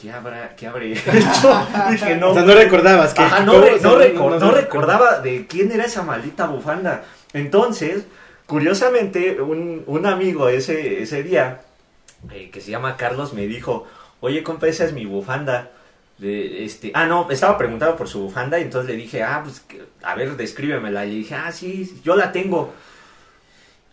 ¿qué 0.00 0.10
habrá, 0.12 0.54
qué 0.56 0.66
habré 0.68 0.92
hecho? 0.94 1.66
dije, 1.90 2.16
no. 2.16 2.30
O 2.30 2.34
sea, 2.34 2.42
no 2.44 2.54
recordabas 2.54 3.12
que... 3.14 3.22
Ajá, 3.22 3.40
no, 3.40 3.52
no- 3.54 4.50
recordaba 4.52 5.20
de 5.20 5.46
quién 5.46 5.70
era 5.72 5.84
esa 5.84 6.02
maldita 6.02 6.46
bufanda. 6.46 7.04
Entonces, 7.32 8.04
curiosamente, 8.46 9.40
un, 9.40 9.82
un 9.86 10.06
amigo 10.06 10.48
ese, 10.48 11.02
ese 11.02 11.22
día, 11.22 11.62
eh, 12.30 12.50
que 12.52 12.60
se 12.60 12.70
llama 12.70 12.96
Carlos, 12.96 13.32
me 13.34 13.46
dijo, 13.46 13.86
oye, 14.20 14.42
compa, 14.42 14.66
esa 14.68 14.84
es 14.84 14.92
mi 14.92 15.06
bufanda. 15.06 15.70
De, 16.18 16.64
este, 16.64 16.92
ah, 16.94 17.06
no, 17.06 17.30
estaba 17.30 17.58
preguntando 17.58 17.96
por 17.96 18.08
su 18.08 18.20
bufanda 18.20 18.58
y 18.58 18.62
entonces 18.62 18.90
le 18.90 18.96
dije, 18.96 19.22
ah, 19.22 19.42
pues, 19.44 19.64
a 20.02 20.14
ver, 20.14 20.36
descríbemela. 20.36 21.04
Y 21.04 21.18
dije, 21.18 21.34
ah, 21.34 21.52
sí, 21.52 22.00
yo 22.02 22.16
la 22.16 22.32
tengo. 22.32 22.72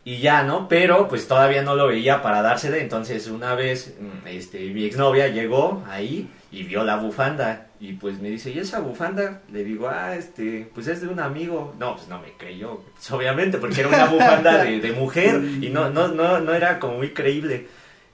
Y 0.05 0.17
ya, 0.17 0.43
¿no? 0.43 0.67
Pero 0.67 1.07
pues 1.07 1.27
todavía 1.29 1.61
no 1.61 1.75
lo 1.75 1.87
veía 1.87 2.21
para 2.21 2.41
dársela. 2.41 2.77
Entonces 2.77 3.27
una 3.27 3.55
vez 3.55 3.95
mm, 3.99 4.27
este, 4.27 4.59
mi 4.71 4.83
exnovia 4.85 5.29
llegó 5.29 5.83
ahí 5.87 6.29
y 6.51 6.63
vio 6.63 6.83
la 6.83 6.97
bufanda. 6.97 7.67
Y 7.79 7.93
pues 7.93 8.19
me 8.19 8.29
dice, 8.29 8.51
¿y 8.51 8.59
esa 8.59 8.79
bufanda? 8.79 9.41
Le 9.51 9.63
digo, 9.63 9.87
ah, 9.87 10.15
este, 10.15 10.69
pues 10.73 10.87
es 10.87 11.01
de 11.01 11.07
un 11.07 11.19
amigo. 11.19 11.73
No, 11.79 11.95
pues 11.95 12.07
no 12.09 12.19
me 12.19 12.33
creyó. 12.37 12.81
Pues, 12.93 13.11
obviamente, 13.11 13.57
porque 13.57 13.79
era 13.79 13.89
una 13.89 14.05
bufanda 14.05 14.63
de, 14.63 14.79
de 14.79 14.91
mujer 14.91 15.41
y 15.61 15.69
no, 15.69 15.89
no, 15.89 16.09
no, 16.09 16.39
no 16.39 16.53
era 16.53 16.79
como 16.79 16.97
muy 16.97 17.13
creíble. 17.13 17.67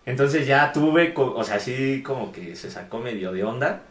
Entonces 0.05 0.47
ya 0.47 0.71
tuve, 0.71 1.13
o 1.15 1.43
sea, 1.43 1.55
así 1.55 2.01
como 2.03 2.31
que 2.31 2.55
se 2.55 2.71
sacó 2.71 2.99
medio 2.99 3.31
de 3.31 3.43
onda. 3.43 3.83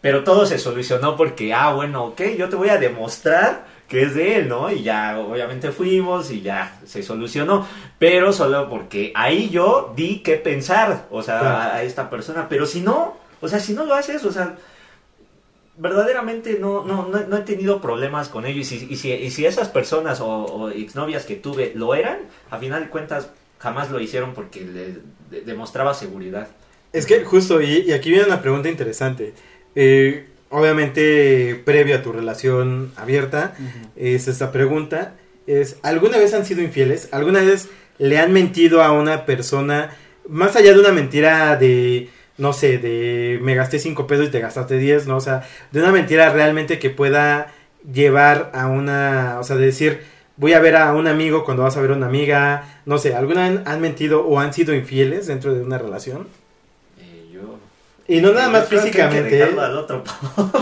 Pero 0.00 0.22
todo 0.22 0.46
se 0.46 0.58
solucionó 0.58 1.16
porque, 1.16 1.52
ah, 1.52 1.72
bueno, 1.72 2.04
ok, 2.04 2.22
yo 2.36 2.48
te 2.48 2.56
voy 2.56 2.68
a 2.68 2.78
demostrar 2.78 3.66
que 3.88 4.02
es 4.02 4.14
de 4.14 4.36
él, 4.36 4.48
¿no? 4.48 4.70
Y 4.70 4.82
ya, 4.82 5.18
obviamente 5.18 5.72
fuimos 5.72 6.30
y 6.30 6.42
ya 6.42 6.78
se 6.84 7.02
solucionó. 7.02 7.66
Pero 7.98 8.32
solo 8.32 8.68
porque 8.68 9.12
ahí 9.14 9.48
yo 9.48 9.92
di 9.96 10.20
que 10.20 10.36
pensar, 10.36 11.06
o 11.10 11.22
sea, 11.22 11.40
Claro. 11.40 11.74
a, 11.74 11.82
esta 11.82 12.10
persona. 12.10 12.48
Pero 12.48 12.66
si 12.66 12.80
no, 12.80 13.16
o 13.40 13.48
sea, 13.48 13.58
si 13.58 13.72
no 13.72 13.84
lo 13.84 13.94
haces, 13.94 14.24
o 14.24 14.30
sea, 14.30 14.56
verdaderamente 15.78 16.58
no, 16.60 16.84
no, 16.84 17.08
no, 17.08 17.20
no 17.20 17.36
he 17.36 17.40
tenido 17.42 17.80
problemas 17.80 18.28
con 18.28 18.46
ello. 18.46 18.60
Y 18.60 18.64
si, 18.64 18.86
y 18.90 18.96
si, 18.96 19.10
y 19.12 19.30
si 19.30 19.46
esas 19.46 19.68
personas 19.68 20.20
o, 20.20 20.28
o 20.28 20.70
exnovias 20.70 21.24
que 21.24 21.36
tuve 21.36 21.72
lo 21.74 21.94
eran, 21.94 22.18
a 22.50 22.58
final 22.58 22.84
de 22.84 22.90
cuentas, 22.90 23.30
jamás 23.58 23.90
lo 23.90 24.00
hicieron 24.00 24.34
porque 24.34 24.60
le 24.62 24.94
de- 25.30 25.42
demostraba 25.44 25.94
seguridad. 25.94 26.48
Es 26.92 27.04
que 27.06 27.24
justo, 27.24 27.60
y, 27.60 27.84
y 27.86 27.92
aquí 27.92 28.10
viene 28.10 28.24
una 28.26 28.40
pregunta 28.40 28.68
interesante. 28.68 29.34
Eh, 29.74 30.26
obviamente, 30.50 31.60
previo 31.64 31.96
a 31.96 32.02
tu 32.02 32.12
relación 32.12 32.92
abierta, 32.96 33.54
es 33.96 34.28
esta 34.28 34.52
pregunta. 34.52 35.14
Es, 35.46 35.76
¿alguna 35.82 36.18
vez 36.18 36.34
han 36.34 36.44
sido 36.44 36.62
infieles? 36.62 37.08
¿Alguna 37.12 37.40
vez 37.42 37.68
le 37.98 38.18
han 38.18 38.32
mentido 38.32 38.82
a 38.82 38.92
una 38.92 39.26
persona, 39.26 39.90
más 40.28 40.56
allá 40.56 40.72
de 40.72 40.80
una 40.80 40.92
mentira 40.92 41.56
de, 41.56 42.10
no 42.36 42.52
sé, 42.52 42.78
de 42.78 43.38
me 43.42 43.54
gasté 43.54 43.78
cinco 43.78 44.06
pesos 44.06 44.28
y 44.28 44.30
te 44.30 44.40
gastaste 44.40 44.78
10, 44.78 45.06
¿no? 45.06 45.16
O 45.16 45.20
sea, 45.20 45.46
de 45.72 45.80
una 45.80 45.90
mentira 45.92 46.30
realmente 46.32 46.78
que 46.78 46.90
pueda 46.90 47.52
llevar 47.92 48.50
a 48.54 48.66
una, 48.68 49.38
o 49.40 49.44
sea, 49.44 49.56
de 49.56 49.66
decir, 49.66 50.00
voy 50.38 50.54
a 50.54 50.60
ver 50.60 50.76
a 50.76 50.92
un 50.94 51.06
amigo 51.06 51.44
cuando 51.44 51.62
vas 51.64 51.76
a 51.76 51.80
ver 51.82 51.90
a 51.90 51.94
una 51.94 52.06
amiga, 52.06 52.80
no 52.86 52.96
sé, 52.98 53.14
¿alguna 53.14 53.62
han 53.66 53.80
mentido 53.80 54.24
o 54.26 54.38
han 54.40 54.52
sido 54.54 54.74
infieles 54.74 55.26
dentro 55.26 55.52
de 55.52 55.60
una 55.62 55.76
relación? 55.78 56.26
Eh, 57.00 57.26
yo... 57.32 57.58
Y 58.08 58.20
no 58.22 58.32
nada 58.32 58.46
Yo 58.46 58.52
más 58.52 58.64
creo 58.68 58.80
que 58.80 58.86
hay 58.86 58.92
que 58.92 58.98
físicamente. 59.02 59.36
¿eh? 59.36 59.38
dejarlo 59.40 59.60
al 59.62 59.76
otro 59.76 60.02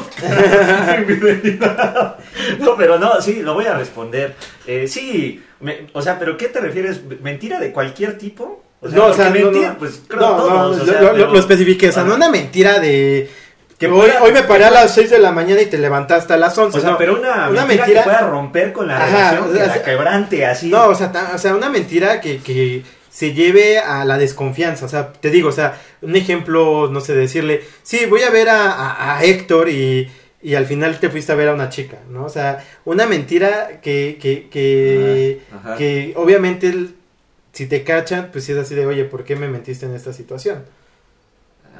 no, 2.58 2.76
pero 2.76 2.98
no, 2.98 3.20
sí, 3.20 3.42
lo 3.42 3.54
voy 3.54 3.66
a 3.66 3.74
responder. 3.76 4.34
Eh, 4.66 4.86
sí, 4.88 5.42
me- 5.60 5.86
o 5.92 6.02
sea, 6.02 6.18
pero 6.18 6.36
¿qué 6.36 6.48
te 6.48 6.60
refieres? 6.60 7.00
¿Mentira 7.22 7.58
de 7.60 7.72
cualquier 7.72 8.18
tipo? 8.18 8.62
O 8.80 8.88
sea, 8.88 8.98
no, 8.98 9.06
o 9.06 9.14
sea, 9.14 9.30
no, 9.30 9.34
mentir, 9.34 9.62
no, 9.68 9.78
pues 9.78 10.02
creo 10.06 10.20
no, 10.20 10.36
todos, 10.36 10.52
no, 10.52 10.66
o 10.66 10.76
lo- 10.76 10.84
sea, 10.92 11.02
lo, 11.02 11.12
pero- 11.12 11.32
lo 11.32 11.38
especifiqué, 11.38 11.88
o 11.88 11.92
sea, 11.92 12.04
no 12.04 12.14
una 12.14 12.30
mentira 12.30 12.78
de 12.78 13.30
que 13.78 13.86
hoy, 13.88 14.10
hoy 14.22 14.32
me 14.32 14.42
paré 14.42 14.64
a 14.64 14.70
las 14.70 14.94
6 14.94 15.10
de 15.10 15.18
la 15.18 15.32
mañana 15.32 15.60
y 15.60 15.66
te 15.66 15.78
levantaste 15.78 16.32
a 16.32 16.36
las 16.36 16.56
11. 16.56 16.78
O 16.78 16.80
sea, 16.80 16.90
no. 16.92 16.98
pero 16.98 17.18
una, 17.18 17.48
una 17.50 17.64
mentira, 17.66 17.86
mentira- 17.86 18.02
que 18.02 18.04
pueda 18.04 18.20
romper 18.20 18.72
con 18.72 18.86
la 18.88 18.96
Ajá, 18.96 19.06
relación, 19.32 19.50
o 19.50 19.52
que 19.52 19.58
la 19.66 19.82
quebrante 19.82 20.46
así. 20.46 20.68
No, 20.70 20.86
o 20.88 20.94
sea, 20.94 21.12
ta- 21.12 21.32
o 21.34 21.38
sea, 21.38 21.54
una 21.54 21.68
mentira 21.68 22.20
que, 22.20 22.38
que 22.38 22.82
se 23.10 23.32
lleve 23.34 23.78
a 23.78 24.04
la 24.04 24.16
desconfianza. 24.18 24.86
O 24.86 24.88
sea, 24.88 25.12
te 25.12 25.30
digo, 25.30 25.48
o 25.50 25.52
sea, 25.52 25.80
un 26.02 26.16
ejemplo, 26.16 26.88
no 26.90 27.00
sé, 27.00 27.14
decirle, 27.14 27.62
sí, 27.82 28.06
voy 28.06 28.22
a 28.22 28.30
ver 28.30 28.48
a, 28.48 28.70
a- 28.72 29.18
a 29.18 29.24
Héctor 29.24 29.68
y, 29.68 30.10
y 30.42 30.54
al 30.54 30.66
final 30.66 30.98
te 31.00 31.10
fuiste 31.10 31.32
a 31.32 31.34
ver 31.34 31.48
a 31.48 31.54
una 31.54 31.68
chica, 31.68 31.98
¿no? 32.10 32.24
O 32.24 32.28
sea, 32.30 32.64
una 32.84 33.06
mentira 33.06 33.80
que, 33.82 34.18
que, 34.20 34.48
que, 34.48 35.40
Ajá, 35.50 35.60
ajá. 35.70 35.76
que 35.76 36.12
obviamente 36.16 36.68
el- 36.68 36.94
si 37.52 37.66
te 37.66 37.84
cachan, 37.84 38.28
pues 38.32 38.44
sí 38.44 38.52
es 38.52 38.58
así 38.58 38.74
de, 38.74 38.86
oye, 38.86 39.04
¿por 39.04 39.24
qué 39.24 39.34
me 39.36 39.48
mentiste 39.48 39.86
en 39.86 39.94
esta 39.94 40.12
situación? 40.12 40.64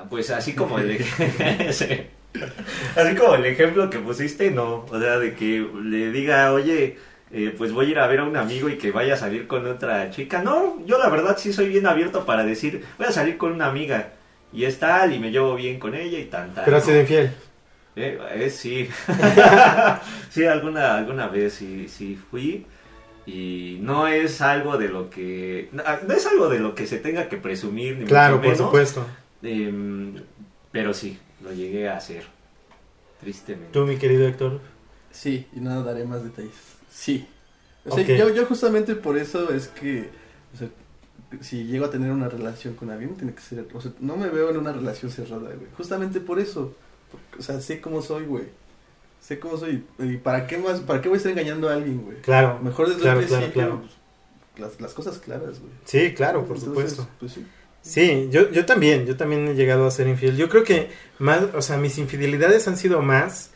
Pues 0.09 0.31
así 0.31 0.55
como 0.55 0.79
el 0.79 0.99
así 2.97 3.15
como 3.17 3.35
el 3.35 3.47
ejemplo 3.47 3.91
que 3.91 3.99
pusiste, 3.99 4.51
no, 4.51 4.85
o 4.89 5.01
sea, 5.01 5.19
de 5.19 5.35
que 5.35 5.67
le 5.83 6.11
diga, 6.11 6.53
oye, 6.53 6.99
eh, 7.33 7.55
pues 7.57 7.73
voy 7.73 7.87
a 7.87 7.91
ir 7.91 7.99
a 7.99 8.07
ver 8.07 8.21
a 8.21 8.25
un 8.25 8.37
amigo 8.37 8.69
y 8.69 8.79
que 8.79 8.93
vaya 8.93 9.15
a 9.15 9.19
salir 9.19 9.47
con 9.47 9.67
otra 9.67 10.11
chica. 10.11 10.43
No, 10.43 10.85
yo 10.87 10.99
la 10.99 11.09
verdad 11.09 11.37
sí 11.39 11.53
soy 11.53 11.69
bien 11.69 11.87
abierto 11.87 12.25
para 12.25 12.45
decir, 12.45 12.85
voy 12.99 13.07
a 13.07 13.13
salir 13.13 13.37
con 13.37 13.53
una 13.53 13.67
amiga 13.67 14.11
y 14.53 14.65
es 14.65 14.79
tal 14.79 15.13
y 15.13 15.19
me 15.19 15.31
llevo 15.31 15.55
bien 15.55 15.79
con 15.79 15.95
ella 15.95 16.19
y 16.19 16.25
tal. 16.27 16.53
Pero 16.65 16.77
¿no? 16.77 16.83
sido 16.83 17.01
infiel. 17.01 17.31
Eh, 17.97 18.19
eh, 18.35 18.51
sí, 18.51 18.89
sí, 20.31 20.45
alguna, 20.45 20.97
alguna 20.97 21.29
vez 21.29 21.55
sí, 21.55 21.89
sí 21.89 22.19
fui 22.31 22.67
y 23.25 23.79
no 23.81 24.07
es 24.07 24.43
algo 24.43 24.77
de 24.77 24.89
lo 24.89 25.09
que, 25.09 25.71
no, 25.73 25.83
es 26.15 26.27
algo 26.27 26.49
de 26.51 26.59
lo 26.59 26.75
que 26.75 26.87
se 26.87 26.99
tenga 26.99 27.29
que 27.29 27.39
presumir 27.39 27.97
ni 27.97 28.05
Claro, 28.05 28.37
mucho 28.37 28.49
por 28.49 28.57
supuesto. 28.57 29.07
Em, 29.47 30.15
pero 30.73 30.93
sí, 30.93 31.19
lo 31.43 31.53
llegué 31.53 31.89
a 31.89 31.97
hacer. 31.97 32.25
Tristemente. 33.21 33.73
Tú, 33.73 33.87
mi 33.87 33.97
querido 33.97 34.27
Héctor. 34.27 34.61
Sí, 35.11 35.47
y 35.55 35.61
nada, 35.61 35.83
daré 35.83 36.05
más 36.05 36.23
detalles. 36.25 36.53
Sí. 36.91 37.27
O 37.85 37.95
sea, 37.95 38.05
yo, 38.05 38.35
yo 38.35 38.45
justamente 38.47 38.97
por 38.97 39.17
eso 39.17 39.53
es 39.53 39.69
que, 39.69 40.11
o 40.53 40.57
sea, 40.59 40.69
si 41.41 41.65
llego 41.65 41.87
a 41.87 41.91
tener 41.91 42.11
una 42.11 42.29
relación 42.29 42.75
con 42.75 42.91
alguien, 42.91 43.15
tiene 43.15 43.33
que 43.33 43.41
ser, 43.41 43.67
o 43.73 43.81
sea, 43.81 43.93
no 44.01 44.17
me 44.17 44.29
veo 44.29 44.51
en 44.51 44.57
una 44.57 44.73
relación 44.73 45.11
cerrada, 45.11 45.49
güey. 45.55 45.69
Justamente 45.77 46.21
por 46.21 46.39
eso. 46.41 46.75
Porque, 47.11 47.39
o 47.39 47.43
sea, 47.43 47.61
sé 47.61 47.81
cómo 47.81 48.03
soy, 48.03 48.25
güey. 48.25 48.45
Sé 49.21 49.39
cómo 49.39 49.57
soy. 49.57 49.85
¿Y 49.99 50.17
para 50.17 50.47
qué 50.47 50.59
más, 50.59 50.81
para 50.81 51.01
qué 51.01 51.09
voy 51.09 51.17
a 51.17 51.19
estar 51.19 51.33
engañando 51.33 51.69
a 51.69 51.75
alguien, 51.75 52.03
güey? 52.03 52.21
Claro. 52.21 52.59
Mejor 52.61 52.89
desde 52.89 53.03
Claro, 53.03 53.21
el 53.21 53.27
principio, 53.27 53.53
claro. 53.53 53.81
pues, 53.81 53.93
las, 54.59 54.81
las 54.81 54.93
cosas 54.93 55.19
claras, 55.19 55.61
güey. 55.61 55.73
Sí, 55.85 56.13
claro, 56.15 56.45
por 56.45 56.57
Entonces, 56.57 56.93
supuesto. 56.93 57.09
Pues 57.21 57.33
sí. 57.33 57.47
Sí, 57.87 58.29
yo, 58.31 58.51
yo 58.51 58.67
también, 58.67 59.07
yo 59.07 59.17
también 59.17 59.47
he 59.49 59.55
llegado 59.55 59.87
a 59.87 59.91
ser 59.91 60.09
infiel. 60.09 60.37
Yo 60.37 60.49
creo 60.49 60.65
que 60.65 60.91
más, 61.19 61.43
o 61.55 61.63
sea, 61.63 61.77
mis 61.77 61.99
infidelidades 61.99 62.67
han 62.67 62.77
sido 62.77 63.01
más 63.01 63.51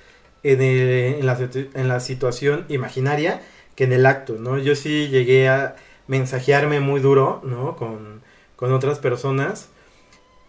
en, 0.45 0.63
el- 0.63 1.17
en, 1.19 1.27
la, 1.27 1.39
en 1.75 1.89
la 1.89 2.01
situación 2.01 2.65
imaginaria 2.69 3.43
que 3.75 3.85
en 3.85 3.93
el 3.93 4.07
acto, 4.07 4.35
¿no? 4.39 4.59
Yo 4.59 4.77
sí 4.77 5.09
llegué 5.09 5.49
a 5.49 5.75
mensajearme 6.07 6.81
muy 6.81 7.01
duro, 7.01 7.41
¿no? 7.45 7.77
Con, 7.77 8.23
con 8.57 8.73
otras 8.73 8.99
personas. 9.01 9.69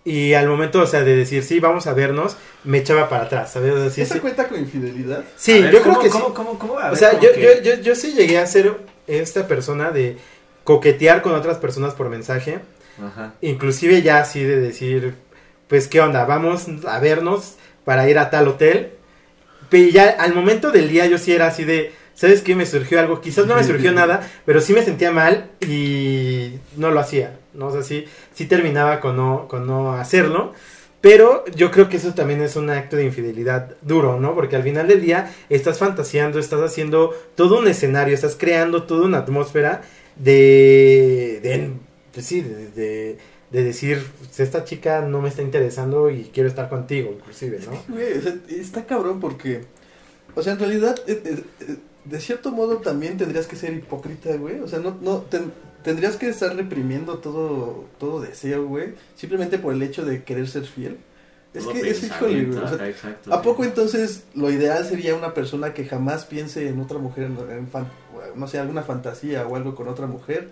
Y 0.04 0.34
al 0.34 0.48
momento, 0.48 0.82
o 0.82 0.88
sea, 0.88 1.04
de 1.04 1.16
decir, 1.16 1.44
sí, 1.44 1.60
vamos 1.60 1.86
a 1.88 1.94
vernos, 1.94 2.38
me 2.64 2.80
echaba 2.80 3.08
para 3.10 3.26
atrás, 3.26 3.52
¿sabes? 3.54 3.72
O 3.74 3.78
sea, 3.78 3.90
sí, 3.92 4.02
¿Esa 4.02 4.16
sí, 4.16 4.20
cuenta 4.20 4.48
con 4.48 4.60
infidelidad? 4.60 5.24
sí, 5.38 5.62
ver, 5.62 5.72
yo 5.72 5.82
¿cómo, 5.84 6.00
creo 6.00 6.00
que 6.00 6.10
cómo, 6.10 6.26
sí. 6.28 6.34
cómo, 6.34 6.60
cómo? 6.60 6.80
A 6.80 6.92
O 6.92 6.96
sea, 6.96 7.12
¿cómo 7.12 7.22
yo, 7.22 7.30
que? 7.34 7.42
yo, 7.42 7.62
yo, 7.76 7.82
yo 7.82 7.96
sí 7.96 8.14
llegué 8.14 8.40
a 8.40 8.48
ser 8.48 8.76
esta 9.08 9.48
persona 9.48 9.92
de 9.92 10.18
coquetear 10.64 11.22
con 11.22 11.34
otras 11.36 11.58
personas 11.60 11.94
por 11.94 12.10
mensaje. 12.10 12.60
Ajá. 13.06 13.34
Inclusive 13.42 14.02
ya 14.02 14.20
así 14.20 14.44
de 14.44 14.60
decir, 14.60 15.16
pues 15.68 15.88
qué 15.88 16.02
onda, 16.02 16.26
vamos 16.26 16.68
a 16.88 17.00
vernos 17.00 17.56
para 17.86 18.10
ir 18.10 18.20
a 18.20 18.30
tal 18.30 18.48
hotel. 18.48 18.92
Pero 19.70 19.90
ya 19.90 20.10
al 20.10 20.34
momento 20.34 20.72
del 20.72 20.90
día 20.90 21.06
yo 21.06 21.18
sí 21.18 21.32
era 21.32 21.48
así 21.48 21.64
de, 21.64 21.94
¿sabes 22.14 22.42
qué? 22.42 22.56
Me 22.56 22.66
surgió 22.66 23.00
algo, 23.00 23.22
quizás 23.22 23.48
no 23.48 23.56
me 23.56 23.64
surgió 23.64 23.92
nada, 23.94 24.30
pero 24.46 24.62
sí 24.62 24.74
me 24.74 24.84
sentía 24.84 25.12
mal 25.12 25.50
y 25.62 26.60
no 26.76 26.92
lo 26.92 27.00
hacía, 27.00 27.40
¿no? 27.54 27.68
O 27.68 27.72
sea, 27.72 27.84
sí, 27.84 28.06
sí 28.34 28.46
terminaba 28.46 29.00
con 29.00 29.16
no, 29.16 29.48
con 29.48 29.66
no 29.66 29.94
hacerlo. 29.94 30.54
Pero 31.00 31.44
yo 31.56 31.72
creo 31.72 31.90
que 31.90 31.98
eso 31.98 32.14
también 32.14 32.42
es 32.42 32.56
un 32.56 32.70
acto 32.70 32.96
de 32.96 33.06
infidelidad 33.06 33.76
duro, 33.82 34.20
¿no? 34.20 34.36
Porque 34.36 34.56
al 34.56 34.62
final 34.62 34.88
del 34.88 35.02
día 35.02 35.34
estás 35.50 35.80
fantaseando, 35.80 36.38
estás 36.38 36.62
haciendo 36.62 37.16
todo 37.36 37.58
un 37.58 37.68
escenario, 37.68 38.14
estás 38.14 38.36
creando 38.36 38.84
toda 38.84 39.08
una 39.08 39.18
atmósfera 39.20 39.82
de, 40.16 41.40
de 41.42 41.72
pues 42.14 42.26
sí, 42.26 42.42
de, 42.42 42.68
de, 42.72 43.18
de 43.52 43.64
decir, 43.64 44.06
pues, 44.20 44.40
esta 44.40 44.64
chica 44.64 45.02
no 45.02 45.22
me 45.22 45.30
está 45.30 45.42
interesando 45.42 46.10
y 46.10 46.30
quiero 46.34 46.50
estar 46.50 46.70
contigo, 46.70 47.12
inclusive, 47.18 47.60
¿no? 47.66 47.72
Güey, 47.94 48.18
o 48.18 48.22
sea, 48.22 48.36
está 48.50 48.86
cabrón 48.86 49.20
porque, 49.20 49.62
o 50.36 50.42
sea, 50.44 50.54
en 50.54 50.60
realidad, 50.60 50.96
eh, 51.08 51.22
eh, 51.26 51.44
eh, 51.62 51.76
de 52.06 52.20
cierto 52.20 52.52
modo 52.52 52.78
también 52.78 53.18
tendrías 53.18 53.48
que 53.48 53.56
ser 53.56 53.74
hipócrita, 53.74 54.36
güey. 54.38 54.60
O 54.60 54.68
sea, 54.68 54.80
no, 54.80 54.98
no, 55.02 55.18
ten- 55.20 55.52
tendrías 55.84 56.16
que 56.16 56.30
estar 56.30 56.56
reprimiendo 56.56 57.20
todo, 57.20 57.86
todo 58.00 58.20
deseo, 58.22 58.66
güey, 58.66 58.94
simplemente 59.16 59.58
por 59.60 59.74
el 59.74 59.82
hecho 59.84 60.04
de 60.06 60.24
querer 60.24 60.48
ser 60.48 60.64
fiel. 60.66 60.98
Es 61.54 61.66
que 61.68 61.80
es 61.90 62.04
híjole, 62.04 62.46
pensamiento, 62.46 62.54
güey. 62.62 62.64
o 62.64 62.68
sea, 62.70 62.76
ajá, 62.78 62.90
exacto, 62.90 63.34
¿A 63.34 63.42
poco 63.42 63.66
entonces 63.66 64.24
lo 64.36 64.50
ideal 64.50 64.86
sería 64.86 65.16
una 65.16 65.34
persona 65.34 65.74
que 65.74 65.84
jamás 65.86 66.24
piense 66.26 66.68
en 66.70 66.80
otra 66.80 66.98
mujer, 66.98 67.26
en, 67.26 67.38
en 67.58 67.68
fan- 67.68 67.90
no 68.36 68.48
sé, 68.48 68.58
alguna 68.58 68.84
fantasía 68.84 69.46
o 69.46 69.56
algo 69.58 69.76
con 69.76 69.88
otra 69.90 70.08
mujer? 70.08 70.50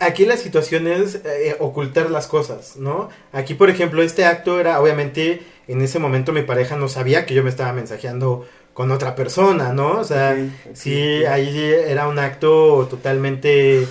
Aquí 0.00 0.24
la 0.24 0.36
situación 0.36 0.86
es 0.86 1.16
eh, 1.24 1.56
ocultar 1.60 2.10
las 2.10 2.26
cosas, 2.26 2.76
¿no? 2.76 3.08
Aquí, 3.32 3.54
por 3.54 3.68
ejemplo, 3.68 4.02
este 4.02 4.24
acto 4.24 4.58
era, 4.58 4.80
obviamente, 4.80 5.42
en 5.68 5.82
ese 5.82 5.98
momento 5.98 6.32
mi 6.32 6.42
pareja 6.42 6.76
no 6.76 6.88
sabía 6.88 7.26
que 7.26 7.34
yo 7.34 7.42
me 7.44 7.50
estaba 7.50 7.72
mensajeando 7.72 8.46
con 8.72 8.90
otra 8.92 9.14
persona, 9.14 9.72
¿no? 9.74 9.98
O 9.98 10.04
sea, 10.04 10.36
sí, 10.72 11.24
ahí 11.26 11.58
era 11.86 12.08
un 12.08 12.18
acto 12.18 12.86
totalmente 12.88 13.86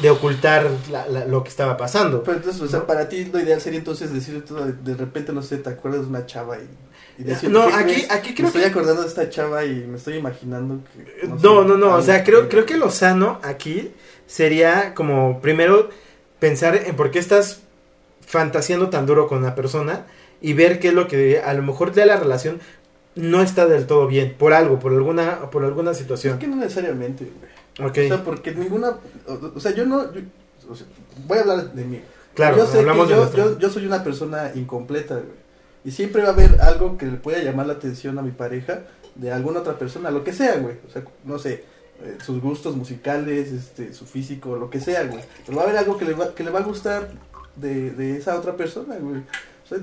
de 0.00 0.10
ocultar 0.10 0.66
la- 0.90 1.06
la- 1.08 1.26
lo 1.26 1.42
que 1.42 1.50
estaba 1.50 1.76
pasando. 1.76 2.22
Pero 2.22 2.38
entonces, 2.38 2.62
o 2.62 2.68
sea, 2.68 2.78
¿no? 2.80 2.86
para 2.86 3.08
ti 3.08 3.26
lo 3.26 3.38
ideal 3.40 3.60
sería 3.60 3.78
entonces 3.80 4.12
decirle 4.14 4.40
todo, 4.40 4.64
de, 4.64 4.94
repente, 4.94 5.32
no 5.32 5.42
sé, 5.42 5.58
te 5.58 5.68
acuerdas 5.68 6.02
de 6.02 6.06
una 6.06 6.24
chava 6.26 6.56
y, 7.18 7.22
decir, 7.22 7.50
No, 7.50 7.66
¿qué 7.66 7.74
aquí- 7.74 7.92
crees? 7.94 8.10
aquí 8.10 8.34
creo 8.34 8.44
me 8.44 8.48
estoy 8.48 8.62
que- 8.62 8.68
acordando 8.68 9.02
de 9.02 9.08
esta 9.08 9.28
chava 9.28 9.64
y 9.66 9.84
me 9.86 9.98
estoy 9.98 10.14
imaginando 10.16 10.80
que... 10.94 11.26
No, 11.26 11.36
sé, 11.38 11.42
no, 11.68 11.76
no, 11.76 11.94
o 11.96 12.00
sea, 12.02 12.24
creo, 12.24 12.42
que- 12.42 12.48
creo 12.48 12.64
que 12.66 12.76
lo 12.78 12.90
sano 12.90 13.38
aquí 13.42 13.90
sería 14.30 14.94
como 14.94 15.40
primero 15.40 15.90
pensar 16.38 16.76
en 16.76 16.94
por 16.94 17.10
qué 17.10 17.18
estás 17.18 17.62
fantaseando 18.26 18.88
tan 18.88 19.04
duro 19.06 19.26
con 19.26 19.38
una 19.38 19.54
persona 19.56 20.06
y 20.40 20.52
ver 20.52 20.78
qué 20.78 20.88
es 20.88 20.94
lo 20.94 21.08
que 21.08 21.40
a 21.40 21.52
lo 21.52 21.62
mejor 21.62 21.92
de 21.92 22.06
la 22.06 22.16
relación 22.16 22.60
no 23.16 23.42
está 23.42 23.66
del 23.66 23.86
todo 23.88 24.06
bien, 24.06 24.36
por 24.38 24.52
algo, 24.52 24.78
por 24.78 24.92
alguna, 24.92 25.50
por 25.50 25.64
alguna 25.64 25.90
Es 25.90 25.98
situación. 25.98 26.38
que 26.38 26.46
no 26.46 26.56
necesariamente, 26.56 27.24
güey. 27.24 27.90
O 27.90 27.92
sea, 27.92 28.22
porque 28.24 28.52
ninguna... 28.54 28.90
O, 29.26 29.52
o 29.56 29.60
sea, 29.60 29.72
yo 29.74 29.84
no... 29.84 30.12
yo- 30.14 30.20
o 30.70 30.76
sea, 30.76 30.86
voy 31.26 31.38
a 31.38 31.40
hablar 31.40 31.72
de 31.72 31.84
mí. 31.84 32.00
claro, 32.34 32.58
yo 32.58 32.66
sé 32.66 32.74
que 32.74 32.78
hablamos 32.78 33.08
de 33.08 33.14
yo, 33.16 33.36
yo, 33.36 33.58
yo 33.58 33.70
soy 33.70 33.84
una 33.86 34.04
persona 34.04 34.52
incompleta, 34.54 35.14
güey. 35.14 35.40
Y 35.84 35.90
siempre 35.90 36.22
va 36.22 36.28
a 36.28 36.32
haber 36.32 36.60
algo 36.60 36.96
que 36.96 37.06
le 37.06 37.16
pueda 37.16 37.42
llamar 37.42 37.66
la 37.66 37.72
atención 37.72 38.16
a 38.18 38.22
mi 38.22 38.30
pareja 38.30 38.82
de 39.16 39.32
alguna 39.32 39.60
otra 39.60 39.76
persona, 39.78 40.10
lo 40.12 40.22
que 40.22 40.32
sea, 40.32 40.56
güey. 40.58 40.76
O 40.86 40.90
sea, 40.92 41.02
no 41.24 41.38
sé, 41.40 41.64
eh, 42.04 42.16
sus 42.24 42.40
gustos 42.40 42.76
musicales, 42.76 43.52
este, 43.52 43.92
su 43.92 44.06
físico, 44.06 44.56
lo 44.56 44.70
que 44.70 44.80
sea, 44.80 45.04
güey. 45.04 45.22
Pero 45.46 45.56
va 45.58 45.64
a 45.64 45.66
haber 45.66 45.78
algo 45.78 45.96
que 45.98 46.04
le 46.04 46.14
va, 46.14 46.34
que 46.34 46.42
le 46.44 46.50
va 46.50 46.60
a 46.60 46.64
gustar 46.64 47.08
de, 47.56 47.90
de 47.90 48.16
esa 48.16 48.36
otra 48.38 48.56
persona, 48.56 48.96
güey. 48.98 49.20
O 49.64 49.68
sea, 49.68 49.78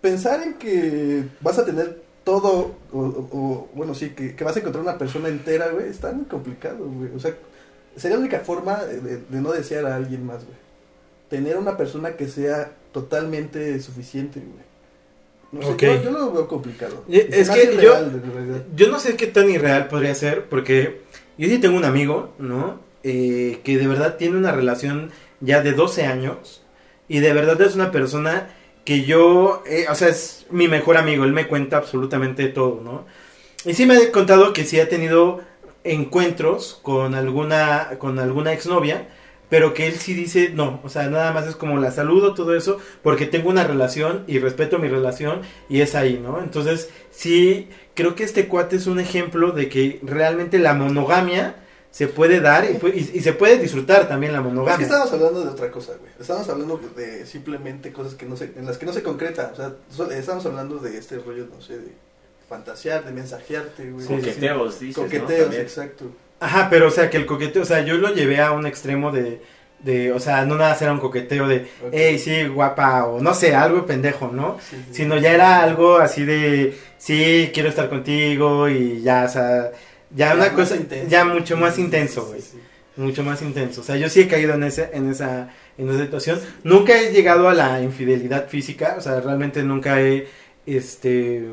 pensar 0.00 0.42
en 0.42 0.54
que 0.54 1.24
vas 1.40 1.58
a 1.58 1.64
tener 1.64 2.02
todo, 2.24 2.74
o, 2.92 2.98
o- 3.00 3.28
o, 3.32 3.68
bueno, 3.74 3.94
sí, 3.94 4.10
que, 4.10 4.34
que 4.34 4.44
vas 4.44 4.56
a 4.56 4.60
encontrar 4.60 4.82
una 4.82 4.96
persona 4.98 5.28
entera, 5.28 5.68
güey, 5.68 5.88
está 5.88 6.12
muy 6.12 6.24
complicado, 6.26 6.78
güey. 6.86 7.10
O 7.14 7.20
sea, 7.20 7.34
sería 7.96 8.16
la 8.16 8.20
única 8.22 8.40
forma 8.40 8.82
de, 8.84 9.18
de 9.18 9.40
no 9.40 9.52
desear 9.52 9.86
a 9.86 9.96
alguien 9.96 10.24
más, 10.26 10.44
güey. 10.44 10.56
tener 11.28 11.56
una 11.58 11.76
persona 11.76 12.12
que 12.16 12.28
sea 12.28 12.72
totalmente 12.92 13.80
suficiente, 13.80 14.40
güey. 14.40 14.64
No 15.52 15.62
sé, 15.62 15.76
yo, 15.86 16.02
yo 16.02 16.10
lo 16.10 16.32
veo 16.32 16.48
complicado. 16.48 17.04
Y- 17.08 17.18
es 17.18 17.48
me 17.48 17.54
que 17.54 17.64
yo- 17.66 17.72
irreal, 17.74 18.22
verdad. 18.34 18.62
Yo 18.74 18.88
no 18.88 18.98
sé 18.98 19.16
qué 19.16 19.26
tan 19.28 19.48
irreal 19.50 19.88
podría 19.88 20.14
ser, 20.14 20.46
porque 20.48 21.02
yo 21.38 21.48
sí 21.48 21.58
tengo 21.58 21.76
un 21.76 21.84
amigo, 21.84 22.32
¿no? 22.38 22.80
Eh, 23.02 23.60
que 23.64 23.76
de 23.76 23.86
verdad 23.86 24.16
tiene 24.16 24.38
una 24.38 24.52
relación 24.52 25.10
ya 25.40 25.60
de 25.60 25.72
12 25.72 26.06
años 26.06 26.62
y 27.06 27.18
de 27.18 27.32
verdad 27.34 27.60
es 27.60 27.74
una 27.74 27.90
persona 27.90 28.48
que 28.84 29.04
yo, 29.04 29.62
eh, 29.66 29.86
o 29.90 29.94
sea, 29.94 30.08
es 30.08 30.46
mi 30.50 30.68
mejor 30.68 30.96
amigo, 30.96 31.24
él 31.24 31.32
me 31.32 31.46
cuenta 31.46 31.76
absolutamente 31.76 32.48
todo, 32.48 32.80
¿no? 32.82 33.04
Y 33.64 33.74
sí 33.74 33.86
me 33.86 33.96
ha 33.96 34.12
contado 34.12 34.52
que 34.52 34.64
sí 34.64 34.78
ha 34.78 34.88
tenido 34.88 35.40
encuentros 35.84 36.78
con 36.82 37.14
alguna, 37.14 37.90
con 37.98 38.18
alguna 38.18 38.52
exnovia, 38.52 39.08
pero 39.48 39.74
que 39.74 39.86
él 39.86 39.94
sí 39.94 40.14
dice, 40.14 40.50
no, 40.54 40.80
o 40.82 40.88
sea, 40.88 41.08
nada 41.08 41.32
más 41.32 41.46
es 41.46 41.56
como 41.56 41.78
la 41.78 41.90
saludo, 41.90 42.34
todo 42.34 42.54
eso, 42.56 42.78
porque 43.02 43.26
tengo 43.26 43.50
una 43.50 43.64
relación 43.64 44.24
y 44.26 44.38
respeto 44.38 44.78
mi 44.78 44.88
relación 44.88 45.42
y 45.68 45.80
es 45.80 45.94
ahí, 45.94 46.18
¿no? 46.22 46.40
Entonces, 46.40 46.88
sí, 47.10 47.68
creo 47.94 48.14
que 48.14 48.24
este 48.24 48.48
cuate 48.48 48.76
es 48.76 48.86
un 48.86 48.98
ejemplo 49.00 49.52
de 49.52 49.68
que 49.68 50.00
realmente 50.02 50.58
la 50.58 50.74
monogamia 50.74 51.56
se 51.90 52.08
puede 52.08 52.40
dar 52.40 52.64
y, 52.64 52.84
y- 52.98 53.10
y 53.14 53.20
se 53.20 53.32
puede 53.34 53.56
disfrutar 53.58 54.08
también 54.08 54.32
la 54.32 54.38
Es 54.40 54.44
que 54.44 54.48
monogamia. 54.50 54.84
estábamos 54.84 55.12
hablando 55.12 55.42
de 55.44 55.48
otra 55.50 55.70
cosa, 55.70 55.92
güey. 56.00 56.10
Estábamos 56.18 56.48
hablando 56.48 56.80
de 56.96 57.24
simplemente 57.24 57.92
cosas 57.92 58.14
que 58.14 58.26
no 58.26 58.36
se, 58.36 58.46
en 58.56 58.66
las 58.66 58.78
que 58.78 58.86
no 58.86 58.92
se 58.92 59.04
concreta. 59.04 59.50
O 59.52 59.56
sea, 59.56 59.74
so- 59.90 60.10
estamos 60.10 60.44
hablando 60.46 60.78
de 60.78 60.98
este 60.98 61.18
rollo, 61.18 61.46
no 61.54 61.62
sé, 61.62 61.78
de 61.78 61.92
fantasear, 62.48 63.04
de 63.04 63.12
mensajearte, 63.12 63.90
güey. 63.92 64.04
Sí, 64.04 64.14
sí, 64.14 64.20
Coqueteos, 64.22 64.80
dices, 64.80 64.96
¿no? 64.96 65.04
Coqueteos, 65.04 65.40
También. 65.42 65.62
exacto. 65.62 66.04
Ajá, 66.44 66.68
pero 66.70 66.88
o 66.88 66.90
sea, 66.90 67.08
que 67.10 67.16
el 67.16 67.26
coqueteo, 67.26 67.62
o 67.62 67.66
sea, 67.66 67.80
yo 67.84 67.94
lo 67.96 68.12
llevé 68.14 68.40
a 68.40 68.52
un 68.52 68.66
extremo 68.66 69.10
de, 69.12 69.40
de 69.80 70.12
o 70.12 70.18
sea, 70.20 70.44
no 70.44 70.56
nada 70.56 70.76
era 70.80 70.92
un 70.92 71.00
coqueteo 71.00 71.46
de, 71.48 71.66
Ok. 71.84 71.90
hey, 71.92 72.18
sí, 72.18 72.44
guapa, 72.48 73.04
o 73.06 73.20
no 73.20 73.32
sé, 73.34 73.54
algo 73.54 73.86
pendejo, 73.86 74.28
¿no? 74.32 74.58
Sí, 74.68 74.76
sí. 74.88 74.94
Sino 74.94 75.16
ya 75.18 75.32
era 75.32 75.62
algo 75.62 75.96
así 75.98 76.24
de, 76.24 76.76
sí, 76.98 77.50
quiero 77.54 77.68
estar 77.68 77.88
contigo 77.88 78.68
y 78.68 79.02
ya, 79.02 79.24
o 79.24 79.28
sea, 79.28 79.70
ya, 80.10 80.28
Ya 80.28 80.34
una 80.34 80.52
cosa, 80.52 80.76
intenso. 80.76 81.08
ya 81.08 81.24
mucho 81.24 81.56
más 81.56 81.78
intenso, 81.78 82.26
güey. 82.26 82.40
sí. 82.40 82.58
mucho 82.96 83.22
más 83.24 83.42
intenso. 83.42 83.80
O 83.80 83.84
sea, 83.84 83.96
yo 83.96 84.08
sí 84.08 84.20
he 84.20 84.28
caído 84.28 84.54
en 84.54 84.62
ese, 84.64 84.90
en 84.92 85.10
esa, 85.10 85.48
en 85.78 85.88
esa 85.88 86.02
situación. 86.04 86.40
Nunca 86.62 86.96
he 87.00 87.10
llegado 87.12 87.48
a 87.48 87.54
la 87.54 87.80
infidelidad 87.82 88.48
física, 88.48 88.94
o 88.98 89.00
sea, 89.00 89.20
realmente 89.20 89.62
nunca 89.64 90.00
he, 90.00 90.28
este, 90.66 91.44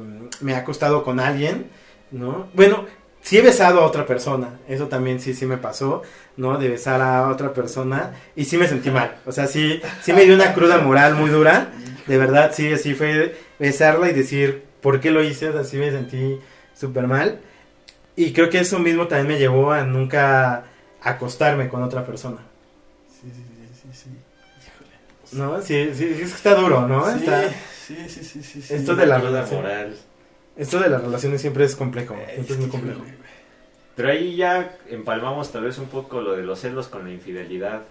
me 0.42 0.54
ha 0.54 0.60
acostado 0.60 1.04
con 1.04 1.20
alguien, 1.20 1.66
¿no? 2.12 2.48
Bueno, 2.54 2.86
sí 3.22 3.38
he 3.38 3.42
besado 3.42 3.82
a 3.82 3.86
otra 3.86 4.06
persona, 4.06 4.60
eso 4.68 4.88
también 4.88 5.20
sí, 5.20 5.34
sí 5.34 5.46
me 5.46 5.58
pasó, 5.58 6.02
¿no? 6.38 6.58
De 6.58 6.70
besar 6.70 7.02
a 7.02 7.28
otra 7.30 7.54
persona 7.54 8.14
y 8.36 8.46
sí 8.46 8.58
me 8.58 8.68
sentí 8.68 8.90
mal, 8.90 9.18
o 9.26 9.32
sea, 9.32 9.48
sí, 9.48 9.82
sí 10.02 10.14
me 10.14 10.26
dio 10.26 10.36
una 10.36 10.54
cruda 10.54 10.78
moral 10.80 11.16
muy 11.16 11.30
dura, 11.30 11.72
de 12.08 12.18
verdad, 12.18 12.52
sí, 12.54 12.72
así 12.74 12.94
fue 12.96 13.38
besarla 13.60 14.10
y 14.10 14.14
decir, 14.14 14.64
¿por 14.82 15.00
qué 15.00 15.12
lo 15.12 15.24
hice? 15.24 15.50
O 15.50 15.54
sea, 15.54 15.64
sí 15.64 15.78
me 15.78 15.92
sentí 15.92 16.40
súper 16.74 17.06
mal. 17.08 17.40
Y 18.16 18.34
creo 18.34 18.50
que 18.50 18.60
eso 18.60 18.80
mismo 18.80 19.08
también 19.08 19.28
me 19.28 19.40
llevó 19.40 19.72
a 19.72 19.84
nunca 19.84 20.66
acostarme 21.02 21.70
con 21.70 21.82
otra 21.84 22.06
persona. 22.06 22.38
Sí, 23.08 23.32
sí, 23.34 23.44
sí, 23.82 23.90
sí, 23.94 24.04
sí. 24.04 24.10
Híjole. 25.32 25.46
¿No? 25.56 25.62
Sí, 25.62 25.92
sí, 25.94 26.16
sí, 26.16 26.22
es 26.24 26.30
que 26.30 26.36
está 26.36 26.56
duro, 26.56 26.88
¿no? 26.88 27.06
Sí, 27.10 27.20
Está- 27.20 27.50
sí, 27.50 27.98
sí, 28.10 28.24
sí, 28.24 28.44
sí, 28.44 28.62
sí. 28.62 28.74
Esto 28.74 28.96
de 28.96 29.06
la 29.06 29.18
Cruda 29.20 29.30
relación. 29.32 29.62
moral. 29.62 29.98
Esto 30.58 30.80
de 30.80 30.90
las 30.90 31.02
relaciones 31.02 31.42
siempre 31.42 31.66
es 31.66 31.76
complejo, 31.76 32.16
Eh, 32.16 32.32
siempre 32.36 32.54
es 32.56 32.60
muy 32.62 32.70
complejo. 32.70 33.02
Pero 33.96 34.10
ahí 34.10 34.36
ya 34.36 34.78
empalmamos 34.90 35.52
tal 35.52 35.64
vez 35.64 35.78
un 35.78 35.88
poco 35.88 36.22
lo 36.22 36.34
de 36.36 36.44
los 36.44 36.60
celos 36.60 36.88
con 36.88 37.04
la 37.06 37.12
infidelidad. 37.12 37.82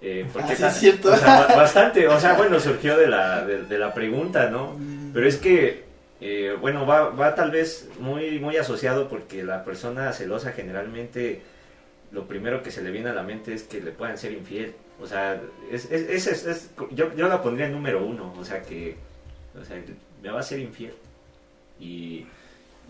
Eh, 0.00 0.26
porque 0.32 0.52
Ah, 0.52 0.56
sí, 0.56 0.64
es 0.64 0.74
cierto. 0.74 1.12
o 1.12 1.16
sea, 1.16 1.46
ba- 1.48 1.56
bastante, 1.56 2.06
o 2.08 2.18
sea, 2.20 2.34
bueno, 2.34 2.58
surgió 2.60 2.96
de 2.96 3.08
la, 3.08 3.44
de, 3.44 3.64
de 3.64 3.78
la 3.78 3.92
pregunta, 3.94 4.48
¿no? 4.48 4.76
Pero 5.12 5.26
es 5.26 5.36
que, 5.36 5.84
eh, 6.20 6.56
bueno, 6.60 6.86
va, 6.86 7.10
va 7.10 7.34
tal 7.34 7.50
vez 7.50 7.88
muy, 7.98 8.38
muy 8.38 8.56
asociado 8.56 9.08
porque 9.08 9.42
la 9.42 9.64
persona 9.64 10.12
celosa 10.12 10.52
generalmente 10.52 11.42
lo 12.12 12.26
primero 12.26 12.62
que 12.62 12.70
se 12.70 12.80
le 12.82 12.90
viene 12.90 13.10
a 13.10 13.12
la 13.12 13.22
mente 13.22 13.52
es 13.52 13.64
que 13.64 13.80
le 13.80 13.90
puedan 13.90 14.16
ser 14.18 14.32
infiel. 14.32 14.72
O 15.00 15.06
sea, 15.06 15.40
es, 15.70 15.86
es, 15.90 16.08
es- 16.08 16.26
es- 16.28 16.46
es- 16.46 16.70
yo, 16.92 17.14
yo 17.14 17.28
la 17.28 17.42
pondría 17.42 17.66
en 17.66 17.72
número 17.72 18.04
uno, 18.04 18.32
o 18.38 18.44
sea 18.44 18.62
que, 18.62 18.96
o 19.60 19.64
sea, 19.64 19.76
me 20.22 20.30
va 20.30 20.40
a 20.40 20.42
ser 20.44 20.60
infiel. 20.60 20.94
Y, 21.80 22.26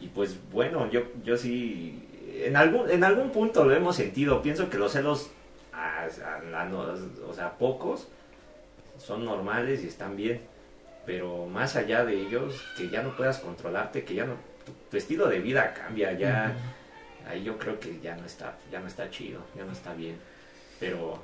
y 0.01 0.09
pues 0.15 0.37
bueno, 0.51 0.91
yo, 0.91 1.03
yo 1.25 1.37
sí, 1.37 2.03
en 2.45 2.57
algún, 2.57 2.91
en 2.91 3.05
algún 3.05 3.31
punto 3.31 3.65
lo 3.65 3.75
hemos 3.75 3.97
sentido. 3.97 4.43
Pienso 4.43 4.71
que 4.71 4.79
los 4.79 4.93
celos, 4.93 5.31
a- 5.73 6.05
a- 6.07 6.71
o 7.29 7.35
sea, 7.35 7.53
pocos, 7.59 8.09
son 8.99 9.25
normales 9.25 9.83
y 9.85 9.89
están 9.89 10.17
bien. 10.17 10.41
Pero 11.07 11.47
más 11.47 11.75
allá 11.77 12.05
de 12.05 12.15
ellos, 12.21 12.63
que 12.77 12.91
ya 12.91 13.03
no 13.03 13.17
puedas 13.17 13.39
controlarte, 13.39 14.05
que 14.05 14.15
ya 14.15 14.25
no, 14.27 14.35
tu, 14.67 14.73
tu 14.91 14.97
estilo 14.99 15.27
de 15.29 15.41
vida 15.41 15.73
cambia, 15.73 16.13
ya, 16.13 16.55
ahí 17.27 17.43
yo 17.45 17.57
creo 17.59 17.81
que 17.81 17.99
ya 18.01 18.15
no 18.17 18.27
está, 18.27 18.59
ya 18.71 18.79
no 18.81 18.87
está 18.89 19.09
chido, 19.11 19.41
ya 19.57 19.65
no 19.65 19.73
está 19.73 19.95
bien. 19.95 20.17
Pero, 20.79 21.19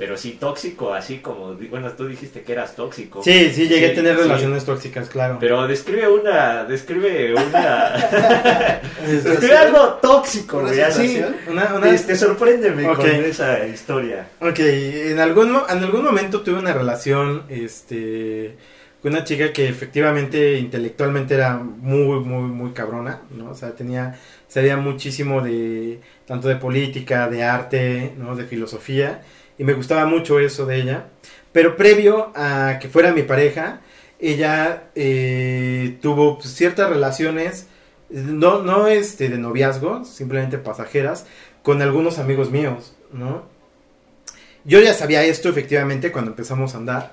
pero 0.00 0.16
sí 0.16 0.38
tóxico, 0.40 0.94
así 0.94 1.18
como, 1.18 1.52
di- 1.54 1.66
bueno, 1.68 1.90
tú 1.92 2.08
dijiste 2.08 2.40
que 2.40 2.52
eras 2.52 2.74
tóxico. 2.74 3.22
Sí, 3.22 3.50
sí, 3.54 3.68
llegué 3.68 3.86
a 3.86 3.88
Sí, 3.90 3.94
tener 3.96 4.16
sí. 4.16 4.22
relaciones 4.22 4.64
tóxicas, 4.64 5.10
claro. 5.10 5.36
Pero 5.38 5.66
describe 5.68 6.08
una, 6.08 6.64
describe 6.64 7.34
una, 7.34 7.94
Es- 9.06 9.24
describe 9.24 9.56
algo 9.58 9.98
tóxico, 10.00 10.56
¿Una 10.58 10.68
güey, 10.68 10.80
así. 10.80 11.08
situación? 11.08 11.36
una, 11.48 11.74
una- 11.74 11.90
Este, 11.90 12.16
sorpréndeme 12.16 12.88
Ok. 12.88 12.96
con 12.96 13.06
esa 13.10 13.66
historia. 13.66 14.26
Ok, 14.40 14.58
en 14.60 15.18
algún, 15.20 15.54
en 15.68 15.78
algún 15.84 16.02
momento 16.02 16.40
tuve 16.40 16.58
una 16.58 16.72
relación, 16.72 17.42
este, 17.50 18.56
con 19.02 19.12
una 19.12 19.24
chica 19.24 19.52
que 19.52 19.68
efectivamente 19.68 20.56
intelectualmente 20.58 21.34
era 21.34 21.58
muy, 21.58 22.20
muy, 22.20 22.48
muy 22.50 22.70
cabrona, 22.72 23.20
¿no? 23.36 23.50
O 23.50 23.54
sea, 23.54 23.72
tenía, 23.72 24.18
sabía 24.48 24.76
muchísimo 24.78 25.42
de, 25.42 26.00
tanto 26.26 26.48
de 26.48 26.56
política, 26.56 27.28
de 27.28 27.44
arte, 27.44 28.12
¿no? 28.16 28.34
De 28.34 28.44
filosofía, 28.44 29.20
y 29.60 29.64
me 29.64 29.74
gustaba 29.74 30.06
mucho 30.06 30.40
eso 30.40 30.64
de 30.64 30.80
ella. 30.80 31.08
Pero 31.52 31.76
previo 31.76 32.32
a 32.34 32.78
que 32.80 32.88
fuera 32.88 33.12
mi 33.12 33.24
pareja, 33.24 33.82
ella 34.18 34.84
eh, 34.94 35.98
tuvo 36.00 36.38
pues, 36.38 36.54
ciertas 36.54 36.88
relaciones, 36.88 37.66
no, 38.08 38.62
no 38.62 38.86
este, 38.86 39.28
de 39.28 39.36
noviazgo, 39.36 40.06
simplemente 40.06 40.56
pasajeras, 40.56 41.26
con 41.62 41.82
algunos 41.82 42.18
amigos 42.18 42.50
míos, 42.50 42.94
¿no? 43.12 43.44
Yo 44.64 44.80
ya 44.80 44.94
sabía 44.94 45.24
esto 45.24 45.50
efectivamente 45.50 46.10
cuando 46.10 46.30
empezamos 46.30 46.74
a 46.74 46.78
andar. 46.78 47.12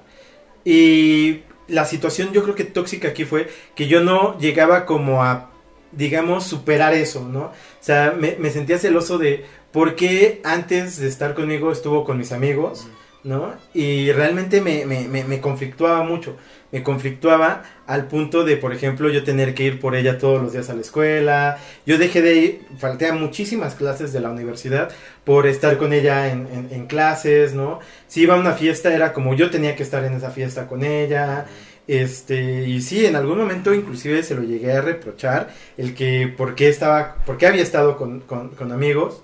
Y 0.64 1.41
la 1.68 1.84
situación 1.84 2.32
yo 2.32 2.43
creo 2.43 2.56
que 2.56 2.64
tóxica 2.64 3.10
aquí 3.10 3.26
fue 3.26 3.50
que 3.76 3.89
yo 3.89 4.00
no 4.00 4.39
llegaba 4.39 4.86
como 4.86 5.22
a, 5.22 5.52
digamos, 5.91 6.45
superar 6.45 6.93
eso, 6.93 7.28
¿no? 7.28 7.41
O 7.41 7.54
sea, 7.82 8.16
me, 8.18 8.38
me 8.39 8.52
sentía 8.52 8.78
celoso 8.78 9.18
de 9.18 9.43
por 9.72 9.95
qué 9.95 10.41
antes 10.43 10.99
de 10.99 11.07
estar 11.07 11.34
conmigo 11.36 11.72
estuvo 11.72 12.03
con 12.03 12.18
mis 12.18 12.32
amigos, 12.32 12.88
¿no? 13.24 13.53
Y 13.74 14.11
realmente 14.11 14.61
me, 14.61 14.86
me, 14.86 15.07
me, 15.07 15.24
me 15.24 15.41
conflictuaba 15.41 16.03
mucho. 16.03 16.38
Me 16.72 16.84
conflictuaba 16.84 17.63
al 17.86 18.07
punto 18.07 18.43
de, 18.43 18.57
por 18.57 18.74
ejemplo, 18.74 19.09
yo 19.09 19.24
tener 19.24 19.53
que 19.53 19.63
ir 19.63 19.80
por 19.80 19.95
ella 19.95 20.18
todos 20.18 20.41
los 20.41 20.51
días 20.53 20.70
a 20.70 20.74
la 20.74 20.82
escuela. 20.82 21.57
Yo 21.86 21.97
dejé 21.97 22.22
de 22.22 22.36
ir, 22.36 22.61
falté 22.78 23.07
a 23.07 23.13
muchísimas 23.13 23.76
clases 23.76 24.11
de 24.13 24.20
la 24.20 24.30
universidad 24.32 24.91
por 25.24 25.47
estar 25.47 25.78
con 25.78 25.93
ella 25.93 26.30
en, 26.32 26.47
en- 26.47 26.68
en 26.72 26.86
clases, 26.88 27.53
¿no? 27.53 27.80
Si 28.07 28.22
iba 28.22 28.36
a 28.36 28.39
una 28.39 28.53
fiesta 28.53 28.93
era 28.93 29.13
como 29.13 29.34
yo 29.34 29.49
tenía 29.49 29.76
que 29.76 29.84
estar 29.84 30.03
en 30.05 30.13
esa 30.13 30.32
fiesta 30.32 30.68
con 30.68 30.84
ella. 30.84 31.45
Este, 31.88 32.68
y 32.68 32.82
sí, 32.82 33.05
en 33.05 33.15
algún 33.15 33.38
momento 33.38 33.74
inclusive 33.74 34.22
se 34.24 34.36
lo 34.36 34.43
llegué 34.43 34.74
a 34.74 34.82
reprochar 34.82 35.53
el 35.78 35.95
que 35.95 36.28
por 36.36 36.53
qué 36.55 36.68
estaba, 36.68 37.15
por 37.26 37.38
qué 37.38 37.47
había 37.47 37.63
estado 37.63 37.95
con, 37.97 38.20
con, 38.22 38.49
con 38.49 38.72
amigos. 38.74 39.22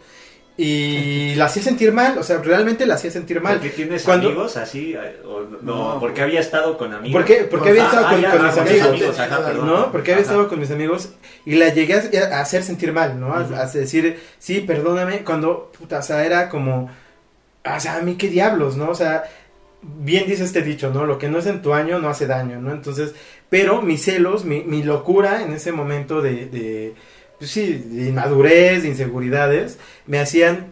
Y 0.56 1.34
la 1.36 1.46
hacía 1.46 1.64
sentir 1.64 1.92
mal, 1.92 2.16
o 2.20 2.24
sea, 2.24 2.38
realmente 2.38 2.86
la 2.86 2.94
hacía 2.94 3.10
sentir 3.10 3.42
mal. 3.42 3.56
¿Porque 3.56 3.72
tienes 3.72 4.04
Cuando- 4.04 4.28
amigos 4.28 4.56
así? 4.56 4.96
O, 5.26 5.42
no, 5.42 5.94
No, 5.94 6.00
porque 6.00 6.22
había 6.22 6.40
estado 6.42 6.78
con 6.78 6.94
amigos. 6.94 7.20
¿Por 7.20 7.26
qué, 7.26 7.44
por 7.46 7.64
qué 7.64 7.70
había 7.70 7.84
Ah, 7.84 7.88
estado 7.88 8.06
ah, 8.08 8.12
con, 8.12 8.22
ya, 8.22 8.32
con 8.32 8.42
ah, 8.42 8.50
mis 8.50 8.58
amigos? 8.60 8.88
amigos, 8.90 9.20
ajá, 9.20 9.46
perdón. 9.46 9.66
¿no? 9.68 9.92
Porque 9.92 10.12
había 10.12 10.22
estado 10.24 10.48
con 10.48 10.60
mis 10.60 10.70
amigos 10.70 11.10
y 11.46 11.56
la 11.56 11.70
llegué 11.70 11.96
a, 11.96 12.38
a 12.38 12.42
hacer 12.42 12.62
sentir 12.64 12.94
mal, 12.94 13.20
¿no? 13.20 13.34
A, 13.34 13.66
decir, 13.66 14.20
sí, 14.38 14.60
perdóname, 14.60 15.24
cuando, 15.24 15.72
puta, 15.78 15.98
o 16.00 16.04
sea, 16.04 16.24
era 16.24 16.50
como, 16.50 16.92
o 17.66 17.80
sea, 17.80 17.96
a 17.96 18.02
mí 18.02 18.16
qué 18.16 18.28
diablos, 18.30 18.78
¿no? 18.78 18.92
O 18.92 18.96
sea, 18.96 19.24
bien 19.82 20.28
dice 20.28 20.44
este 20.44 20.62
dicho, 20.62 20.92
¿no? 20.92 21.08
Lo 21.08 21.18
que 21.18 21.30
no 21.30 21.40
es 21.40 21.48
en 21.48 21.64
tu 21.64 21.74
año 21.74 21.98
no 21.98 22.10
hace 22.10 22.28
daño, 22.28 22.62
¿no? 22.62 22.72
Entonces, 22.72 23.16
pero 23.50 23.82
mis 23.82 24.04
celos, 24.04 24.46
mi, 24.46 24.62
mi 24.62 24.84
locura 24.84 25.42
en 25.42 25.52
ese 25.54 25.72
momento 25.72 26.22
de, 26.22 26.46
de 26.46 26.94
pues 27.44 27.52
sí, 27.52 27.74
de 27.74 28.08
inmadurez, 28.08 28.84
de 28.84 28.88
inseguridades, 28.88 29.78
me 30.08 30.18
hacían, 30.18 30.68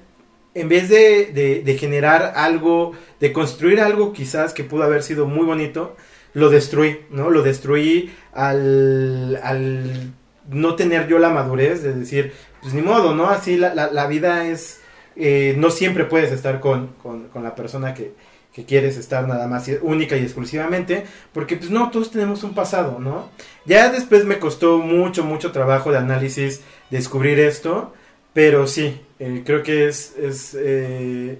en 0.53 0.69
vez 0.69 0.87
de, 0.87 1.61
de, 1.65 1.77
generar 1.77 2.31
algo, 2.37 2.93
de 3.19 3.33
construir 3.33 3.81
algo 3.81 4.13
quizás 4.13 4.53
que 4.53 4.63
pudo 4.63 4.83
haber 4.83 5.03
sido 5.03 5.25
muy 5.25 5.45
bonito, 5.45 5.97
lo 6.33 6.49
destruí, 6.49 7.01
¿no? 7.09 7.29
Lo 7.29 7.43
destruí 7.43 8.13
al, 8.31 9.37
al 9.43 10.13
no 10.49 10.75
tener 10.75 11.09
yo 11.09 11.19
la 11.19 11.27
madurez 11.27 11.83
de 11.83 11.93
decir, 11.93 12.31
pues 12.61 12.73
ni 12.73 12.81
modo, 12.81 13.13
¿no? 13.13 13.27
Así 13.27 13.57
la, 13.57 13.75
la, 13.75 13.91
la 13.91 14.07
vida 14.07 14.47
es, 14.47 14.79
eh, 15.17 15.55
no 15.57 15.71
siempre 15.71 16.05
puedes 16.05 16.31
estar 16.31 16.61
con, 16.61 16.93
con, 17.03 17.27
con 17.27 17.43
la 17.43 17.53
persona 17.53 17.93
que, 17.93 18.13
que 18.53 18.65
quieres 18.65 18.97
estar 18.97 19.27
nada 19.27 19.47
más 19.47 19.69
única 19.81 20.17
y 20.17 20.23
exclusivamente, 20.23 21.05
porque 21.33 21.55
pues 21.55 21.69
no, 21.69 21.89
todos 21.89 22.11
tenemos 22.11 22.43
un 22.43 22.53
pasado, 22.53 22.99
¿no? 22.99 23.29
Ya 23.65 23.89
después 23.89 24.25
me 24.25 24.39
costó 24.39 24.79
mucho, 24.79 25.23
mucho 25.23 25.51
trabajo 25.51 25.91
de 25.91 25.99
análisis 25.99 26.61
descubrir 26.89 27.39
esto, 27.39 27.93
pero 28.33 28.67
sí, 28.67 29.01
eh, 29.19 29.43
creo 29.45 29.63
que 29.63 29.87
es, 29.87 30.15
es 30.17 30.55
eh, 30.59 31.39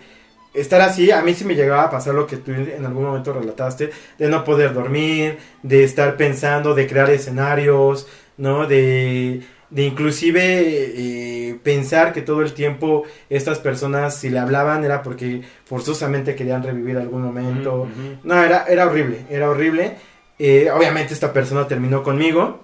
estar 0.53 0.81
así, 0.81 1.11
a 1.11 1.21
mí 1.21 1.33
sí 1.33 1.43
me 1.43 1.55
llegaba 1.55 1.83
a 1.83 1.89
pasar 1.89 2.13
lo 2.13 2.27
que 2.27 2.37
tú 2.37 2.51
en 2.51 2.85
algún 2.85 3.03
momento 3.03 3.33
relataste, 3.33 3.91
de 4.17 4.29
no 4.29 4.43
poder 4.45 4.73
dormir, 4.73 5.37
de 5.63 5.83
estar 5.83 6.15
pensando, 6.15 6.73
de 6.73 6.87
crear 6.87 7.09
escenarios, 7.09 8.07
¿no? 8.37 8.67
De, 8.67 9.41
de 9.71 9.83
inclusive 9.83 10.41
eh, 10.43 11.55
pensar 11.63 12.13
que 12.13 12.21
todo 12.21 12.41
el 12.41 12.53
tiempo 12.53 13.03
estas 13.29 13.57
personas 13.59 14.15
si 14.15 14.29
le 14.29 14.37
hablaban 14.37 14.83
era 14.83 15.01
porque 15.01 15.41
forzosamente 15.65 16.35
querían 16.35 16.61
revivir 16.61 16.97
algún 16.97 17.23
momento. 17.23 17.87
No, 18.23 18.43
era, 18.43 18.65
era 18.67 18.85
horrible, 18.85 19.25
era 19.29 19.49
horrible. 19.49 19.95
Eh, 20.37 20.69
obviamente 20.71 21.13
esta 21.13 21.33
persona 21.33 21.67
terminó 21.67 22.03
conmigo. 22.03 22.59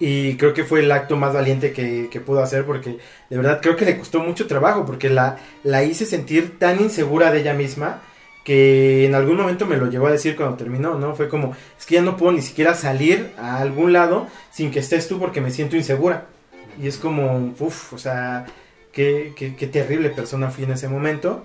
Y 0.00 0.36
creo 0.36 0.54
que 0.54 0.62
fue 0.62 0.78
el 0.78 0.92
acto 0.92 1.16
más 1.16 1.34
valiente 1.34 1.72
que, 1.72 2.08
que 2.08 2.20
pudo 2.20 2.40
hacer 2.40 2.64
porque 2.64 2.98
de 3.28 3.36
verdad 3.36 3.58
creo 3.60 3.74
que 3.74 3.84
le 3.84 3.98
costó 3.98 4.20
mucho 4.20 4.46
trabajo 4.46 4.86
porque 4.86 5.10
la, 5.10 5.38
la 5.64 5.82
hice 5.82 6.06
sentir 6.06 6.56
tan 6.60 6.80
insegura 6.80 7.32
de 7.32 7.40
ella 7.40 7.52
misma 7.52 8.00
que 8.48 9.04
en 9.04 9.14
algún 9.14 9.36
momento 9.36 9.66
me 9.66 9.76
lo 9.76 9.90
llegó 9.90 10.06
a 10.06 10.10
decir 10.10 10.34
cuando 10.34 10.56
terminó, 10.56 10.94
¿no? 10.94 11.14
Fue 11.14 11.28
como, 11.28 11.54
es 11.78 11.84
que 11.84 11.96
ya 11.96 12.00
no 12.00 12.16
puedo 12.16 12.32
ni 12.32 12.40
siquiera 12.40 12.72
salir 12.72 13.30
a 13.36 13.58
algún 13.58 13.92
lado 13.92 14.26
sin 14.50 14.70
que 14.70 14.78
estés 14.78 15.06
tú 15.06 15.18
porque 15.18 15.42
me 15.42 15.50
siento 15.50 15.76
insegura. 15.76 16.28
Y 16.82 16.88
es 16.88 16.96
como, 16.96 17.52
uff, 17.60 17.92
o 17.92 17.98
sea, 17.98 18.46
qué, 18.90 19.34
qué, 19.36 19.54
qué 19.54 19.66
terrible 19.66 20.08
persona 20.08 20.50
fui 20.50 20.64
en 20.64 20.72
ese 20.72 20.88
momento. 20.88 21.44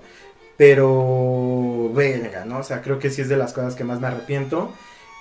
Pero, 0.56 1.92
venga, 1.94 2.46
¿no? 2.46 2.60
O 2.60 2.64
sea, 2.64 2.82
creo 2.82 3.00
que 3.00 3.10
sí 3.10 3.22
es 3.22 3.28
de 3.28 3.36
las 3.36 3.52
cosas 3.52 3.76
que 3.76 3.84
más 3.84 4.00
me 4.00 4.08
arrepiento. 4.08 4.72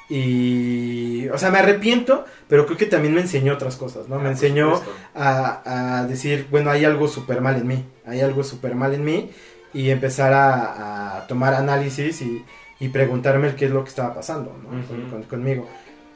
Y, 0.09 1.29
o 1.31 1.39
sea, 1.39 1.51
me 1.51 1.59
arrepiento, 1.59 2.25
pero 2.47 2.65
creo 2.67 2.79
que 2.79 2.87
también 2.87 3.13
me 3.13 3.23
enseñó 3.23 3.55
otras 3.55 3.75
cosas, 3.75 4.09
¿no? 4.09 4.15
Ah, 4.15 4.19
Me 4.19 4.25
por 4.27 4.33
enseñó 4.35 4.81
a, 5.17 5.99
a 6.01 6.07
decir, 6.07 6.47
bueno, 6.49 6.71
hay 6.71 6.85
algo 6.85 7.09
súper 7.09 7.41
mal 7.41 7.57
en 7.57 7.67
mí, 7.67 7.85
hay 8.07 8.21
algo 8.21 8.45
súper 8.45 8.77
mal 8.77 8.95
en 8.95 9.05
mí, 9.05 9.31
y 9.75 9.91
empezar 9.91 10.33
a, 10.33 11.17
a 11.19 11.27
tomar 11.27 11.55
análisis 11.55 12.21
y, 12.23 12.45
y 12.81 12.89
preguntarme 12.89 13.49
el 13.49 13.55
qué 13.57 13.67
es 13.67 13.71
lo 13.71 13.83
que 13.85 13.91
estaba 13.91 14.15
pasando, 14.15 14.57
¿no? 14.63 14.69
Con- 15.11 15.23
conmigo. 15.25 15.69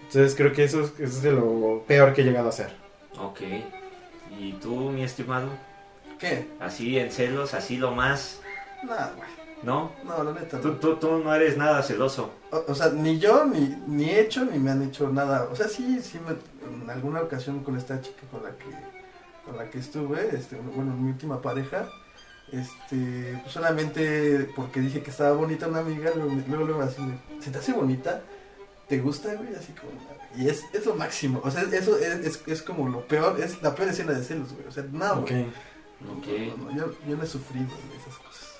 Entonces 0.02 0.34
creo 0.34 0.52
que 0.52 0.64
eso, 0.64 0.82
es- 0.82 0.92
eso 0.94 1.02
es 1.04 1.22
de 1.22 1.32
lo 1.32 1.84
peor 1.86 2.12
que 2.12 2.22
he 2.22 2.24
llegado 2.24 2.46
a 2.46 2.50
hacer. 2.50 2.70
Ok. 3.18 3.40
¿Y 4.38 4.52
tú, 4.54 4.90
mi 4.90 5.02
estimado? 5.02 5.48
¿Qué? 6.18 6.48
Así 6.60 6.98
en 6.98 7.10
celos, 7.10 7.54
así 7.54 7.76
lo 7.76 7.92
más, 7.92 8.40
Nada, 8.84 9.12
güey. 9.16 9.28
¿no? 9.62 9.90
No, 10.04 10.22
la 10.22 10.32
neta. 10.32 10.60
Tú, 10.60 10.68
no. 10.68 10.74
tú, 10.74 10.96
tú 10.96 11.18
no 11.18 11.34
eres 11.34 11.56
nada 11.56 11.82
celoso. 11.82 12.30
O, 12.52 12.64
o 12.68 12.74
sea, 12.74 12.88
ni 12.90 13.18
yo, 13.18 13.44
ni, 13.46 13.74
ni 13.86 14.10
he 14.10 14.20
hecho, 14.20 14.44
ni 14.44 14.58
me 14.58 14.70
han 14.70 14.82
hecho 14.82 15.08
nada. 15.08 15.48
O 15.50 15.56
sea, 15.56 15.66
sí, 15.68 15.98
sí, 16.02 16.18
me, 16.26 16.32
en 16.82 16.88
alguna 16.90 17.20
ocasión 17.22 17.60
con 17.64 17.76
esta 17.76 18.00
chica 18.00 18.20
con 18.30 18.42
la 18.42 18.50
que, 18.50 18.66
con 19.44 19.56
la 19.56 19.68
que 19.70 19.78
estuve, 19.78 20.28
este, 20.34 20.56
bueno, 20.56 20.94
mi 20.94 21.10
última 21.10 21.40
pareja, 21.40 21.88
este, 22.52 23.38
pues 23.42 23.52
solamente 23.52 24.48
porque 24.54 24.80
dije 24.80 25.02
que 25.02 25.10
estaba 25.10 25.32
bonita 25.32 25.66
una 25.68 25.80
amiga, 25.80 26.12
luego, 26.14 26.64
luego, 26.64 26.82
así, 26.82 27.02
¿se 27.40 27.50
te 27.50 27.58
hace 27.58 27.72
bonita? 27.72 28.22
¿Te 28.88 28.98
gusta, 29.00 29.34
güey? 29.34 29.54
Así 29.54 29.72
como, 29.72 29.92
y 30.36 30.48
es, 30.48 30.62
es 30.72 30.86
lo 30.86 30.94
máximo, 30.94 31.40
o 31.42 31.50
sea, 31.50 31.62
eso 31.62 31.98
es, 31.98 32.24
es, 32.24 32.42
es 32.46 32.62
como 32.62 32.88
lo 32.88 33.06
peor, 33.06 33.40
es 33.40 33.60
la 33.62 33.74
peor 33.74 33.88
escena 33.88 34.12
de 34.12 34.22
celos, 34.24 34.52
güey, 34.52 34.66
o 34.66 34.70
sea, 34.70 34.84
no, 34.92 35.12
Ok. 35.14 35.30
güey. 35.30 35.42
Ok. 36.18 36.26
No, 36.58 36.64
no, 36.70 36.76
yo, 36.76 36.92
yo 37.08 37.16
no 37.16 37.22
he 37.24 37.26
sufrido 37.26 37.66
de 37.66 37.96
esas 37.96 38.16
cosas. 38.18 38.54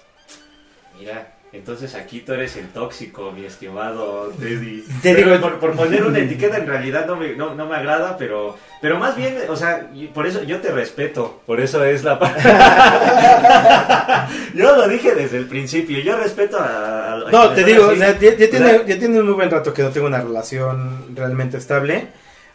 Mira, 0.99 1.36
entonces 1.53 1.95
aquí 1.95 2.21
tú 2.21 2.33
eres 2.35 2.57
el 2.57 2.69
tóxico, 2.69 3.33
mi 3.33 3.45
estimado 3.47 4.31
Teddy. 4.39 4.85
Te 5.03 5.15
digo- 5.15 5.41
por, 5.41 5.59
por 5.59 5.73
poner 5.75 6.05
una 6.05 6.19
etiqueta 6.27 6.59
en 6.59 6.67
realidad 6.67 7.07
no 7.07 7.17
me, 7.17 7.35
no, 7.35 7.55
no 7.55 7.67
me 7.67 7.77
agrada, 7.77 8.17
pero, 8.19 8.57
pero 8.83 8.99
más 8.99 9.17
bien, 9.17 9.37
o 9.49 9.57
sea, 9.57 9.89
por 10.13 10.27
eso 10.27 10.43
yo 10.43 10.61
te 10.61 10.71
respeto, 10.71 11.41
por 11.47 11.61
eso 11.61 11.83
es 11.85 12.05
la 12.05 12.19
pa- 12.19 12.35
Yo 14.55 14.77
lo 14.77 14.89
dije 14.89 15.15
desde 15.15 15.39
el 15.39 15.47
principio, 15.47 15.99
yo 16.01 16.17
respeto 16.17 16.59
a... 16.59 17.13
a- 17.15 17.31
No, 17.31 17.51
te 17.51 17.65
digo, 17.65 17.87
así. 17.91 17.99
ya, 18.01 18.19
ya 18.19 18.37
tiene, 18.51 18.83
ya 18.87 18.99
tiene 18.99 19.21
un 19.21 19.27
muy 19.27 19.35
buen 19.35 19.51
rato 19.51 19.73
que 19.73 19.83
no 19.83 19.91
tengo 19.91 20.07
una 20.07 20.21
relación 20.21 21.15
realmente 21.15 21.57
estable, 21.59 22.09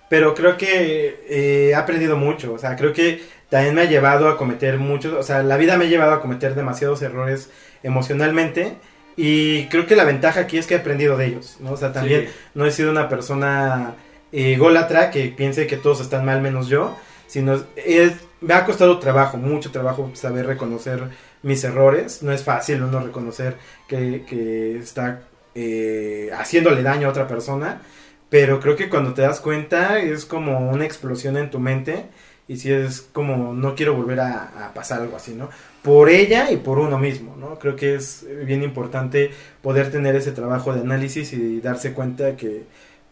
pero 0.09 0.33
creo 0.33 0.57
que 0.57 1.21
eh, 1.29 1.69
he 1.71 1.75
aprendido 1.75 2.17
mucho, 2.17 2.53
o 2.53 2.57
sea, 2.59 2.75
creo 2.75 2.91
que 2.93 3.21
también 3.51 3.75
me 3.75 3.81
ha 3.81 3.85
llevado 3.85 4.27
a 4.29 4.37
cometer 4.37 4.79
muchos, 4.79 5.13
o 5.13 5.21
sea, 5.21 5.43
la 5.43 5.57
vida 5.57 5.77
me 5.77 5.85
ha 5.85 5.87
llevado 5.89 6.13
a 6.13 6.21
cometer 6.21 6.55
demasiados 6.55 7.03
errores 7.03 7.51
emocionalmente 7.83 8.77
y 9.17 9.65
creo 9.67 9.85
que 9.85 9.95
la 9.95 10.05
ventaja 10.05 10.39
aquí 10.39 10.57
es 10.57 10.65
que 10.65 10.73
he 10.75 10.77
aprendido 10.77 11.17
de 11.17 11.27
ellos, 11.27 11.57
¿no? 11.59 11.73
O 11.73 11.77
sea, 11.77 11.91
también 11.93 12.21
Sí. 12.27 12.33
no 12.55 12.65
he 12.65 12.71
sido 12.71 12.89
una 12.89 13.09
persona 13.09 13.93
eh, 14.31 14.53
ególatra 14.53 15.11
que 15.11 15.27
piense 15.27 15.67
que 15.67 15.77
todos 15.77 16.01
están 16.01 16.25
mal 16.25 16.41
menos 16.41 16.67
yo, 16.69 16.97
sino 17.27 17.61
es, 17.75 18.13
me 18.39 18.53
ha 18.53 18.65
costado 18.65 18.97
trabajo, 18.99 19.37
mucho 19.37 19.71
trabajo 19.71 20.09
saber 20.13 20.45
reconocer 20.47 21.03
mis 21.43 21.63
errores. 21.65 22.23
No 22.23 22.31
es 22.31 22.43
fácil 22.43 22.81
uno 22.81 23.01
reconocer 23.01 23.57
que, 23.87 24.23
que 24.27 24.77
está 24.77 25.23
eh, 25.55 26.29
haciéndole 26.37 26.81
daño 26.83 27.07
a 27.07 27.11
otra 27.11 27.27
persona, 27.27 27.81
pero 28.29 28.61
creo 28.61 28.77
que 28.77 28.87
cuando 28.89 29.13
te 29.13 29.21
das 29.23 29.41
cuenta 29.41 29.99
es 29.99 30.23
como 30.25 30.71
una 30.71 30.85
explosión 30.85 31.35
en 31.35 31.51
tu 31.51 31.59
mente 31.59 32.05
y 32.47 32.57
si 32.57 32.71
es 32.71 33.01
como 33.01 33.53
no 33.53 33.75
quiero 33.75 33.95
volver 33.95 34.19
a, 34.19 34.67
a 34.67 34.73
pasar 34.73 35.01
algo 35.01 35.15
así, 35.15 35.33
¿no? 35.33 35.49
Por 35.81 36.09
ella 36.09 36.51
y 36.51 36.57
por 36.57 36.79
uno 36.79 36.97
mismo, 36.97 37.35
¿no? 37.37 37.57
Creo 37.59 37.75
que 37.75 37.95
es 37.95 38.25
bien 38.45 38.63
importante 38.63 39.31
poder 39.61 39.91
tener 39.91 40.15
ese 40.15 40.31
trabajo 40.31 40.73
de 40.73 40.81
análisis 40.81 41.33
y 41.33 41.61
darse 41.61 41.93
cuenta 41.93 42.35
que 42.35 42.63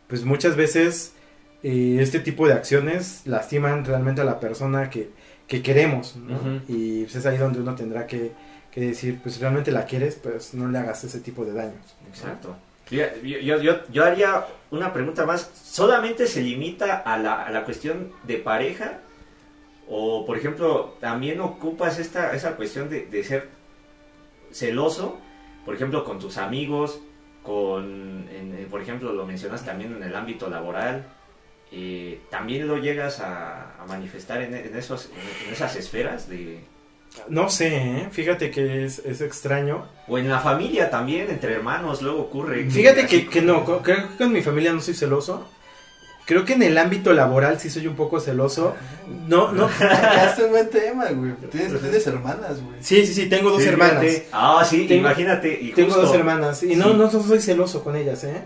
pues 0.07 0.23
muchas 0.25 0.55
veces 0.55 1.13
eh, 1.63 1.97
este 1.99 2.19
tipo 2.19 2.47
de 2.47 2.53
acciones 2.53 3.21
lastiman 3.25 3.85
realmente 3.85 4.21
a 4.21 4.25
la 4.25 4.39
persona 4.39 4.89
que, 4.89 5.09
que 5.47 5.61
queremos, 5.61 6.15
¿no? 6.15 6.61
Y 6.67 7.03
pues 7.03 7.15
es 7.15 7.25
ahí 7.25 7.37
donde 7.37 7.59
uno 7.59 7.75
tendrá 7.75 8.07
que, 8.07 8.31
que 8.71 8.81
decir, 8.81 9.19
pues 9.21 9.39
realmente 9.39 9.71
la 9.71 9.85
quieres, 9.85 10.15
pues 10.15 10.53
no 10.53 10.69
le 10.69 10.77
hagas 10.77 11.03
ese 11.03 11.19
tipo 11.19 11.45
de 11.45 11.53
daños. 11.53 11.95
Exacto. 12.07 12.55
Yo, 12.91 13.03
yo, 13.23 13.61
yo, 13.61 13.79
yo 13.91 14.03
haría 14.03 14.45
una 14.71 14.91
pregunta 14.93 15.25
más. 15.25 15.51
¿Solamente 15.63 16.25
se 16.27 16.41
limita 16.41 16.97
a 16.97 17.17
la, 17.19 17.43
a 17.43 17.51
la 17.51 17.63
cuestión 17.63 18.11
de 18.23 18.37
pareja? 18.37 18.99
O, 19.89 20.25
por 20.25 20.37
ejemplo, 20.37 20.95
también 20.99 21.39
ocupas 21.41 21.97
esta, 21.99 22.33
esa 22.35 22.55
cuestión 22.55 22.89
de, 22.89 23.07
de 23.07 23.23
ser 23.23 23.49
celoso, 24.51 25.19
por 25.65 25.75
ejemplo, 25.75 26.03
con 26.03 26.19
tus 26.19 26.37
amigos, 26.37 26.99
con, 27.43 28.27
en- 28.31 28.55
en- 28.57 28.67
por 28.69 28.81
ejemplo, 28.81 29.13
lo 29.13 29.25
mencionas 29.25 29.65
también 29.65 29.95
en 29.95 30.03
el 30.03 30.15
ámbito 30.15 30.49
laboral. 30.49 31.05
eh, 31.71 32.19
¿También 32.31 32.67
lo 32.67 32.77
llegas 32.77 33.19
a, 33.19 33.75
a 33.81 33.85
manifestar 33.87 34.41
en, 34.41 34.53
en 34.55 34.75
esos, 34.75 35.05
en, 35.05 35.47
en 35.47 35.53
esas 35.53 35.75
esferas? 35.75 36.27
de 36.29 36.59
No 37.27 37.49
sé, 37.49 37.75
¿eh? 37.77 38.07
fíjate 38.11 38.49
que 38.51 38.85
es, 38.85 38.99
es 38.99 39.21
extraño. 39.21 39.85
O 40.07 40.17
en 40.17 40.29
la 40.29 40.39
familia 40.39 40.89
también, 40.89 41.29
entre 41.29 41.53
hermanos, 41.53 42.01
luego 42.01 42.21
ocurre. 42.21 42.69
Fíjate 42.69 43.05
que, 43.07 43.27
que 43.27 43.41
no, 43.41 43.63
creo 43.65 43.83
que 43.83 43.95
con 44.17 44.31
mi 44.31 44.41
familia 44.41 44.73
no 44.73 44.81
soy 44.81 44.93
celoso. 44.95 45.47
Creo 46.29 46.45
que 46.45 46.53
en 46.53 46.61
el 46.61 46.77
ámbito 46.77 47.11
laboral 47.11 47.59
sí 47.59 47.71
soy 47.71 47.87
un 47.87 47.95
poco 47.95 48.19
celoso. 48.19 48.75
No, 49.27 49.51
no. 49.51 49.67
Sacaste 49.79 50.43
un 50.45 50.51
buen 50.51 50.69
tema, 50.69 51.05
güey. 51.09 51.31
Tienes, 51.51 51.81
tienes 51.81 52.05
hermanas, 52.05 52.61
güey. 52.63 52.77
Sí, 52.81 53.03
sí, 53.07 53.15
sí, 53.15 53.25
tengo 53.29 53.49
dos 53.49 53.63
Sí, 53.63 53.69
hermanas. 53.69 53.99
fíjate. 54.03 54.27
Ah, 54.31 54.63
sí, 54.63 54.85
Tengo- 54.87 55.07
imagínate. 55.07 55.57
Y 55.59 55.71
Tengo 55.71 55.89
justo- 55.89 56.03
dos 56.05 56.15
hermanas 56.15 56.61
y 56.61 56.75
no, 56.75 56.89
Sí. 56.91 56.93
no 56.97 57.09
soy 57.09 57.39
celoso 57.41 57.83
con 57.83 57.95
ellas, 57.95 58.23
¿eh? 58.25 58.41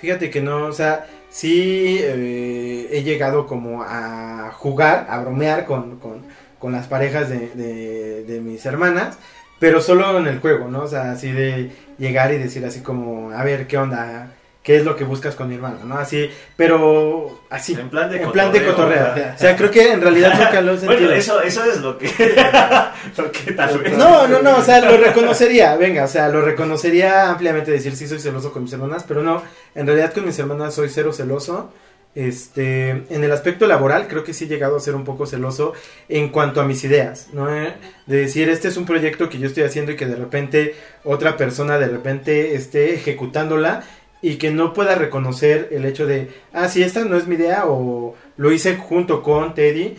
Fíjate 0.00 0.30
que 0.30 0.40
no, 0.42 0.64
o 0.66 0.72
sea, 0.72 1.06
sí 1.30 1.98
eh, 2.00 2.88
he 2.90 3.02
llegado 3.04 3.46
como 3.46 3.84
a 3.84 4.50
jugar, 4.56 5.06
a 5.08 5.20
bromear 5.20 5.64
con, 5.64 6.00
con, 6.00 6.22
con 6.58 6.72
las 6.72 6.88
parejas 6.88 7.28
de, 7.28 7.50
de, 7.54 8.24
de 8.24 8.40
mis 8.40 8.66
hermanas, 8.66 9.16
pero 9.60 9.80
solo 9.80 10.18
en 10.18 10.26
el 10.26 10.40
juego, 10.40 10.68
¿no? 10.68 10.82
O 10.82 10.88
sea, 10.88 11.12
así 11.12 11.30
de 11.30 11.70
llegar 11.98 12.32
y 12.34 12.38
decir 12.38 12.64
así 12.64 12.80
como, 12.80 13.30
a 13.30 13.44
ver, 13.44 13.68
¿qué 13.68 13.76
onda? 13.78 14.32
¿Qué 14.68 14.76
es 14.76 14.84
lo 14.84 14.96
que 14.96 15.04
buscas 15.04 15.34
con 15.34 15.48
mi 15.48 15.54
hermano? 15.54 15.78
¿No? 15.86 15.96
Así, 15.96 16.30
pero 16.54 17.40
así, 17.48 17.72
En 17.72 17.88
plan 17.88 18.10
de 18.10 18.20
en 18.20 18.30
plan 18.30 18.52
de 18.52 18.66
cotorreo. 18.66 19.14
O 19.34 19.38
sea, 19.38 19.56
creo 19.56 19.70
que 19.70 19.92
en 19.92 20.02
realidad 20.02 20.62
lo 20.62 20.74
he 20.74 20.76
sentido. 20.78 21.00
Bueno, 21.00 21.10
eso, 21.14 21.40
eso 21.40 21.64
es 21.64 21.80
lo 21.80 21.96
que, 21.96 22.06
lo 23.16 23.32
que 23.32 23.52
tal 23.52 23.78
vez. 23.78 23.96
No, 23.96 24.28
no, 24.28 24.42
no, 24.42 24.58
o 24.58 24.62
sea, 24.62 24.84
lo 24.84 24.98
reconocería, 25.02 25.74
venga, 25.76 26.04
o 26.04 26.06
sea, 26.06 26.28
lo 26.28 26.42
reconocería 26.42 27.30
ampliamente 27.30 27.70
decir 27.70 27.96
sí 27.96 28.06
soy 28.06 28.18
celoso 28.18 28.52
con 28.52 28.64
mis 28.64 28.72
hermanas, 28.74 29.06
pero 29.08 29.22
no, 29.22 29.42
en 29.74 29.86
realidad 29.86 30.12
con 30.12 30.26
mis 30.26 30.38
hermanas 30.38 30.74
soy 30.74 30.90
cero 30.90 31.14
celoso. 31.14 31.72
Este, 32.14 32.90
en 32.90 33.22
el 33.22 33.30
aspecto 33.30 33.66
laboral 33.66 34.08
creo 34.08 34.24
que 34.24 34.32
sí 34.34 34.46
he 34.46 34.48
llegado 34.48 34.76
a 34.76 34.80
ser 34.80 34.94
un 34.96 35.04
poco 35.04 35.24
celoso 35.24 35.74
en 36.08 36.30
cuanto 36.30 36.60
a 36.60 36.64
mis 36.64 36.82
ideas, 36.82 37.28
¿no? 37.32 37.54
Eh, 37.54 37.74
De 38.06 38.16
decir, 38.16 38.48
este 38.48 38.68
es 38.68 38.76
un 38.76 38.86
proyecto 38.86 39.28
que 39.28 39.38
yo 39.38 39.46
estoy 39.46 39.62
haciendo 39.62 39.92
y 39.92 39.96
que 39.96 40.06
de 40.06 40.16
repente 40.16 40.74
otra 41.04 41.36
persona 41.36 41.78
de 41.78 41.86
repente 41.86 42.54
esté 42.54 42.94
ejecutándola 42.94 43.84
y 44.20 44.36
que 44.36 44.50
no 44.50 44.72
pueda 44.72 44.94
reconocer 44.94 45.68
el 45.70 45.84
hecho 45.84 46.06
de, 46.06 46.28
ah, 46.52 46.68
sí, 46.68 46.82
esta 46.82 47.04
no 47.04 47.16
es 47.16 47.26
mi 47.26 47.36
idea 47.36 47.64
o 47.66 48.14
lo 48.36 48.52
hice 48.52 48.76
junto 48.76 49.22
con 49.22 49.54
Teddy 49.54 49.96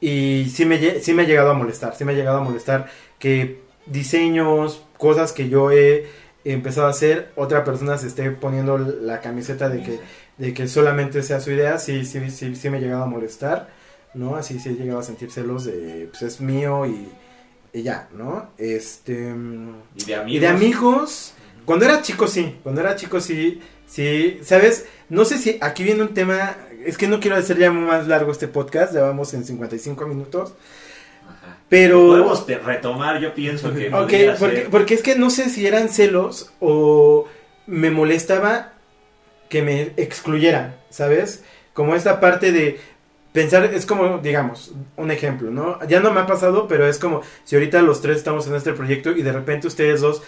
y 0.00 0.50
sí 0.52 0.64
me, 0.64 1.00
sí 1.00 1.14
me 1.14 1.22
ha 1.22 1.26
llegado 1.26 1.50
a 1.50 1.54
molestar, 1.54 1.94
sí 1.94 2.04
me 2.04 2.12
ha 2.12 2.16
llegado 2.16 2.38
a 2.38 2.42
molestar 2.42 2.88
que 3.18 3.62
diseños, 3.86 4.84
cosas 4.98 5.32
que 5.32 5.48
yo 5.48 5.70
he 5.70 6.06
empezado 6.44 6.86
a 6.86 6.90
hacer, 6.90 7.30
otra 7.36 7.64
persona 7.64 7.96
se 7.98 8.08
esté 8.08 8.30
poniendo 8.30 8.78
la 8.78 9.20
camiseta 9.20 9.68
de 9.68 9.82
que, 9.82 10.00
de 10.38 10.54
que 10.54 10.68
solamente 10.68 11.22
sea 11.22 11.40
su 11.40 11.52
idea, 11.52 11.78
sí, 11.78 12.04
sí, 12.04 12.30
sí, 12.30 12.54
sí 12.56 12.70
me 12.70 12.80
llegaba 12.80 13.04
a 13.04 13.06
molestar, 13.06 13.68
¿no? 14.14 14.36
Así 14.36 14.58
sí 14.58 14.70
llegaba 14.70 15.00
a 15.00 15.04
sentir 15.04 15.30
celos 15.30 15.64
de, 15.64 16.08
pues 16.10 16.22
es 16.22 16.40
mío 16.40 16.84
y, 16.86 17.08
y 17.72 17.82
ya, 17.82 18.08
¿no? 18.12 18.50
Este... 18.58 19.34
Y 19.96 20.04
de 20.04 20.14
amigos. 20.14 20.32
Y 20.34 20.38
de 20.40 20.48
amigos, 20.48 21.34
cuando 21.64 21.84
era 21.84 22.02
chico 22.02 22.26
sí, 22.26 22.56
cuando 22.62 22.80
era 22.80 22.96
chico 22.96 23.20
sí, 23.20 23.60
sí, 23.86 24.40
¿sabes? 24.42 24.86
No 25.08 25.24
sé 25.24 25.38
si 25.38 25.58
aquí 25.60 25.84
viene 25.84 26.02
un 26.02 26.14
tema, 26.14 26.56
es 26.84 26.96
que 26.96 27.08
no 27.08 27.20
quiero 27.20 27.36
hacer 27.36 27.58
ya 27.58 27.70
más 27.70 28.08
largo 28.08 28.32
este 28.32 28.48
podcast, 28.48 28.94
ya 28.94 29.02
vamos 29.02 29.32
en 29.34 29.44
55 29.44 30.06
minutos. 30.06 30.54
Ajá. 31.24 31.58
Pero... 31.68 32.08
Podemos 32.08 32.46
retomar, 32.46 33.20
yo 33.20 33.34
pienso 33.34 33.72
que. 33.72 33.88
Ok, 33.88 34.38
porque, 34.38 34.56
ser. 34.56 34.70
porque 34.70 34.94
es 34.94 35.02
que 35.02 35.16
no 35.16 35.30
sé 35.30 35.48
si 35.48 35.66
eran 35.66 35.88
celos 35.88 36.52
o 36.60 37.26
me 37.66 37.90
molestaba 37.90 38.72
que 39.48 39.62
me 39.62 39.92
excluyeran, 39.96 40.76
¿sabes? 40.90 41.44
Como 41.74 41.94
esta 41.94 42.20
parte 42.20 42.52
de 42.52 42.80
pensar, 43.32 43.64
es 43.64 43.86
como, 43.86 44.18
digamos, 44.18 44.72
un 44.96 45.10
ejemplo, 45.10 45.50
¿no? 45.50 45.78
Ya 45.86 46.00
no 46.00 46.12
me 46.12 46.20
ha 46.20 46.26
pasado, 46.26 46.68
pero 46.68 46.86
es 46.86 46.98
como 46.98 47.22
si 47.44 47.56
ahorita 47.56 47.82
los 47.82 48.00
tres 48.00 48.18
estamos 48.18 48.46
en 48.46 48.54
este 48.54 48.72
proyecto 48.72 49.10
y 49.10 49.22
de 49.22 49.32
repente 49.32 49.66
ustedes 49.66 50.00
dos 50.00 50.22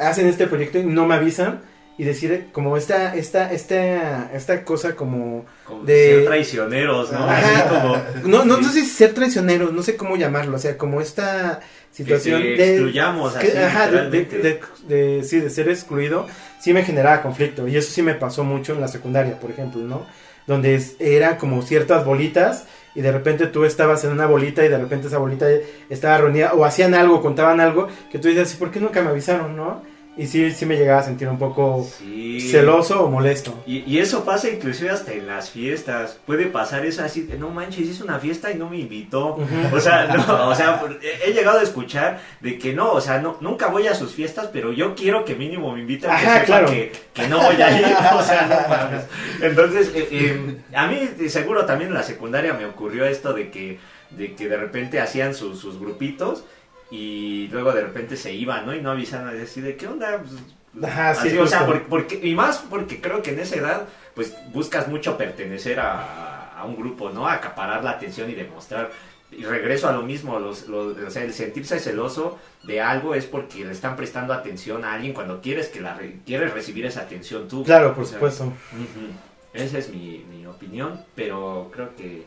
hacen 0.00 0.26
este 0.28 0.46
proyecto 0.46 0.78
y 0.78 0.84
no 0.84 1.06
me 1.06 1.14
avisan 1.14 1.62
y 1.96 2.02
decir 2.04 2.48
como 2.52 2.76
esta, 2.76 3.14
esta, 3.14 3.52
esta, 3.52 4.30
esta 4.34 4.64
cosa 4.64 4.96
como 4.96 5.44
Como 5.64 5.84
de- 5.84 6.16
ser 6.16 6.24
traicioneros, 6.26 7.12
¿no? 7.12 7.18
Ajá. 7.24 7.58
Así 7.58 7.68
como. 7.68 7.96
no, 8.28 8.44
no, 8.44 8.56
sí, 8.56 8.62
no 8.62 8.68
sé 8.72 8.80
si 8.80 8.86
ser 8.86 9.14
traicioneros, 9.14 9.72
no 9.72 9.82
sé 9.82 9.96
cómo 9.96 10.16
llamarlo, 10.16 10.56
o 10.56 10.58
sea, 10.58 10.76
como 10.76 11.00
esta 11.00 11.60
situación 11.92 12.42
que 12.42 12.48
de 12.56 12.70
excluyamos 12.72 13.34
que- 13.34 13.46
así, 13.48 13.56
ajá, 13.58 13.88
de, 13.90 14.10
de- 14.10 14.18
literalmente. 14.18 14.38
de- 14.88 15.16
de- 15.18 15.24
sí, 15.24 15.38
de 15.38 15.50
ser 15.50 15.68
excluido, 15.68 16.26
sí 16.60 16.72
me 16.74 16.82
generaba 16.82 17.22
conflicto. 17.22 17.68
Y 17.68 17.76
eso 17.76 17.92
sí 17.92 18.02
me 18.02 18.14
pasó 18.14 18.42
mucho 18.42 18.72
en 18.74 18.80
la 18.80 18.88
secundaria, 18.88 19.38
por 19.38 19.50
ejemplo, 19.52 19.80
¿no? 19.82 20.04
Donde 20.48 20.82
era 20.98 21.38
como 21.38 21.62
ciertas 21.62 22.04
bolitas 22.04 22.64
y 22.94 23.00
de 23.00 23.12
repente 23.12 23.46
tú 23.48 23.64
estabas 23.64 24.04
en 24.04 24.12
una 24.12 24.26
bolita 24.26 24.64
y 24.64 24.68
de 24.68 24.78
repente 24.78 25.08
esa 25.08 25.18
bolita 25.18 25.46
estaba 25.88 26.18
reunida 26.18 26.52
o 26.54 26.64
hacían 26.64 26.94
algo, 26.94 27.20
contaban 27.20 27.60
algo 27.60 27.88
que 28.10 28.18
tú 28.18 28.28
dices, 28.28 28.54
¿por 28.54 28.70
qué 28.70 28.80
nunca 28.80 29.02
me 29.02 29.10
avisaron, 29.10 29.56
no? 29.56 29.82
Y 30.16 30.26
sí, 30.28 30.52
sí 30.52 30.64
me 30.64 30.76
llegaba 30.76 31.00
a 31.00 31.02
sentir 31.04 31.28
un 31.28 31.38
poco 31.38 31.84
Sí. 31.98 32.40
celoso 32.40 33.04
o 33.04 33.10
molesto. 33.10 33.62
Y, 33.66 33.78
y 33.80 33.98
eso 33.98 34.24
pasa 34.24 34.48
inclusive 34.48 34.90
hasta 34.90 35.12
en 35.12 35.26
las 35.26 35.50
fiestas. 35.50 36.18
Puede 36.24 36.46
pasar 36.46 36.86
eso 36.86 37.02
así, 37.02 37.22
de, 37.22 37.36
no 37.36 37.50
manches, 37.50 37.88
hice 37.88 38.04
una 38.04 38.20
fiesta 38.20 38.52
y 38.52 38.54
no 38.54 38.70
me 38.70 38.78
invitó. 38.78 39.36
O 39.72 39.80
sea, 39.80 40.06
no, 40.06 40.48
o 40.48 40.54
sea, 40.54 40.80
he 41.26 41.32
llegado 41.32 41.58
a 41.58 41.62
escuchar 41.62 42.20
de 42.40 42.58
que 42.58 42.72
no, 42.72 42.92
o 42.92 43.00
sea, 43.00 43.20
no, 43.20 43.38
nunca 43.40 43.66
voy 43.66 43.88
a 43.88 43.94
sus 43.96 44.12
fiestas, 44.14 44.50
pero 44.52 44.72
yo 44.72 44.94
quiero 44.94 45.24
que 45.24 45.34
mínimo 45.34 45.72
me 45.72 45.80
inviten 45.80 46.10
que 46.10 46.16
Ajá, 46.16 46.44
claro. 46.44 46.68
que, 46.68 46.92
que 47.12 47.26
no 47.26 47.38
voy 47.42 47.60
a 47.60 47.80
ir. 47.80 47.86
O 48.14 48.22
sea, 48.22 48.46
no 48.46 48.68
mames. 48.68 49.04
Entonces, 49.40 49.90
eh, 49.96 50.08
eh, 50.12 50.56
a 50.74 50.86
mí 50.86 51.08
seguro 51.28 51.66
también 51.66 51.88
en 51.90 51.94
la 51.94 52.02
secundaria 52.04 52.52
me 52.54 52.66
ocurrió 52.66 53.04
esto 53.04 53.32
de 53.32 53.50
que 53.50 53.78
de 54.10 54.34
que 54.36 54.48
de 54.48 54.56
repente 54.56 55.00
hacían 55.00 55.34
sus, 55.34 55.58
sus 55.58 55.80
grupitos 55.80 56.44
y 56.90 57.48
luego 57.48 57.72
de 57.72 57.82
repente 57.82 58.16
se 58.16 58.32
iban, 58.32 58.66
¿no? 58.66 58.74
Y 58.74 58.80
no 58.80 58.90
avisaban 58.90 59.38
así 59.40 59.60
de 59.60 59.76
qué 59.76 59.86
onda. 59.86 60.18
Pues, 60.22 60.90
Ajá, 60.90 61.14
sí, 61.14 61.28
así, 61.28 61.38
o 61.38 61.46
sea, 61.46 61.66
porque, 61.66 61.86
porque- 61.88 62.20
y 62.22 62.34
más 62.34 62.58
porque 62.68 63.00
creo 63.00 63.22
que 63.22 63.30
en 63.30 63.38
esa 63.40 63.56
edad, 63.56 63.84
pues 64.14 64.34
buscas 64.52 64.88
mucho 64.88 65.16
pertenecer 65.16 65.78
a, 65.80 66.52
a 66.58 66.64
un 66.64 66.76
grupo, 66.76 67.10
¿no? 67.10 67.28
Acaparar 67.28 67.84
la 67.84 67.92
atención 67.92 68.28
y 68.30 68.34
demostrar. 68.34 68.90
Y 69.30 69.44
regreso 69.44 69.88
a 69.88 69.92
lo 69.92 70.02
mismo, 70.02 70.38
los, 70.38 70.68
los- 70.68 70.96
o 70.98 71.10
sea, 71.10 71.22
el 71.24 71.32
sentirse 71.32 71.78
celoso 71.80 72.38
de 72.64 72.80
algo 72.80 73.14
es 73.14 73.24
porque 73.26 73.64
le 73.64 73.72
están 73.72 73.96
prestando 73.96 74.32
atención 74.32 74.84
a 74.84 74.94
alguien 74.94 75.12
cuando 75.12 75.40
quieres 75.40 75.68
que 75.68 75.80
la 75.80 75.94
re- 75.94 76.16
quieres 76.26 76.52
recibir 76.52 76.86
esa 76.86 77.00
atención 77.02 77.46
tú. 77.48 77.64
Claro, 77.64 77.94
por 77.94 78.04
O 78.04 78.06
sea, 78.06 78.14
supuesto. 78.14 78.52
Esa 79.52 79.78
es 79.78 79.88
mi, 79.90 80.24
mi 80.30 80.46
opinión, 80.46 81.00
pero 81.14 81.70
creo 81.72 81.94
que 81.96 82.24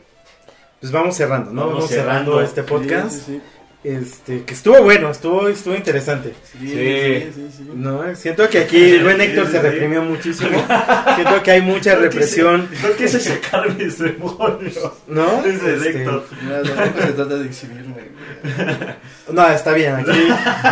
Pues 0.80 0.90
vamos 0.92 1.16
cerrando, 1.16 1.50
¿no? 1.52 1.60
Vamos 1.60 1.74
Vamos, 1.76 1.90
cerrando, 1.90 2.32
cerrando. 2.32 2.40
este 2.42 2.62
podcast. 2.62 3.10
Sí, 3.12 3.22
sí, 3.26 3.42
Este, 3.84 4.42
que 4.42 4.54
estuvo 4.54 4.82
bueno, 4.82 5.08
estuvo, 5.10 5.48
estuvo 5.48 5.72
interesante. 5.74 6.34
sí. 6.52 6.58
Sí, 6.68 7.30
Sí. 7.32 7.48
sí. 7.58 7.70
No, 7.74 8.14
siento 8.16 8.48
que 8.48 8.58
aquí 8.58 8.90
el 8.90 9.04
buen 9.04 9.20
Héctor 9.20 9.46
se 9.48 9.62
reprimió 9.62 10.02
muchísimo. 10.02 10.50
Siento 11.14 11.42
que 11.44 11.50
hay 11.52 11.60
mucha 11.62 11.94
No 11.94 12.00
represión, 12.00 12.68
no 12.82 12.96
quise 12.96 13.20
sacar 13.20 13.72
mis 13.76 13.98
demonios. 13.98 14.78
¿no? 15.06 15.44
Es 15.44 15.62
de 15.62 15.76
Este, 15.76 15.90
Héctor. 15.90 16.26
No, 16.42 16.62
tampoco 16.62 17.06
se 17.06 17.12
trata 17.12 17.34
de 17.36 17.46
exhibirme. 17.46 17.94
güey. 17.94 18.96
no, 19.32 19.48
está 19.48 19.72
bien. 19.72 19.94
Aquí 19.94 20.10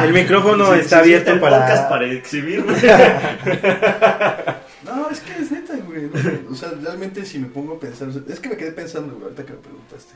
el 0.05 0.13
micrófono 0.13 0.75
Sí, 0.75 0.81
está 0.81 0.99
abierto 0.99 1.31
el 1.33 1.41
para. 1.41 1.61
podcast 1.61 1.89
para 1.89 2.07
exhibirme. 2.07 2.75
No, 4.85 5.11
es 5.11 5.19
que 5.21 5.33
es 5.43 5.51
neta, 5.51 5.75
güey. 5.85 6.03
¿no? 6.03 6.53
O 6.53 6.55
sea, 6.55 6.71
realmente 6.81 7.25
si 7.25 7.39
me 7.41 7.49
pongo 7.49 7.75
a 7.75 7.81
pensar. 7.81 8.09
Es 8.29 8.39
que 8.39 8.49
me 8.51 8.57
quedé 8.57 8.71
pensando, 8.71 9.15
güey, 9.15 9.25
ahorita 9.25 9.45
que 9.45 9.53
me 9.53 9.59
preguntaste. 9.59 10.13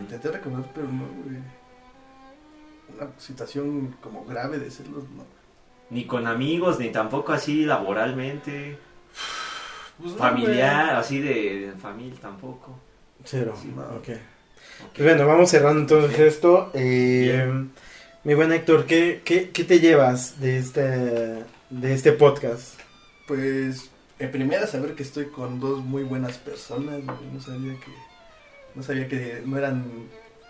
Intenté 0.00 0.28
recordar, 0.30 0.62
pero 0.74 0.86
no, 0.86 1.08
güey. 1.24 1.38
Una 2.96 3.10
situación 3.18 3.96
como 4.00 4.24
grave 4.24 4.58
de 4.58 4.70
celos, 4.70 5.04
no. 5.16 5.24
Ni 5.90 6.06
con 6.06 6.26
amigos, 6.26 6.78
ni 6.78 6.90
tampoco 6.90 7.32
así 7.32 7.64
laboralmente. 7.64 8.78
Pues 9.98 10.14
no, 10.14 10.18
Familiar, 10.18 10.96
así 10.96 11.20
de, 11.20 11.66
de 11.66 11.72
familia 11.72 12.18
tampoco. 12.20 12.76
Cero. 13.24 13.54
Sí, 13.60 13.72
no. 13.76 13.82
ok. 13.82 14.18
Pues 14.94 15.08
bueno, 15.08 15.26
vamos 15.26 15.50
cerrando 15.50 15.80
entonces 15.80 16.18
esto. 16.18 16.70
Eh, 16.74 17.46
mi 18.24 18.34
buen 18.34 18.52
Héctor, 18.52 18.86
¿qué, 18.86 19.22
qué, 19.24 19.50
qué 19.50 19.64
te 19.64 19.80
llevas 19.80 20.40
de 20.40 20.58
este, 20.58 20.80
de 21.70 21.92
este 21.94 22.12
podcast? 22.12 22.78
Pues, 23.26 23.90
en 24.18 24.30
primera, 24.30 24.66
saber 24.66 24.94
que 24.94 25.02
estoy 25.02 25.26
con 25.26 25.58
dos 25.58 25.82
muy 25.82 26.02
buenas 26.02 26.38
personas. 26.38 27.00
No 27.02 27.40
sabía 27.40 27.72
que. 27.72 27.92
No 28.74 28.82
sabía 28.82 29.08
que 29.08 29.42
no 29.44 29.58
eran. 29.58 29.84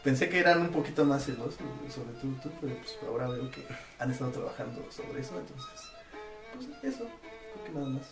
Pensé 0.05 0.28
que 0.28 0.38
eran 0.40 0.61
un 0.62 0.68
poquito 0.70 1.05
más 1.05 1.24
celosos, 1.24 1.55
sobre 1.88 2.12
todo 2.20 2.32
tú, 2.42 2.50
pero 2.61 2.74
pues 2.76 2.98
ahora 3.07 3.28
veo 3.28 3.50
que 3.50 3.64
han 4.00 4.11
estado 4.11 4.30
trabajando 4.32 4.84
sobre 4.90 5.20
eso, 5.20 5.38
entonces. 5.38 5.92
Pues 6.55 6.94
eso, 6.94 7.07
creo 7.07 7.64
que 7.64 7.70
nada 7.72 7.86
más. 7.86 8.03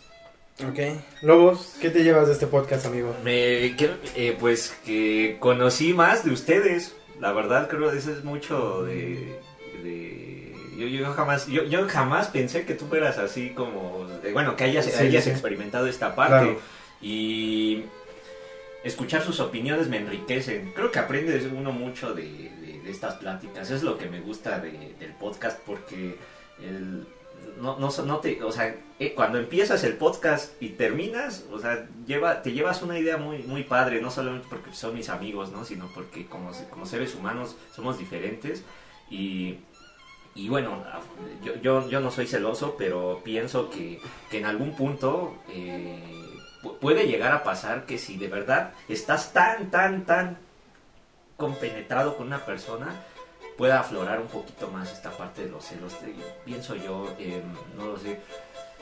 Ok. 0.69 1.01
Lobos, 1.23 1.75
¿qué 1.81 1.89
te 1.89 2.03
llevas 2.03 2.27
de 2.27 2.33
este 2.33 2.47
podcast, 2.47 2.85
amigo? 2.85 3.13
Me, 3.23 3.75
que- 3.75 3.95
eh, 4.15 4.37
pues 4.39 4.73
que 4.85 5.37
conocí 5.39 5.93
más 5.93 6.23
de 6.23 6.31
ustedes. 6.31 6.95
La 7.19 7.33
verdad, 7.33 7.67
creo 7.67 7.91
que 7.91 7.97
eso 7.97 8.11
es 8.11 8.23
mucho 8.23 8.83
de. 8.83 9.39
de- 9.83 10.55
yo, 10.77 10.87
yo 10.87 11.13
jamás 11.13 11.45
yo, 11.47 11.63
yo 11.65 11.87
jamás 11.87 12.27
pensé 12.29 12.65
que 12.65 12.73
tú 12.73 12.85
fueras 12.87 13.17
así 13.17 13.49
como. 13.51 14.07
de- 14.23 14.31
bueno, 14.33 14.55
que 14.55 14.63
hayas, 14.63 14.85
Sí, 14.85 14.91
hayas 14.93 15.25
sí. 15.25 15.29
experimentado 15.29 15.87
esta 15.87 16.15
parte. 16.15 16.45
Claro. 16.45 16.59
Y 17.01 17.83
escuchar 18.83 19.21
sus 19.21 19.39
opiniones 19.39 19.87
me 19.87 19.97
enriquecen. 19.97 20.71
Creo 20.73 20.91
que 20.91 20.99
aprendes 20.99 21.45
uno 21.51 21.71
mucho 21.71 22.13
de, 22.13 22.51
estas 22.87 23.15
pláticas. 23.15 23.69
Es 23.71 23.83
lo 23.83 23.97
que 23.97 24.09
me 24.09 24.19
gusta 24.21 24.59
de- 24.59 24.95
del 24.99 25.13
podcast 25.13 25.59
porque 25.65 26.17
no, 27.59 27.77
no, 27.77 28.17
te, 28.19 28.43
o 28.43 28.51
sea, 28.51 28.75
eh, 28.99 29.13
cuando 29.15 29.37
empiezas 29.37 29.83
el 29.83 29.93
podcast 29.93 30.61
y 30.61 30.69
terminas, 30.69 31.45
o 31.51 31.59
sea, 31.59 31.87
lleva, 32.05 32.41
te 32.41 32.51
llevas 32.53 32.81
una 32.81 32.97
idea 32.97 33.17
muy, 33.17 33.39
muy 33.39 33.63
padre, 33.63 34.01
no 34.01 34.09
solamente 34.11 34.47
porque 34.49 34.73
son 34.73 34.95
mis 34.95 35.09
amigos, 35.09 35.51
¿no? 35.51 35.63
Sino 35.65 35.87
porque 35.93 36.25
como, 36.25 36.51
como 36.69 36.85
seres 36.85 37.15
humanos 37.15 37.55
somos 37.75 37.97
diferentes 37.97 38.63
y, 39.09 39.57
y 40.35 40.49
bueno, 40.49 40.83
yo, 41.43 41.55
yo, 41.61 41.89
yo 41.89 41.99
no 41.99 42.09
soy 42.11 42.25
celoso, 42.27 42.75
pero 42.77 43.21
pienso 43.23 43.69
que, 43.69 43.99
que 44.29 44.39
en 44.39 44.45
algún 44.45 44.75
punto 44.75 45.35
eh, 45.49 46.10
puede 46.79 47.07
llegar 47.07 47.31
a 47.31 47.43
pasar 47.43 47.85
que 47.85 47.97
si 47.97 48.17
de 48.17 48.27
verdad 48.27 48.71
estás 48.89 49.33
tan, 49.33 49.71
tan, 49.71 50.05
tan 50.05 50.37
compenetrado 51.37 52.17
con 52.17 52.27
una 52.27 52.45
persona, 52.45 52.87
pueda 53.57 53.79
aflorar 53.79 54.19
un 54.19 54.27
poquito 54.27 54.67
más 54.69 54.91
esta 54.91 55.11
parte 55.11 55.43
de 55.45 55.49
los 55.51 55.65
celos. 55.65 55.99
De- 56.01 56.13
pienso 56.45 56.75
yo, 56.75 57.13
eh, 57.19 57.41
no 57.77 57.85
lo 57.87 57.97
sé, 57.97 58.19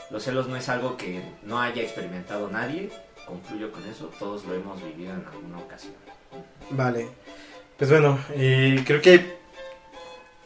los 0.10 0.24
celos 0.24 0.48
no 0.48 0.56
es 0.56 0.68
algo 0.70 0.98
que 0.98 1.22
no 1.44 1.60
haya 1.62 1.82
experimentado 1.82 2.50
nadie, 2.50 2.90
concluyo 3.26 3.72
con 3.72 3.86
eso, 3.88 4.10
todos 4.20 4.44
lo 4.46 4.56
hemos 4.56 4.82
vivido 4.84 5.14
en 5.14 5.26
alguna 5.26 5.60
ocasión. 5.60 5.94
Vale. 6.72 7.08
Pues 7.78 7.90
bueno, 7.90 8.20
eh, 8.32 8.84
creo 8.86 9.02
que 9.02 9.38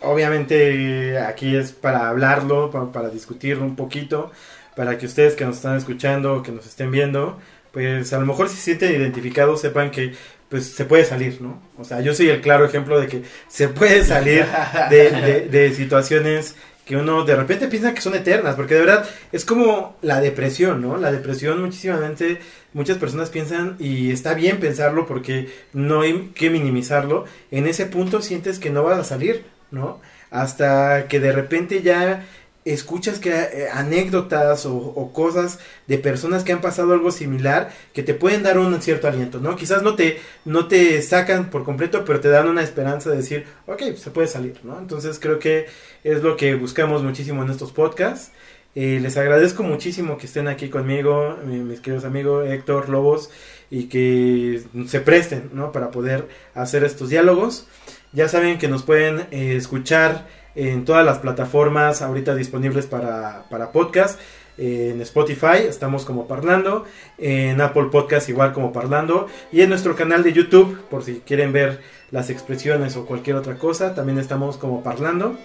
obviamente 0.02 1.18
aquí 1.20 1.56
es 1.56 1.72
para 1.72 2.10
hablarlo, 2.10 2.70
pa- 2.70 2.92
para, 2.92 3.10
discutirlo 3.10 3.64
un 3.66 3.76
poquito, 3.76 4.32
para 4.76 4.98
que 4.98 5.06
ustedes 5.06 5.36
que 5.36 5.46
nos 5.46 5.58
están 5.58 5.78
escuchando, 5.78 6.42
que 6.44 6.52
nos 6.52 6.66
estén 6.66 6.92
viendo, 6.92 7.40
pues 7.72 8.14
a 8.14 8.20
lo 8.20 8.26
mejor 8.26 8.50
si 8.50 8.58
sienten 8.58 8.92
identificados 9.00 9.62
sepan 9.62 9.92
que 9.92 10.14
pues 10.50 10.68
se 10.68 10.86
puede 10.86 11.04
salir, 11.06 11.42
¿no? 11.42 11.60
O 11.80 11.84
sea, 11.84 12.02
yo 12.02 12.14
soy 12.14 12.30
el 12.30 12.42
claro 12.42 12.66
ejemplo 12.66 13.00
de 13.00 13.08
que 13.08 13.24
se 13.48 13.70
puede 13.70 14.04
salir 14.06 14.46
de, 14.90 15.10
de- 15.12 15.42
de 15.50 15.74
situaciones 15.74 16.56
que 16.86 16.98
uno 16.98 17.24
de 17.24 17.36
repente 17.36 17.68
piensa 17.70 17.94
que 17.94 18.02
son 18.02 18.14
eternas, 18.14 18.56
porque 18.56 18.74
de 18.76 18.82
verdad 18.82 19.10
es 19.32 19.46
como 19.46 19.96
la 20.02 20.20
depresión, 20.22 20.82
¿no? 20.82 20.98
La 20.98 21.12
depresión 21.12 21.62
muchísimamente 21.62 22.40
muchas 22.74 22.98
personas 22.98 23.30
piensan 23.30 23.78
y 23.80 24.12
está 24.12 24.34
bien 24.34 24.60
pensarlo 24.60 25.06
porque 25.08 25.50
no 25.72 26.02
hay 26.02 26.32
que 26.36 26.50
minimizarlo. 26.50 27.26
En 27.52 27.66
ese 27.68 27.86
punto 27.86 28.22
sientes 28.22 28.60
que 28.60 28.70
no 28.70 28.84
vas 28.84 29.00
a 29.00 29.04
salir, 29.06 29.46
¿no? 29.72 30.02
Hasta 30.30 31.08
que 31.08 31.20
de 31.20 31.32
repente 31.32 31.82
ya 31.82 32.26
escuchas 32.66 33.20
que 33.20 33.30
eh, 33.30 33.68
anécdotas 33.72 34.66
o, 34.66 35.12
cosas 35.14 35.60
de 35.88 35.98
personas 35.98 36.44
que 36.44 36.54
han 36.54 36.62
pasado 36.62 36.94
algo 36.94 37.12
similar 37.12 37.72
que 37.94 38.04
te 38.04 38.14
pueden 38.14 38.44
dar 38.44 38.58
un 38.58 38.82
cierto 38.82 39.08
aliento, 39.08 39.40
¿no? 39.40 39.56
Quizás 39.56 39.84
no 39.84 39.96
te, 39.96 40.20
no 40.46 40.68
te 40.68 41.02
sacan 41.02 41.50
por 41.50 41.64
completo, 41.66 42.04
pero 42.06 42.20
te 42.20 42.30
dan 42.30 42.48
una 42.48 42.64
esperanza 42.64 43.10
de 43.10 43.18
decir, 43.18 43.46
ok, 43.68 43.82
se 43.96 44.12
puede 44.12 44.28
salir, 44.28 44.60
¿no? 44.64 44.80
Entonces 44.80 45.20
creo 45.20 45.40
que 45.40 45.68
es 46.04 46.24
lo 46.24 46.38
que 46.38 46.56
buscamos 46.56 47.04
muchísimo 47.04 47.44
en 47.44 47.50
estos 47.50 47.72
podcasts. 47.72 48.32
Eh, 48.76 49.00
les 49.02 49.18
agradezco 49.18 49.62
muchísimo 49.62 50.18
que 50.18 50.26
estén 50.26 50.48
aquí 50.48 50.70
conmigo, 50.70 51.38
mis 51.46 51.80
queridos 51.80 52.06
amigos 52.06 52.50
Héctor, 52.50 52.90
Lobos, 52.90 53.30
y 53.70 53.84
que 53.86 54.64
se 54.88 55.00
presten, 55.00 55.52
¿no? 55.54 55.72
Para 55.72 55.92
poder 55.92 56.28
hacer 56.56 56.84
estos 56.84 57.10
diálogos. 57.10 57.68
Ya 58.14 58.28
saben 58.28 58.58
que 58.58 58.68
nos 58.68 58.84
pueden 58.84 59.28
eh, 59.32 59.56
escuchar 59.56 60.28
en 60.56 60.86
todas 60.86 61.06
las 61.06 61.20
plataformas 61.20 62.02
ahorita 62.02 62.36
disponibles 62.36 62.86
para, 62.86 63.46
para 63.50 63.72
podcast. 63.72 64.20
en 64.58 65.02
Spotify 65.02 65.66
estamos 65.68 66.06
como 66.06 66.28
Parlando, 66.28 66.86
en 67.18 67.60
Apple 67.60 67.88
Podcast 67.92 68.30
igual 68.30 68.54
como 68.54 68.72
Parlando 68.72 69.28
y 69.52 69.62
en 69.62 69.70
nuestro 69.70 69.96
canal 69.96 70.22
de 70.24 70.34
YouTube 70.34 70.80
por 70.90 71.04
si 71.04 71.22
quieren 71.26 71.52
ver 71.54 71.82
las 72.12 72.30
expresiones 72.30 72.96
o 72.96 73.06
cualquier 73.06 73.36
otra 73.36 73.58
cosa, 73.58 73.96
también 73.96 74.20
estamos 74.20 74.58
como 74.58 74.84
Parlando. 74.84 75.36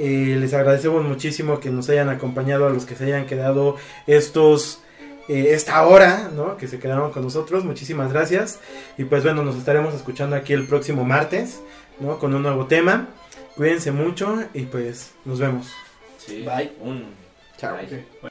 Eh, 0.00 0.36
les 0.40 0.54
agradecemos 0.54 1.04
muchísimo 1.04 1.60
que 1.60 1.70
nos 1.70 1.90
hayan 1.90 2.08
acompañado 2.08 2.66
a 2.66 2.70
los 2.70 2.86
que 2.86 2.96
se 2.96 3.04
hayan 3.04 3.26
quedado 3.26 3.76
estos 4.06 4.80
eh, 5.28 5.54
esta 5.54 5.86
hora, 5.86 6.30
¿no? 6.34 6.56
Que 6.56 6.66
se 6.66 6.80
quedaron 6.80 7.12
con 7.12 7.22
nosotros. 7.22 7.64
Muchísimas 7.64 8.12
gracias. 8.12 8.58
Y 8.98 9.04
pues 9.04 9.22
bueno, 9.22 9.44
nos 9.44 9.56
estaremos 9.56 9.94
escuchando 9.94 10.34
aquí 10.34 10.54
el 10.54 10.66
próximo 10.66 11.04
martes, 11.04 11.60
¿no? 12.00 12.18
Con 12.18 12.34
un 12.34 12.42
nuevo 12.42 12.66
tema. 12.66 13.08
Cuídense 13.60 13.92
mucho 13.92 14.42
y 14.54 14.62
pues 14.62 15.12
nos 15.26 15.38
vemos. 15.38 15.70
Sí. 16.16 16.46
Bye. 16.46 16.72
Un... 16.80 17.12
Chao. 17.58 17.76
Bye. 17.76 18.29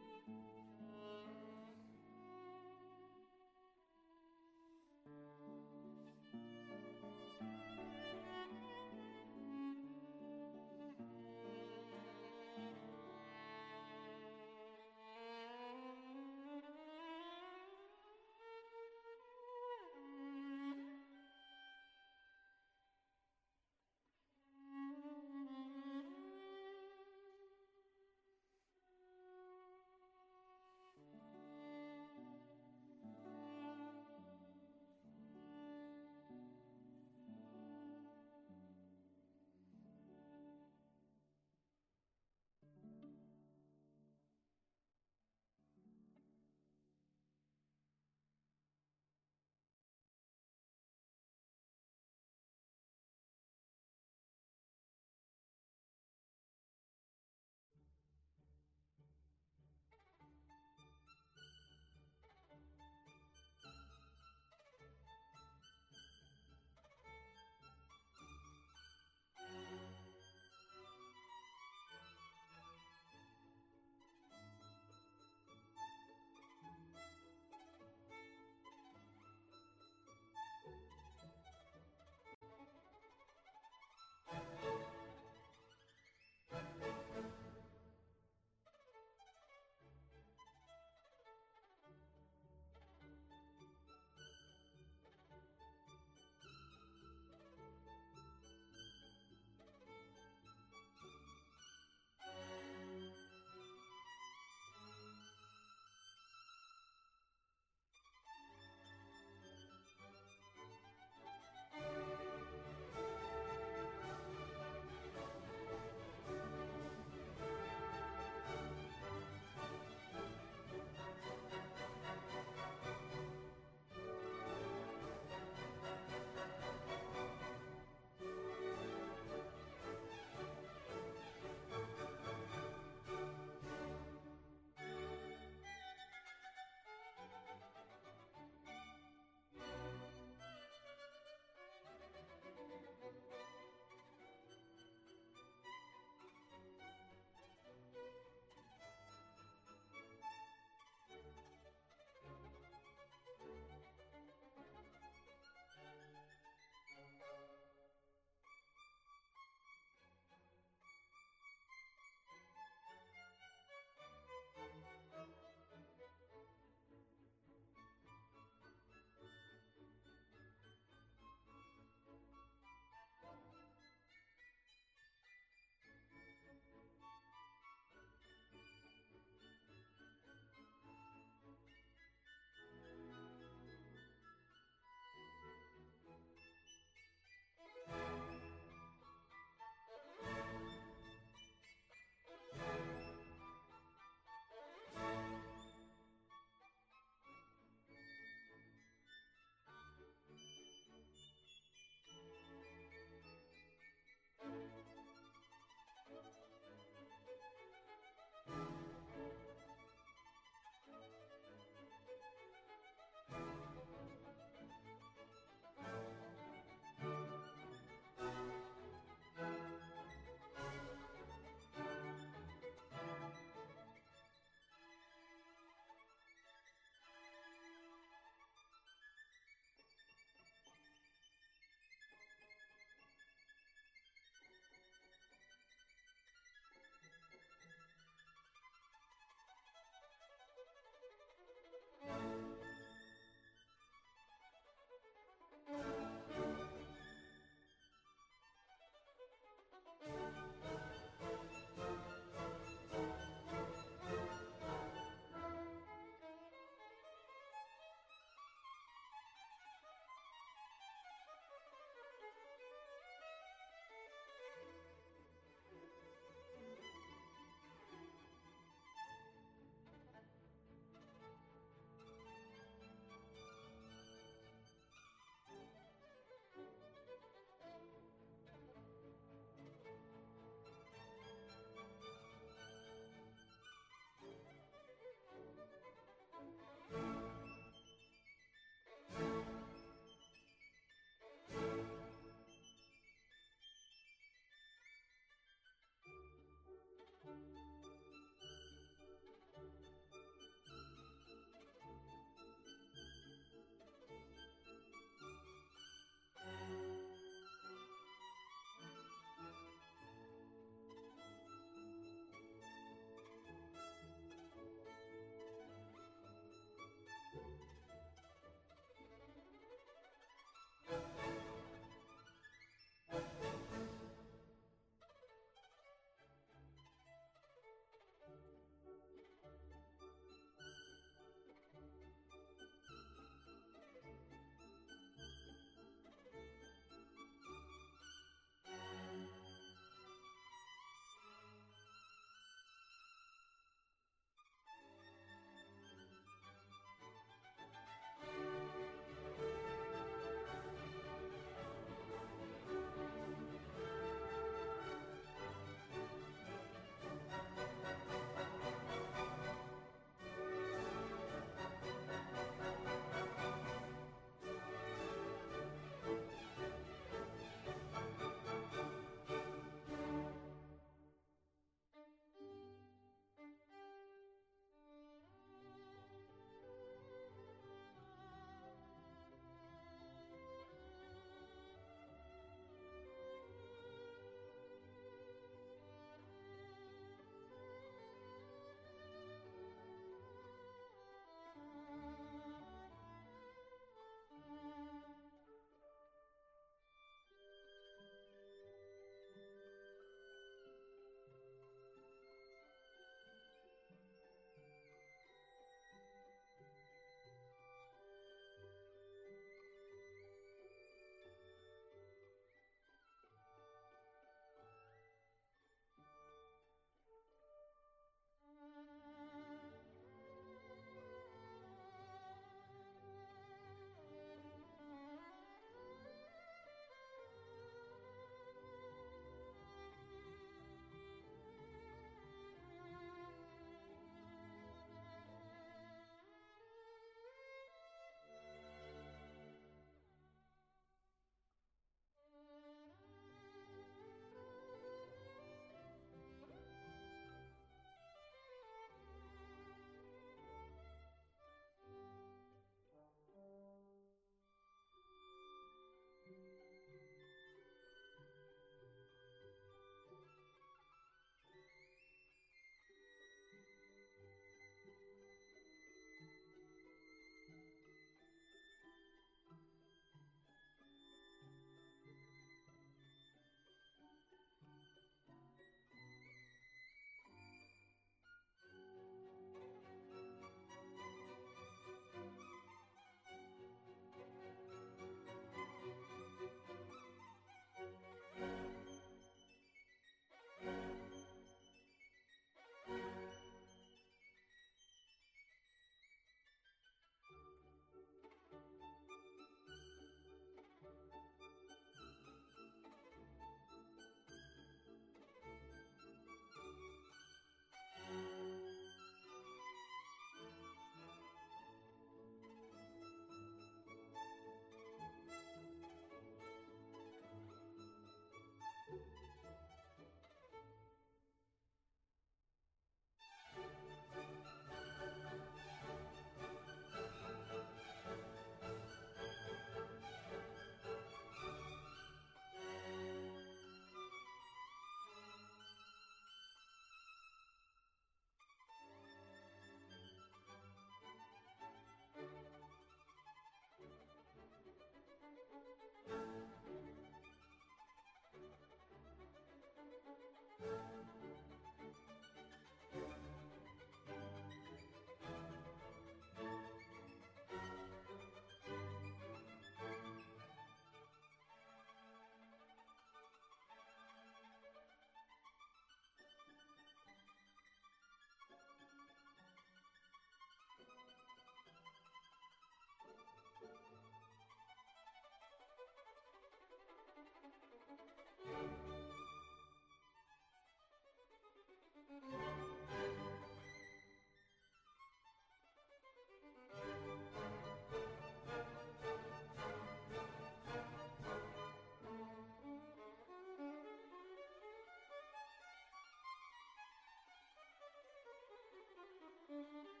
Mm-hmm. 599.51 600.00